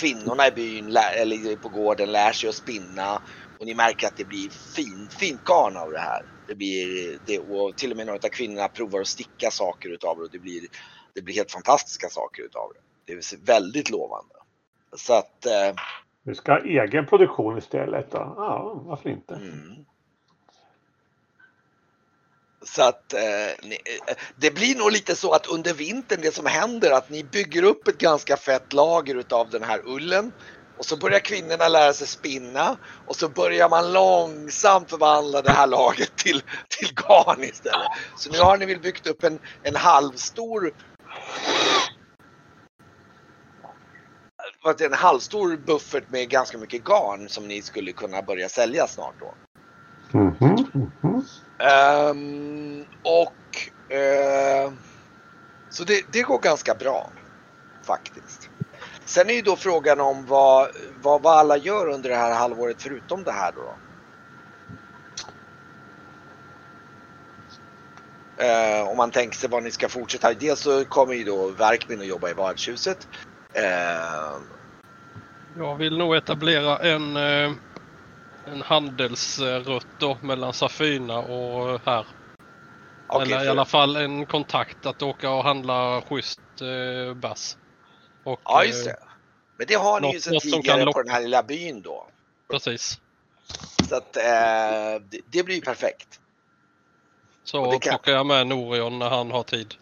kvinnorna 0.00 0.48
i 0.48 0.50
byn 0.52 0.96
eller 0.96 1.56
på 1.56 1.68
gården 1.68 2.12
lär 2.12 2.32
sig 2.32 2.48
att 2.48 2.54
spinna 2.54 3.16
och 3.60 3.66
ni 3.66 3.74
märker 3.74 4.06
att 4.06 4.16
det 4.16 4.24
blir 4.24 4.50
fin, 4.50 5.08
fint 5.20 5.44
garn 5.44 5.76
av 5.76 5.90
det 5.92 6.00
här. 6.00 6.22
Det 6.52 6.56
blir, 6.56 7.18
det, 7.26 7.38
och 7.38 7.76
till 7.76 7.90
och 7.90 7.96
med 7.96 8.06
några 8.06 8.18
av 8.24 8.28
kvinnorna 8.28 8.68
provar 8.68 9.00
att 9.00 9.06
sticka 9.06 9.50
saker 9.50 9.88
utav 9.88 10.16
det 10.16 10.22
och 10.22 10.30
det 10.30 10.38
blir, 10.38 10.62
det 11.14 11.22
blir 11.22 11.34
helt 11.34 11.52
fantastiska 11.52 12.08
saker 12.08 12.42
utav 12.42 12.72
det. 12.74 13.12
Det 13.12 13.12
är 13.12 13.46
väldigt 13.46 13.90
lovande. 13.90 14.34
Så 14.96 15.14
att, 15.14 15.46
eh, 15.46 15.74
Du 16.22 16.34
ska 16.34 16.52
ha 16.52 16.60
egen 16.60 17.06
produktion 17.06 17.58
istället 17.58 18.10
då? 18.10 18.34
Ja, 18.36 18.82
varför 18.84 19.10
inte? 19.10 19.34
Mm. 19.34 19.84
Så 22.62 22.82
att 22.82 23.12
eh, 23.12 23.20
ni, 23.62 23.74
eh, 24.08 24.14
det 24.36 24.54
blir 24.54 24.78
nog 24.78 24.92
lite 24.92 25.16
så 25.16 25.32
att 25.32 25.46
under 25.46 25.74
vintern 25.74 26.20
det 26.22 26.34
som 26.34 26.46
händer 26.46 26.90
att 26.90 27.10
ni 27.10 27.24
bygger 27.24 27.62
upp 27.62 27.88
ett 27.88 27.98
ganska 27.98 28.36
fett 28.36 28.72
lager 28.72 29.14
utav 29.14 29.50
den 29.50 29.62
här 29.62 29.80
ullen 29.84 30.32
och 30.78 30.84
så 30.84 30.96
börjar 30.96 31.18
kvinnorna 31.18 31.68
lära 31.68 31.92
sig 31.92 32.06
spinna 32.06 32.76
och 33.06 33.16
så 33.16 33.28
börjar 33.28 33.68
man 33.68 33.92
långsamt 33.92 34.90
förvandla 34.90 35.42
det 35.42 35.50
här 35.50 35.66
lagret 35.66 36.16
till, 36.16 36.42
till 36.68 36.94
garn 36.94 37.44
istället. 37.44 37.88
Så 38.16 38.30
nu 38.30 38.38
har 38.38 38.56
ni 38.56 38.66
väl 38.66 38.80
byggt 38.80 39.06
upp 39.06 39.24
en, 39.24 39.38
en 39.62 39.76
halvstor 39.76 40.72
en 44.80 44.92
halvstor 44.92 45.56
buffert 45.56 46.10
med 46.10 46.28
ganska 46.28 46.58
mycket 46.58 46.84
garn 46.84 47.28
som 47.28 47.48
ni 47.48 47.62
skulle 47.62 47.92
kunna 47.92 48.22
börja 48.22 48.48
sälja 48.48 48.86
snart 48.86 49.14
då. 49.20 49.34
Mhm, 50.18 50.66
mhm. 51.02 51.24
Ehm, 51.58 52.84
och 53.02 53.94
eh, 53.96 54.72
så 55.70 55.84
det, 55.84 56.12
det 56.12 56.22
går 56.22 56.38
ganska 56.38 56.74
bra 56.74 57.10
faktiskt. 57.86 58.51
Sen 59.04 59.30
är 59.30 59.34
ju 59.34 59.42
då 59.42 59.56
frågan 59.56 60.00
om 60.00 60.26
vad, 60.26 60.68
vad, 60.94 61.22
vad 61.22 61.38
alla 61.38 61.56
gör 61.56 61.88
under 61.88 62.10
det 62.10 62.16
här 62.16 62.34
halvåret 62.34 62.82
förutom 62.82 63.24
det 63.24 63.32
här 63.32 63.52
då. 63.52 63.78
Eh, 68.44 68.88
om 68.88 68.96
man 68.96 69.10
tänker 69.10 69.38
sig 69.38 69.48
vad 69.48 69.62
ni 69.62 69.70
ska 69.70 69.88
fortsätta. 69.88 70.34
Dels 70.34 70.60
så 70.60 70.84
kommer 70.84 71.14
ju 71.14 71.24
då 71.24 71.48
Verkmin 71.48 72.00
att 72.00 72.06
jobba 72.06 72.30
i 72.30 72.34
vardshuset. 72.34 72.98
Eh, 73.56 74.38
Jag 75.56 75.76
vill 75.76 75.98
nog 75.98 76.16
etablera 76.16 76.78
en, 76.78 77.16
eh, 77.16 77.52
en 78.44 78.62
handelsrutt 78.62 79.86
då 79.96 80.18
mellan 80.22 80.52
Safina 80.52 81.18
och 81.18 81.80
här. 81.86 82.06
okej, 83.06 83.22
Eller 83.32 83.36
i 83.36 83.44
för- 83.44 83.50
alla 83.50 83.64
fall 83.64 83.96
en 83.96 84.26
kontakt 84.26 84.86
att 84.86 85.02
åka 85.02 85.30
och 85.30 85.44
handla 85.44 86.02
schysst 86.08 86.40
eh, 86.60 87.14
bass. 87.14 87.56
Och, 88.24 88.40
Ja, 88.44 88.64
just 88.64 88.86
eh, 88.86 88.92
det. 88.92 88.98
Men 89.56 89.66
det 89.66 89.74
har 89.74 90.00
ni 90.00 90.06
ju 90.08 90.12
något- 90.14 90.22
sedan 90.22 90.40
som 90.40 90.50
kan 90.50 90.62
tidigare 90.62 90.92
på 90.92 91.02
den 91.02 91.12
här 91.12 91.20
lilla 91.22 91.42
byn 91.42 91.82
då. 91.82 92.06
Precis. 92.50 93.00
Så 93.88 93.96
att 93.96 94.16
eh, 94.16 94.22
det, 95.10 95.20
det 95.30 95.42
blir 95.42 95.54
ju 95.54 95.60
perfekt. 95.60 96.20
Så 97.44 97.60
Och 97.64 97.72
det 97.72 97.78
kan- 97.78 97.90
plockar 97.90 98.12
jag 98.12 98.26
med 98.26 98.46
Norion 98.46 98.98
när 98.98 99.08
han 99.10 99.30
har 99.30 99.42
tid. 99.42 99.74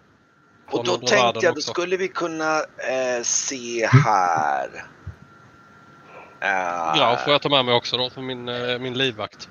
Och 0.71 0.85
då 0.85 0.97
tänkte 0.97 1.47
jag, 1.47 1.55
då 1.55 1.61
skulle 1.61 1.97
vi 1.97 2.09
kunna 2.09 2.57
eh, 2.61 3.23
se 3.23 3.87
här. 3.87 4.69
Eh, 6.41 6.49
Ja, 7.01 7.19
får 7.25 7.33
jag 7.33 7.43
ta 7.43 7.49
med 7.49 7.65
mig 7.65 7.75
också 7.75 7.97
då 7.97 8.11
för 8.11 8.21
min, 8.21 8.49
eh, 8.49 8.79
min 8.79 8.95
livvakt. 8.99 9.49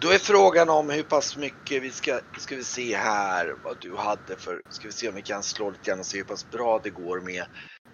Då 0.00 0.08
är 0.10 0.18
frågan 0.18 0.70
om 0.70 0.90
hur 0.90 1.02
pass 1.02 1.36
mycket 1.36 1.82
vi 1.82 1.92
ska, 1.92 2.20
ska 2.38 2.56
vi 2.56 2.64
se 2.64 2.96
här 2.96 3.54
vad 3.62 3.80
du 3.80 3.96
hade 3.96 4.36
för, 4.36 4.62
ska 4.68 4.88
vi 4.88 4.92
se 4.92 5.08
om 5.08 5.14
vi 5.14 5.22
kan 5.22 5.42
slå 5.42 5.70
lite 5.70 5.90
grann 5.90 6.00
och 6.00 6.06
se 6.06 6.16
hur 6.18 6.24
pass 6.24 6.50
bra 6.50 6.80
det 6.82 6.90
går 6.90 7.20
med 7.20 7.42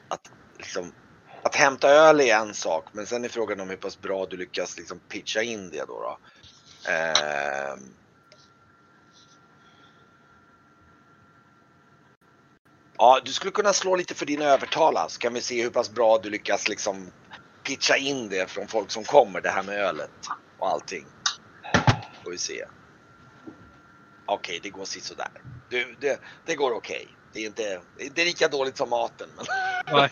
att 0.09 0.21
liksom, 0.59 0.93
att 1.45 1.55
hämta 1.55 1.89
öl 1.89 2.21
är 2.21 2.37
en 2.37 2.55
sak, 2.55 2.91
men 2.93 3.07
sen 3.07 3.25
är 3.25 3.29
frågan 3.29 3.61
om 3.61 3.71
hur 3.71 3.77
pass 3.77 4.01
bra 4.01 4.27
du 4.27 4.37
lyckas 4.37 4.79
liksom 4.79 5.01
pitcha 5.13 5.43
in 5.43 5.71
det 5.71 5.85
då. 5.85 6.01
då. 6.01 6.19
Ehm. 6.91 7.79
Ja, 12.99 13.21
du 13.25 13.33
skulle 13.33 13.53
kunna 13.53 13.73
slå 13.73 13.97
lite 13.97 14.15
för 14.15 14.27
din 14.27 14.43
övertala 14.43 15.09
så 15.09 15.19
kan 15.19 15.35
vi 15.35 15.41
se 15.41 15.63
hur 15.63 15.71
pass 15.71 15.91
bra 15.91 16.19
du 16.19 16.31
lyckas 16.31 16.69
liksom 16.69 17.11
pitcha 17.67 17.97
in 17.97 18.29
det 18.29 18.51
från 18.51 18.69
folk 18.69 18.91
som 18.91 19.05
kommer, 19.05 19.41
det 19.41 19.51
här 19.51 19.63
med 19.63 19.79
ölet 19.79 20.11
och 20.59 20.69
allting. 20.69 21.07
Får 22.27 22.31
vi 22.31 22.39
se. 22.39 22.65
Okej, 24.27 24.61
det 24.63 24.71
går 24.71 24.85
sådär. 24.85 25.29
Du, 25.69 25.97
det, 26.01 26.21
det 26.47 26.55
går 26.55 26.73
okej. 26.73 27.09
Det 27.33 27.41
är 27.41 27.47
inte, 27.47 27.81
det 28.15 28.23
är 28.23 28.27
lika 28.27 28.49
dåligt 28.49 28.77
som 28.77 28.91
maten. 28.91 29.29
Men 29.37 29.45
Nej, 29.97 30.11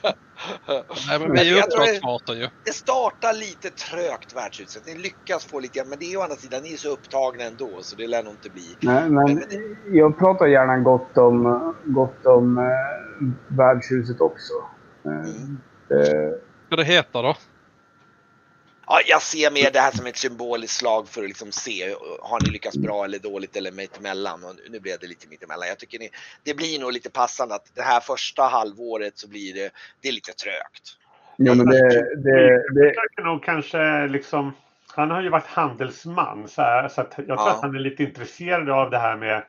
Nej 1.08 1.18
men 1.18 1.32
vi 1.32 1.40
är 1.40 1.44
ju 1.44 1.54
det- 1.54 1.60
uppdragsfarta 1.62 2.34
ju. 2.34 2.48
det 2.64 2.72
startar 2.72 3.32
lite 3.32 3.70
trögt 3.70 4.36
värdshuset. 4.36 4.86
Ni 4.86 4.94
lyckas 4.98 5.44
få 5.44 5.60
lite, 5.60 5.84
men 5.84 5.98
det 5.98 6.12
är 6.12 6.16
å 6.16 6.22
andra 6.22 6.36
sidan, 6.36 6.62
ni 6.62 6.72
är 6.72 6.76
så 6.76 6.88
upptagna 6.88 7.44
ändå 7.44 7.82
så 7.82 7.96
det 7.96 8.06
lär 8.06 8.22
nog 8.22 8.32
inte 8.32 8.50
bli. 8.50 8.76
Nej, 8.80 9.10
men 9.10 9.42
jag 9.86 10.18
pratar 10.18 10.46
gärna 10.46 10.78
gott 10.78 11.18
om, 11.18 11.74
gott 11.84 12.26
om 12.26 12.58
eh, 12.58 13.56
värdshuset 13.56 14.20
också. 14.20 14.52
Eh, 15.04 15.10
Mm. 15.30 15.58
det, 15.88 16.40
Vad 16.68 16.78
det 16.78 16.84
heter 16.84 17.22
då? 17.22 17.36
Ja, 18.86 19.00
jag 19.06 19.22
ser 19.22 19.50
mer 19.50 19.70
det 19.70 19.80
här 19.80 19.90
som 19.90 20.06
ett 20.06 20.16
symboliskt 20.16 20.76
slag 20.76 21.08
för 21.08 21.22
att 21.22 21.28
liksom 21.28 21.52
se, 21.52 21.94
har 22.22 22.40
ni 22.40 22.50
lyckats 22.50 22.76
bra 22.76 23.04
eller 23.04 23.18
dåligt 23.18 23.56
eller 23.56 23.72
mittemellan? 23.72 24.44
Och 24.44 24.54
nu 24.70 24.80
blev 24.80 24.98
det 25.00 25.06
lite 25.06 25.28
mittemellan. 25.28 25.68
Jag 25.68 25.78
tycker 25.78 25.98
ni, 25.98 26.10
det 26.42 26.54
blir 26.54 26.80
nog 26.80 26.92
lite 26.92 27.10
passande 27.10 27.54
att 27.54 27.70
det 27.74 27.82
här 27.82 28.00
första 28.00 28.42
halvåret 28.42 29.18
så 29.18 29.28
blir 29.28 29.54
det, 29.54 29.70
det 30.00 30.08
är 30.08 30.12
lite 30.12 30.32
trögt. 30.32 30.96
jo, 31.36 31.54
men 31.54 31.66
det, 31.66 31.88
det, 32.16 32.62
det, 32.74 33.22
nog 33.24 33.42
kanske 33.42 34.06
liksom, 34.06 34.52
han 34.86 35.10
har 35.10 35.22
ju 35.22 35.28
varit 35.28 35.46
handelsman 35.46 36.48
så, 36.48 36.62
här, 36.62 36.88
så 36.88 37.00
att 37.00 37.14
jag 37.16 37.26
tror 37.26 37.36
Ja. 37.38 37.50
att 37.54 37.62
han 37.62 37.74
är 37.74 37.80
lite 37.80 38.02
intresserad 38.02 38.70
av 38.70 38.90
det 38.90 38.98
här 38.98 39.16
med 39.16 39.42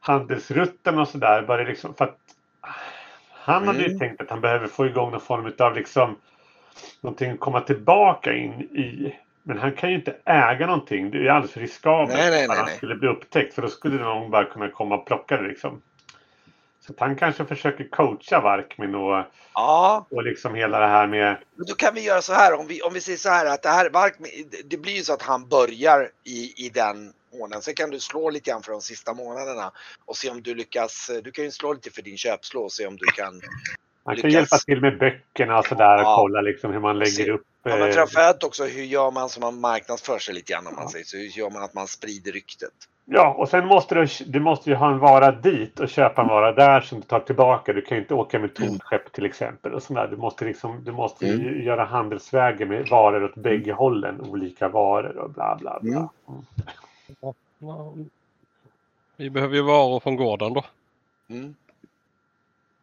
handelsrutten 0.00 0.98
och 0.98 1.08
sådär. 1.08 1.64
Liksom 1.66 1.94
för 1.94 2.04
att 2.04 2.18
han 3.30 3.66
hade 3.66 3.78
ju 3.78 3.86
Mm. 3.86 3.98
tänkt 3.98 4.20
att 4.20 4.30
han 4.30 4.40
behöver 4.40 4.66
få 4.66 4.86
igång 4.86 5.10
någon 5.10 5.20
form 5.20 5.52
av 5.58 5.74
liksom 5.74 6.16
någonting 7.00 7.30
att 7.30 7.40
komma 7.40 7.60
tillbaka 7.60 8.32
in 8.32 8.52
i. 8.60 9.16
Men 9.42 9.58
han 9.58 9.72
kan 9.72 9.90
ju 9.90 9.96
inte 9.96 10.16
äga 10.24 10.66
någonting. 10.66 11.10
Det 11.10 11.18
är 11.18 11.30
alldeles 11.30 11.52
för 11.52 11.60
riskabelt 11.60 12.18
Nej, 12.18 12.30
nej, 12.30 12.42
att 12.42 12.48
nej, 12.48 12.58
han 12.58 12.68
skulle 12.76 12.94
bli 12.94 13.08
upptäckt. 13.08 13.54
För 13.54 13.62
då 13.62 13.68
skulle 13.68 14.02
någon 14.02 14.30
bara 14.30 14.44
kunna 14.44 14.68
komma 14.68 14.94
och 14.94 15.06
plocka 15.06 15.36
det 15.36 15.48
liksom. 15.48 15.82
Så 16.80 16.92
att 16.92 17.00
han 17.00 17.16
kanske 17.16 17.44
försöker 17.44 17.88
coacha 17.88 18.40
Varkmin 18.40 18.94
och, 18.94 19.24
Ja, 19.54 20.06
och 20.10 20.22
liksom 20.24 20.54
hela 20.54 20.78
det 20.80 20.86
här 20.86 21.06
med 21.06 21.36
men 21.54 21.66
då 21.66 21.74
kan 21.74 21.94
vi 21.94 22.00
göra 22.04 22.22
så 22.22 22.32
här 22.32 22.54
om 22.60 22.66
vi, 22.66 22.82
om 22.82 22.92
vi 22.92 23.00
säger 23.00 23.18
så 23.18 23.28
här 23.28 23.46
att 23.46 23.62
det 23.62 23.68
här, 23.68 23.90
Vark- 23.90 24.16
det- 24.50 24.70
det 24.70 24.76
blir 24.76 24.92
ju 24.92 25.02
så 25.02 25.12
att 25.12 25.22
han 25.22 25.48
börjar 25.48 26.10
i, 26.24 26.66
i 26.66 26.68
den 26.68 27.12
månaden. 27.38 27.62
Sen 27.62 27.74
kan 27.74 27.90
du 27.90 28.00
slå 28.00 28.30
lite 28.30 28.50
grann 28.50 28.62
för 28.62 28.72
de 28.72 28.80
sista 28.80 29.14
månaderna 29.14 29.72
och 30.04 30.16
se 30.16 30.30
om 30.30 30.42
du 30.42 30.54
lyckas. 30.54 31.10
Du 31.24 31.30
kan 31.30 31.44
ju 31.44 31.50
slå 31.50 31.72
lite 31.72 31.90
för 31.90 32.02
din 32.02 32.16
köpslå 32.16 32.60
och 32.62 32.72
se 32.72 32.86
om 32.86 32.96
du 32.96 33.06
kan 33.06 33.40
Man 34.04 34.16
kan 34.16 34.30
lyckas. 34.30 34.32
hjälpa 34.32 34.56
till 34.56 34.80
med 34.80 34.98
böckerna 34.98 35.58
och 35.58 35.66
sådär 35.66 35.94
och 35.94 36.00
Ja. 36.02 36.16
kolla 36.16 36.40
liksom 36.40 36.72
hur 36.72 36.80
man 36.80 36.98
lägger 36.98 37.10
Se- 37.24 37.30
upp. 37.30 37.42
Ja, 37.62 37.76
men 37.76 37.88
eh, 37.88 37.94
framförallt 37.94 38.44
också 38.44 38.64
hur 38.64 38.82
gör 38.82 39.10
man 39.10 39.28
så 39.28 39.40
man 39.40 39.60
marknadsför 39.60 40.18
sig 40.18 40.34
lite 40.34 40.52
grann 40.52 40.66
om 40.66 40.74
man 40.74 40.84
Ja. 40.84 40.90
säger 40.90 41.04
så. 41.04 41.16
Hur 41.16 41.24
gör 41.38 41.50
man 41.50 41.62
att 41.62 41.74
man 41.74 41.86
sprider 41.86 42.32
ryktet? 42.32 42.72
Ja, 43.06 43.34
och 43.38 43.48
sen 43.48 43.66
måste 43.66 43.94
du, 43.94 44.06
du 44.26 44.40
måste 44.40 44.70
ju 44.70 44.76
ha 44.76 44.90
en 44.92 44.98
vara 44.98 45.30
dit 45.32 45.80
och 45.80 45.88
köpa 45.88 46.22
en 46.22 46.28
vara 46.28 46.52
där 46.52 46.80
som 46.80 47.00
du 47.00 47.06
tar 47.06 47.20
tillbaka. 47.20 47.72
Du 47.72 47.80
kan 47.82 47.96
ju 47.96 48.02
inte 48.02 48.14
åka 48.14 48.38
med 48.38 48.54
tomt 48.54 48.82
skepp 48.82 49.12
till 49.12 49.26
exempel. 49.26 49.74
Och 49.74 49.82
sådär. 49.82 50.06
Du 50.10 50.16
måste, 50.16 50.44
liksom, 50.44 50.84
du 50.84 50.92
måste 50.92 51.26
ju 51.26 51.32
Mm. 51.34 51.62
göra 51.62 51.84
handelsvägar 51.84 52.66
med 52.66 52.88
varor 52.88 53.24
åt 53.24 53.34
bägge 53.34 53.72
hållen. 53.72 54.20
Olika 54.20 54.68
varor 54.68 55.16
och 55.16 55.30
bla 55.30 55.56
bla 55.60 55.78
bla. 55.82 56.08
Mm. 56.28 56.44
Ja, 57.20 57.34
Vi 59.16 59.30
behöver 59.30 59.54
ju 59.56 59.62
varor 59.62 60.00
från 60.00 60.16
gården 60.16 60.52
då. 60.54 60.64
Mm. 61.28 61.54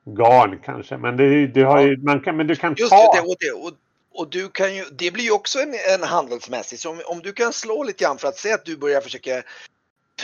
Garn 0.05 0.59
kanske. 0.65 0.97
Men, 0.97 1.17
det, 1.17 1.47
du 1.47 1.65
har 1.65 1.81
ju, 1.81 1.97
man 1.97 2.19
kan, 2.21 2.37
men 2.37 2.47
du 2.47 2.55
kan 2.55 2.75
Just 2.77 2.91
ta... 2.91 3.13
det, 3.15 3.21
och, 3.21 3.35
det 3.39 3.51
och, 3.51 3.73
och 4.13 4.29
du 4.29 4.49
kan 4.49 4.75
ju, 4.75 4.85
det 4.91 5.11
blir 5.11 5.23
ju 5.23 5.31
också 5.31 5.59
en, 5.59 5.73
en 5.95 6.03
handelsmässig. 6.03 6.79
Så 6.79 6.89
om, 6.89 7.01
om 7.05 7.19
du 7.19 7.33
kan 7.33 7.53
slå 7.53 7.83
lite 7.83 8.03
grann 8.03 8.17
för 8.17 8.27
att 8.27 8.37
se 8.37 8.51
att 8.51 8.65
du 8.65 8.77
börjar 8.77 9.01
försöka 9.01 9.43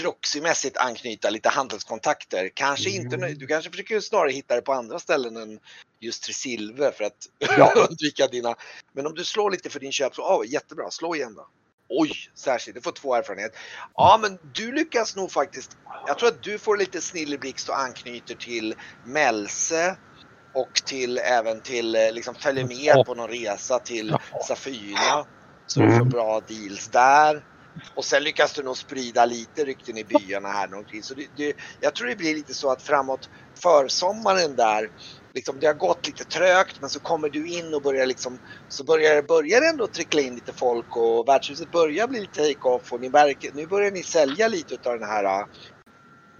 proxymässigt 0.01 0.77
anknyta 0.77 1.29
lite 1.29 1.49
handelskontakter. 1.49 2.49
Kanske 2.53 2.89
inte, 2.89 3.15
Mm. 3.15 3.37
du 3.37 3.47
kanske 3.47 3.71
försöker 3.71 3.99
snarare 3.99 4.31
hitta 4.31 4.55
det 4.55 4.61
på 4.61 4.73
andra 4.73 4.99
ställen 4.99 5.37
än 5.37 5.59
just 5.99 6.23
Tresilve 6.23 6.91
för 6.91 7.03
att 7.03 7.27
Ja. 7.57 7.73
undvika 7.89 8.27
dina. 8.27 8.55
Men 8.93 9.07
om 9.07 9.13
du 9.13 9.23
slår 9.23 9.51
lite 9.51 9.69
för 9.69 9.79
din 9.79 9.91
köp 9.91 10.15
så, 10.15 10.37
oh, 10.37 10.47
jättebra, 10.47 10.91
slå 10.91 11.15
igen 11.15 11.33
då. 11.35 11.47
Oj, 11.89 12.11
särskilt, 12.35 12.75
du 12.75 12.81
får 12.81 12.91
två 12.91 13.15
erfarenhet. 13.15 13.51
Ja, 13.95 14.19
men 14.21 14.39
du 14.41 14.71
lyckas 14.71 15.15
nog 15.15 15.31
faktiskt. 15.31 15.71
Jag 16.07 16.19
tror 16.19 16.29
att 16.29 16.43
du 16.43 16.59
får 16.59 16.77
lite 16.77 17.01
snilleblixt 17.01 17.69
och 17.69 17.79
anknyter 17.79 18.35
till 18.35 18.75
Melse 19.03 19.97
och 20.53 20.71
till 20.85 21.17
även 21.17 21.61
till 21.61 21.95
eh, 21.95 22.11
liksom 22.11 22.35
följer 22.35 22.65
med 22.65 23.05
på 23.05 23.15
någon 23.15 23.29
resa 23.29 23.79
till. 23.79 24.15
Safyna. 24.47 25.25
Så 25.65 25.79
du 25.79 25.85
Mm. 25.85 25.99
får 25.99 26.05
bra 26.05 26.39
deals 26.41 26.87
där. 26.87 27.43
Och 27.95 28.05
sen 28.05 28.23
lyckas 28.23 28.53
du 28.53 28.63
nog 28.63 28.77
sprida 28.77 29.25
lite 29.25 29.65
rykten 29.65 29.97
i 29.97 30.03
byarna 30.03 30.49
här 30.51 30.67
någonting. 30.67 31.03
Så 31.03 31.13
det, 31.13 31.27
det, 31.35 31.53
jag 31.79 31.95
tror 31.95 32.07
det 32.07 32.15
blir 32.15 32.35
lite 32.35 32.53
så 32.53 32.71
att 32.71 32.81
framåt 32.81 33.29
försommaren 33.63 34.55
där, 34.55 34.89
liksom 35.37 35.59
det 35.59 35.67
har 35.67 35.73
gått 35.73 36.07
lite 36.07 36.23
trögt 36.23 36.81
men 36.81 36.89
så 36.89 36.99
kommer 36.99 37.29
du 37.29 37.47
in 37.47 37.73
och 37.73 37.81
börjar 37.81 38.05
liksom, 38.05 38.39
så 38.67 38.83
börjar, 38.83 39.21
börjar 39.21 39.61
det 39.61 39.67
ändå 39.67 39.87
trickla 39.87 40.21
in 40.21 40.35
lite 40.35 40.53
folk 40.53 40.97
och 40.97 41.27
värdshuset 41.27 41.71
börjar 41.71 42.07
bli 42.07 42.19
lite 42.19 42.41
take-off 42.41 42.93
och 42.93 43.01
ni 43.01 43.09
märker, 43.09 43.51
nu 43.53 43.67
börjar 43.67 43.91
ni 43.91 44.03
sälja 44.03 44.47
lite 44.47 44.73
utav 44.73 44.99
den 44.99 45.09
här 45.09 45.23
äh, 45.23 45.45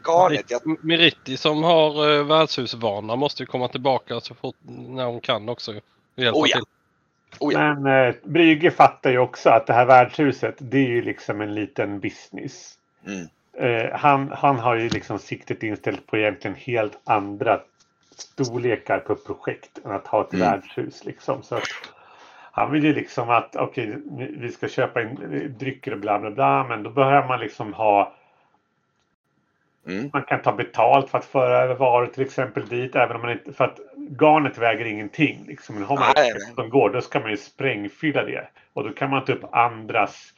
garnet. 0.03 0.51
Jag, 0.51 0.83
Miritti 0.83 1.37
som 1.37 1.63
har 1.63 2.09
uh, 2.09 2.23
värdshusvana 2.27 3.15
måste 3.15 3.43
ju 3.43 3.47
komma 3.47 3.67
tillbaka 3.67 4.19
så 4.19 4.35
fort 4.35 4.55
när 4.65 5.05
hon 5.05 5.21
kan 5.21 5.49
också. 5.49 5.71
Oh 5.71 5.79
ja. 6.15 6.43
till. 6.45 6.63
Oh 7.39 7.53
ja. 7.53 7.75
Men 7.75 8.07
eh, 8.07 8.15
Brygge 8.23 8.71
fattar 8.71 9.11
ju 9.11 9.17
också 9.17 9.49
att 9.49 9.67
det 9.67 9.73
här 9.73 9.85
värdshuset, 9.85 10.55
det 10.57 10.77
är 10.77 10.89
ju 10.89 11.01
liksom 11.01 11.41
en 11.41 11.55
liten 11.55 11.99
business. 11.99 12.73
Mm. 13.05 13.27
Eh, 13.59 13.97
han, 13.97 14.31
han 14.31 14.59
har 14.59 14.75
ju 14.75 14.89
liksom 14.89 15.19
siktet 15.19 15.63
inställt 15.63 16.07
på 16.07 16.17
egentligen 16.17 16.55
helt 16.55 16.99
andra 17.03 17.61
storlekar 18.17 18.99
på 18.99 19.15
projekt 19.15 19.79
än 19.85 19.91
att 19.91 20.07
ha 20.07 20.21
ett 20.21 20.33
Mm. 20.33 20.47
värdshus. 20.51 21.05
Liksom. 21.05 21.43
Så 21.43 21.59
han 22.51 22.71
vill 22.71 22.83
ju 22.83 22.93
liksom 22.93 23.29
att 23.29 23.55
okej, 23.55 23.95
vi- 24.05 24.35
vi 24.37 24.51
ska 24.51 24.67
köpa 24.67 25.01
in 25.01 25.55
drycker 25.59 25.91
och 25.93 25.99
bla 25.99 26.19
bla 26.19 26.31
bla, 26.31 26.63
men 26.63 26.83
då 26.83 26.89
behöver 26.89 27.27
man 27.27 27.39
liksom 27.39 27.73
ha 27.73 28.13
Mm. 29.87 30.09
man 30.13 30.23
kan 30.23 30.41
ta 30.41 30.51
betalt 30.51 31.09
för 31.09 31.17
att 31.17 31.25
föra 31.25 31.57
över 31.57 31.75
varor 31.75 32.07
till 32.07 32.23
exempel 32.23 32.67
dit, 32.67 32.95
även 32.95 33.15
om 33.15 33.21
man 33.21 33.31
inte, 33.31 33.53
för 33.53 33.63
att 33.65 33.79
garnet 34.21 34.57
väger 34.57 34.85
ingenting. 34.85 35.43
Liksom. 35.47 35.75
Men 35.75 35.83
har 35.83 35.95
man 35.95 36.13
Nej, 36.15 36.31
ett 36.31 36.55
som 36.55 36.69
går, 36.69 36.89
då 36.89 37.01
ska 37.01 37.19
man 37.19 37.29
ju 37.31 37.37
sprängfylla 37.37 38.23
det. 38.23 38.47
Och 38.73 38.83
då 38.83 38.89
kan 38.89 39.09
man 39.09 39.25
ta 39.25 39.33
upp 39.33 39.43
andras, 39.55 40.33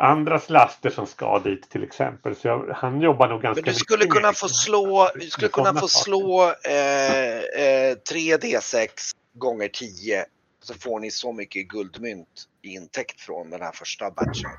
andras 0.00 0.50
laster 0.50 0.90
som 0.90 1.06
ska 1.06 1.38
dit 1.38 1.70
till 1.70 1.82
exempel. 1.82 2.36
Så 2.36 2.48
jag, 2.48 2.68
han 2.74 3.00
jobbar 3.00 3.28
nog 3.28 3.42
ganska 3.42 3.62
Men 3.64 3.72
du 3.74 3.78
skulle 3.78 3.98
mycket 4.04 4.14
kunna 4.14 4.32
få 4.32 4.48
slå, 4.48 5.10
du 5.14 5.20
skulle 5.20 5.48
kunna 5.48 5.74
få 5.74 5.88
slå 5.88 6.42
eh, 6.64 7.36
eh, 7.36 7.96
3D6 8.12 8.88
gånger 9.34 9.68
10 9.68 10.24
så 10.62 10.74
får 10.74 11.00
ni 11.00 11.10
så 11.10 11.32
mycket 11.32 11.68
guldmynt 11.68 12.28
i 12.62 12.68
intäkt 12.74 13.20
från 13.20 13.50
den 13.50 13.60
här 13.60 13.72
första 13.72 14.10
batchen. 14.10 14.50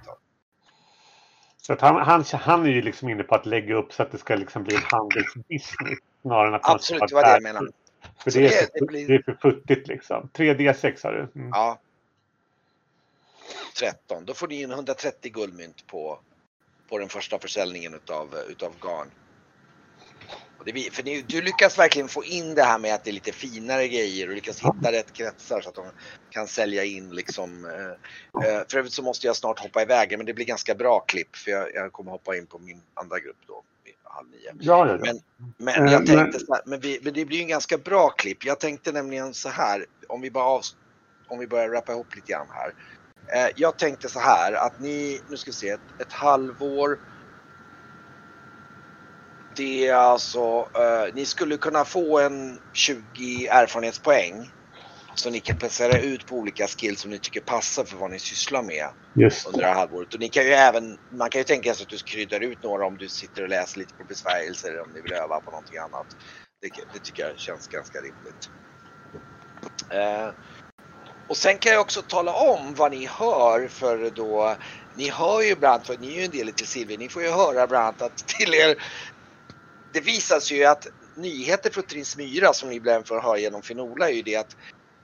Så 1.62 1.74
att 1.74 1.82
han, 1.82 1.96
han, 1.96 2.24
han 2.34 2.66
är 2.66 2.70
ju 2.70 2.82
liksom 2.82 3.10
inne 3.10 3.24
på 3.24 3.36
att 3.36 3.46
lägga 3.46 3.76
upp 3.76 3.94
så 3.94 4.04
att 4.04 4.12
det 4.12 4.18
ska 4.18 4.36
liksom 4.36 4.64
bli 4.64 4.76
en 4.76 4.82
handelsbusiness. 4.86 6.00
Snarare 6.22 6.48
än 6.48 6.54
att 6.54 6.68
man 6.68 6.80
ska 6.80 6.96
Absolut, 6.96 7.10
det 7.10 7.16
var 7.16 7.24
det 7.24 7.30
jag 7.32 7.44
menade. 7.44 7.72
För 8.24 8.32
det, 8.32 8.40
är 8.40 8.42
det- 8.44 8.50
för, 8.50 8.80
det 8.80 8.86
blir- 8.86 9.08
det 9.08 9.16
är 9.16 9.22
för 9.24 9.38
futtigt 9.42 9.88
liksom. 9.88 10.30
3D6 10.34 11.04
har 11.04 11.12
du. 11.14 11.40
Mm. 11.40 11.50
Ja. 11.54 11.80
13, 13.78 14.26
då 14.26 14.34
får 14.34 14.48
ni 14.48 14.62
in 14.62 14.72
130 14.72 15.32
guldmynt 15.32 15.88
på, 15.88 16.20
på 16.90 16.98
den 16.98 17.10
första 17.10 17.40
försäljningen 17.40 17.94
utav, 17.94 18.36
utav 18.50 18.74
garn. 18.82 19.12
Och 20.62 20.66
det, 20.66 20.94
för 20.94 21.04
ni, 21.04 21.22
du 21.22 21.42
lyckas 21.42 21.80
verkligen 21.80 22.08
få 22.08 22.24
in 22.24 22.56
det 22.56 22.64
här 22.64 22.80
med 22.80 22.96
att 22.96 23.04
det 23.04 23.10
är 23.10 23.14
lite 23.14 23.32
finare 23.32 23.88
grejer 23.88 24.30
och 24.30 24.36
lyckas 24.36 24.60
hitta 24.60 24.92
rätt 24.92 25.14
kretsar 25.14 25.62
så 25.62 25.70
att 25.70 25.76
de 25.76 25.86
kan 26.30 26.48
sälja 26.48 26.84
in 26.84 27.10
liksom. 27.10 27.66
Eh, 27.66 28.46
eh, 28.46 28.62
för 28.70 28.78
övrigt 28.78 28.94
så 28.94 29.04
måste 29.04 29.28
jag 29.28 29.36
snart 29.36 29.60
hoppa 29.60 29.82
iväg 29.82 30.18
men 30.18 30.26
det 30.26 30.34
blir 30.34 30.46
ganska 30.46 30.76
bra 30.76 31.00
klipp 31.00 31.36
för 31.36 31.52
jag, 31.52 31.74
jag 31.74 31.92
kommer 31.92 32.12
hoppa 32.12 32.36
in 32.36 32.46
på 32.48 32.60
min 32.60 32.82
andra 32.94 33.20
grupp 33.20 33.38
då. 33.48 33.64
vid 33.86 33.94
Halv 34.04 34.30
nio. 34.30 34.54
Ja, 34.60 34.88
ja, 34.88 35.00
ja. 35.04 35.14
Men, 35.14 35.20
men 35.58 35.92
jag 35.92 36.08
men- 36.08 36.18
tänkte 36.18 36.40
så 36.40 36.54
här, 36.54 36.64
men, 36.66 36.80
vi, 36.80 37.00
men 37.04 37.14
det 37.14 37.26
blir 37.26 37.38
ju 37.38 37.44
en 37.44 37.50
ganska 37.50 37.78
bra 37.78 38.10
klipp. 38.10 38.46
Jag 38.46 38.60
tänkte 38.60 38.92
nämligen 38.92 39.34
så 39.34 39.50
här, 39.50 39.86
om 40.08 40.22
vi 40.22 40.32
bara 40.32 40.46
av, 40.46 40.62
om 41.28 41.40
vi 41.40 41.48
börjar 41.48 41.70
rappa 41.70 41.92
ihop 41.92 42.16
lite 42.16 42.32
grann 42.32 42.48
här. 42.54 42.74
Eh, 43.34 43.50
jag 43.56 43.78
tänkte 43.78 44.10
så 44.10 44.20
här 44.20 44.54
att 44.54 44.80
ni, 44.80 45.22
nu 45.28 45.38
ska 45.38 45.50
vi 45.50 45.54
se, 45.54 45.70
ett, 45.70 46.02
ett 46.02 46.12
halvår. 46.12 46.98
Det 49.56 49.88
är 49.88 49.94
alltså, 49.94 50.70
eh, 50.76 51.14
ni 51.14 51.26
skulle 51.26 51.58
kunna 51.58 51.86
få 51.86 52.20
en 52.20 52.60
20 52.74 53.48
erfarenhetspoäng. 53.48 54.52
Så 55.16 55.30
ni 55.30 55.40
kan 55.40 55.58
placera 55.58 56.00
ut 56.00 56.26
på 56.26 56.36
olika 56.36 56.68
skills 56.68 57.02
som 57.02 57.12
ni 57.12 57.20
tycker 57.20 57.40
passar 57.42 57.84
för 57.84 57.98
vad 57.98 58.12
ni 58.12 58.20
sysslar 58.20 58.64
med 58.64 58.88
Just 59.16 59.48
under 59.48 59.60
det 59.60 59.68
här 59.68 59.76
halvåret. 59.76 60.14
Och 60.14 60.20
ni 60.20 60.30
kan 60.30 60.44
ju 60.44 60.52
även, 60.52 60.98
man 61.20 61.30
kan 61.30 61.40
ju 61.40 61.46
tänka 61.46 61.74
sig 61.74 61.84
att 61.84 61.90
du 61.90 61.98
kryddar 61.98 62.40
ut 62.40 62.64
några 62.64 62.86
om 62.86 62.98
du 62.98 63.10
sitter 63.10 63.44
och 63.44 63.50
läser 63.50 63.80
lite 63.80 63.94
på 63.96 64.04
besvärjelser 64.04 64.70
eller 64.70 64.82
om 64.82 64.92
ni 64.94 65.02
vill 65.02 65.14
öva 65.14 65.42
på 65.42 65.52
någonting 65.52 65.78
annat. 65.78 66.08
Det, 66.62 66.70
det 66.94 67.00
tycker 67.00 67.24
jag 67.24 67.40
känns 67.40 67.68
ganska 67.68 67.98
rimligt. 67.98 68.48
Eh, 69.94 70.30
och 71.32 71.38
sen 71.38 71.58
kan 71.58 71.72
jag 71.72 71.82
också 71.82 72.02
tala 72.02 72.34
om 72.34 72.74
vad 72.74 72.92
ni 72.92 73.06
hör 73.06 73.68
för 73.68 74.10
då, 74.10 74.56
ni 74.96 75.10
hör 75.10 75.42
ju 75.42 75.56
bland 75.56 75.74
annat, 75.74 75.88
för 75.88 75.98
ni 75.98 76.08
är 76.08 76.18
ju 76.18 76.26
en 76.26 76.32
del 76.32 76.50
i 76.50 76.54
Silvia, 76.66 76.98
ni 76.98 77.10
får 77.10 77.24
ju 77.24 77.30
höra 77.30 77.68
bland 77.68 77.86
annat 77.86 78.02
att 78.02 78.18
till 78.18 78.54
er, 78.54 78.76
det 79.94 80.00
visar 80.00 80.40
sig 80.40 80.58
ju 80.58 80.66
att 80.66 80.88
nyheter 81.16 81.70
från 81.70 81.84
Trinsmyra 81.84 82.54
som 82.54 82.70
ni 82.70 82.76
ibland 82.76 83.08
får 83.08 83.22
höra 83.22 83.38
genom 83.38 83.62
Finola 83.62 84.10
är 84.10 84.14
ju 84.14 84.22
det 84.22 84.36
att 84.36 84.54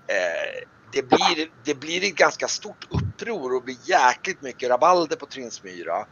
eh, 0.09 0.67
det 0.93 1.01
blir, 1.01 1.49
det 1.65 1.75
blir 1.75 2.03
ett 2.03 2.15
ganska 2.15 2.47
stort 2.47 2.87
uppror 2.89 3.55
och 3.55 3.63
blir 3.63 3.77
jäkligt 3.89 4.41
mycket 4.41 4.69
rabalder 4.69 5.15
på 5.15 5.25
Trinsmyra. 5.25 6.05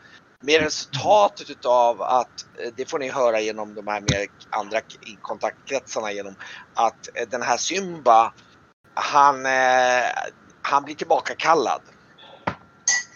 Med 0.44 0.62
resultatet 0.62 1.50
utav 1.50 2.02
att, 2.02 2.46
eh, 2.64 2.72
det 2.78 2.90
får 2.90 3.00
ni 3.00 3.10
höra 3.10 3.42
genom 3.42 3.74
de 3.74 3.88
här 3.88 4.02
mer 4.02 4.28
andra 4.50 4.82
kontaktkretsarna 5.22 6.12
genom 6.12 6.36
att 6.74 7.08
eh, 7.16 7.28
den 7.30 7.42
här 7.42 7.58
Symba, 7.58 8.34
han, 8.96 9.46
eh, 9.46 10.06
han 10.62 10.84
blir 10.84 10.96
tillbakakallad. 10.96 11.82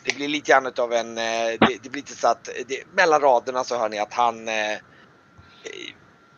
Det 0.05 0.15
blir 0.15 0.27
lite 0.27 0.51
grann 0.51 0.65
utav 0.65 0.93
en, 0.93 1.17
eh, 1.17 1.47
det, 1.59 1.83
det 1.83 1.89
blir 1.89 2.01
lite 2.01 2.15
så 2.15 2.27
att, 2.27 2.49
det, 2.67 2.83
mellan 2.87 3.21
raderna 3.21 3.63
så 3.63 3.77
hör 3.77 3.89
ni 3.89 3.99
att 3.99 4.13
han 4.13 4.47
eh, 4.47 4.77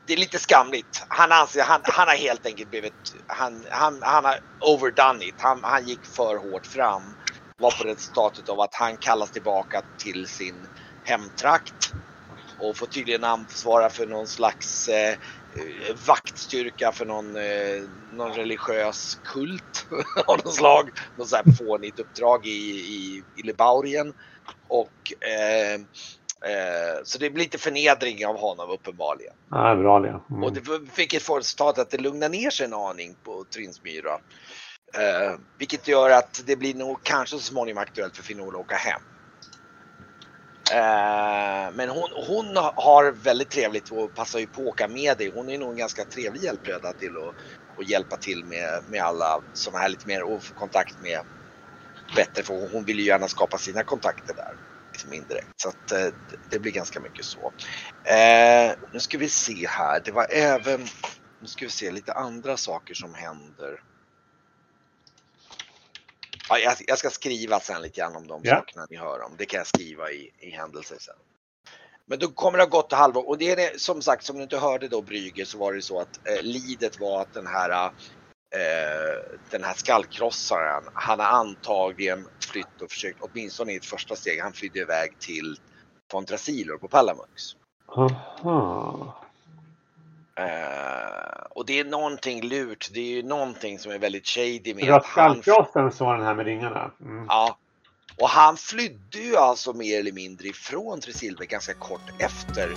det 0.08 0.14
är 0.14 0.18
lite 0.18 0.39
skamligt. 0.39 1.06
Han 1.08 1.32
anser, 1.32 1.62
han, 1.62 1.82
han 1.84 2.08
har 2.08 2.16
helt 2.16 2.46
enkelt 2.46 2.70
blivit, 2.70 3.16
han, 3.28 3.68
han, 3.72 4.02
han 4.04 4.26
har 4.26 4.39
overdone 4.66 5.26
it. 5.26 5.36
Han, 5.38 5.64
han 5.64 5.88
gick 5.88 6.06
för 6.06 6.38
hårt 6.38 6.66
fram. 6.66 7.16
Var 7.58 7.72
på 7.72 7.84
resultatet 7.84 8.50
av 8.50 8.60
att 8.60 8.76
han 8.76 8.98
kallas 8.98 9.32
tillbaka 9.32 9.82
till 10.04 10.28
sin 10.28 10.68
hemtrakt. 11.04 11.76
Och 12.58 12.78
får 12.78 12.88
tydligen 12.88 13.24
ansvara 13.24 13.89
för 13.89 14.08
någon 14.08 14.28
slags 14.28 14.88
eh, 14.88 15.16
vaktstyrka 16.08 16.91
för 16.91 17.06
någon, 17.06 17.36
eh, 17.36 17.84
någon 18.14 18.34
religiös 18.34 19.20
kult 19.24 19.86
av 20.28 20.38
något 20.38 20.54
slag. 20.54 20.89
Något 21.18 21.30
så 21.30 21.36
här 21.36 21.52
fånigt 21.58 21.99
uppdrag 21.99 22.45
i, 22.45 22.49
i, 22.49 23.24
i 23.38 23.41
Libaurien. 23.43 24.14
Och 24.68 25.28
eh, 25.28 25.74
eh, 26.52 27.04
så 27.04 27.18
det 27.18 27.30
blir 27.30 27.43
lite 27.43 27.58
förnedring 27.58 28.26
av 28.26 28.38
honom 28.38 28.70
uppenbarligen. 28.70 29.34
Ja, 29.49 29.76
bra 29.76 29.99
det. 29.99 30.22
Mm. 30.30 30.43
Och 30.43 30.54
det 30.54 30.62
fick 30.91 31.14
ett 31.14 31.30
resultat 31.30 31.80
att 31.80 31.89
det 31.89 31.97
lugnar 31.97 32.30
ner 32.30 32.49
sig 32.49 32.66
en 32.66 32.74
aning 32.74 33.16
på 33.24 33.45
Trinsmyra. 33.54 34.14
Eh, 34.97 35.39
vilket 35.60 35.88
gör 35.88 36.10
att 36.10 36.43
det 36.45 36.56
blir 36.56 36.76
nog 36.76 37.04
kanske 37.04 37.36
så 37.36 37.41
småningom 37.41 37.82
aktuellt 37.82 38.16
för 38.16 38.24
Finola 38.24 38.60
att 38.60 38.66
åka 38.66 38.76
hem. 38.76 39.02
Eh, 40.72 41.72
men 41.74 41.90
hon, 41.90 42.10
hon 42.28 42.58
har 42.76 43.12
väldigt 43.12 43.50
trevligt 43.50 43.92
och 43.92 44.14
passar 44.14 44.40
ju 44.40 44.48
på 44.48 44.62
att 44.62 44.68
åka 44.68 44.88
med 44.88 45.18
dig. 45.18 45.32
Hon 45.34 45.50
är 45.50 45.58
nog 45.58 45.72
en 45.72 45.78
ganska 45.78 46.06
trevlig 46.06 46.42
hjälpreda 46.42 46.94
till 46.94 47.18
att 47.18 47.36
att 47.80 47.90
hjälpa 47.90 48.18
till 48.18 48.46
med, 48.46 48.84
med 48.88 49.02
alla 49.02 49.42
sådana 49.54 49.80
här 49.80 49.90
lite 49.90 50.08
mer 50.08 50.24
och 50.24 50.44
få 50.44 50.54
kontakt 50.54 51.00
med 51.00 51.22
bättre 52.16 52.44
för 52.44 52.54
hon 52.54 52.86
vill 52.86 53.00
ju 53.00 53.06
gärna 53.06 53.28
skapa 53.28 53.58
sina 53.58 53.84
kontakter 53.84 54.34
där. 54.34 54.56
Liksom 54.94 55.14
indirekt. 55.14 55.62
Så 55.62 55.70
att 55.70 55.92
eh, 55.92 56.08
det 56.50 56.60
blir 56.60 56.72
ganska 56.72 57.00
mycket 57.00 57.26
så. 57.26 57.54
Eh, 58.10 58.74
nu 58.92 59.00
ska 59.00 59.18
vi 59.18 59.30
se 59.30 59.68
här. 59.68 60.02
Det 60.06 60.12
var 60.12 60.28
även, 60.32 60.82
nu 61.40 61.48
ska 61.48 61.66
vi 61.66 61.72
se 61.72 61.92
lite 61.92 62.14
andra 62.14 62.58
saker 62.58 62.94
som 62.94 63.14
händer. 63.14 63.80
Ja, 66.52 66.60
jag, 66.60 66.76
jag 66.88 66.97
ska 66.97 67.10
skriva 67.10 67.60
sen 67.60 67.82
lite 67.82 67.99
grann 68.02 68.16
om 68.16 68.28
de 68.28 68.41
Ja. 68.43 68.56
sakerna 68.56 68.86
ni 68.89 68.97
hör 68.97 69.22
om. 69.22 69.36
Det 69.38 69.45
kan 69.45 69.58
jag 69.58 69.68
skriva 69.68 70.12
i, 70.12 70.32
i 70.39 70.49
händelser 70.49 70.97
sen. 70.99 71.16
Men 72.06 72.20
då 72.20 72.28
kommer 72.28 72.58
det 72.58 72.64
ha 72.64 72.70
gått 72.70 72.91
ett 72.91 72.97
halvår 72.97 73.28
och 73.28 73.38
det 73.38 73.52
är 73.52 73.56
det, 73.56 73.82
som 73.82 74.02
sagt 74.02 74.24
som 74.24 74.38
du 74.38 74.43
inte 74.43 74.58
hörde 74.58 74.88
då 74.88 75.02
Brygge 75.02 75.45
så 75.45 75.58
var 75.58 75.74
det 75.74 75.82
så 75.82 75.99
att 75.99 76.28
eh, 76.28 76.43
lidet 76.43 76.99
var 76.99 77.22
att 77.22 77.34
den 77.34 77.47
här 77.47 77.86
eh, 78.56 79.39
den 79.52 79.64
här 79.64 79.74
skallkrossaren, 79.74 80.84
han 80.93 81.20
har 81.20 81.28
antagligen 81.28 82.28
flytt 82.52 82.82
och 82.82 82.91
försökt, 82.91 83.20
åtminstone 83.22 83.74
i 83.74 83.76
ett 83.76 83.86
första 83.86 84.16
steg, 84.16 84.39
han 84.41 84.54
flydde 84.54 84.80
iväg 84.80 85.20
till 85.20 85.58
Fontrasilor 86.12 86.78
på 86.78 86.88
Palamux. 86.88 87.41
Aha. 87.88 89.21
Eh, 90.36 91.42
och 91.50 91.66
det 91.66 91.80
är 91.80 91.86
någonting 91.86 92.42
lurt, 92.42 92.90
det 92.94 93.00
är 93.00 93.16
ju 93.16 93.24
någonting 93.24 93.80
som 93.80 93.92
är 93.92 94.00
väldigt 94.00 94.28
shady 94.28 94.74
med 94.74 94.90
att 94.94 95.06
han... 95.06 95.42
skallkrossen 95.42 95.92
som 95.92 96.08
var 96.08 96.18
den 96.18 96.26
här 96.26 96.34
med 96.34 96.46
ringarna. 96.46 96.92
Mm. 97.02 97.26
Ja. 97.30 97.58
Och 98.22 98.30
han 98.30 98.58
flydde 98.58 99.18
ju 99.18 99.36
alltså 99.36 99.74
mer 99.74 100.00
eller 100.00 100.12
mindre 100.12 100.48
ifrån 100.48 101.02
Tresilver 101.02 101.46
ganska 101.46 101.74
kort 101.74 102.10
efter 102.20 102.70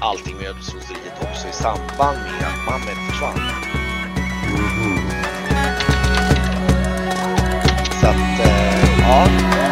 allting 0.00 0.36
med 0.36 0.46
ödeslosseriet 0.46 1.22
också 1.22 1.48
i 1.48 1.52
samband 1.52 2.18
med 2.18 2.46
att 2.48 2.66
Mamet 2.66 3.10
försvann. 3.10 3.40
Mhm. 4.52 4.98
Så 8.00 8.06
att, 8.06 8.40
eh, 8.40 9.00
ja. 9.00 9.69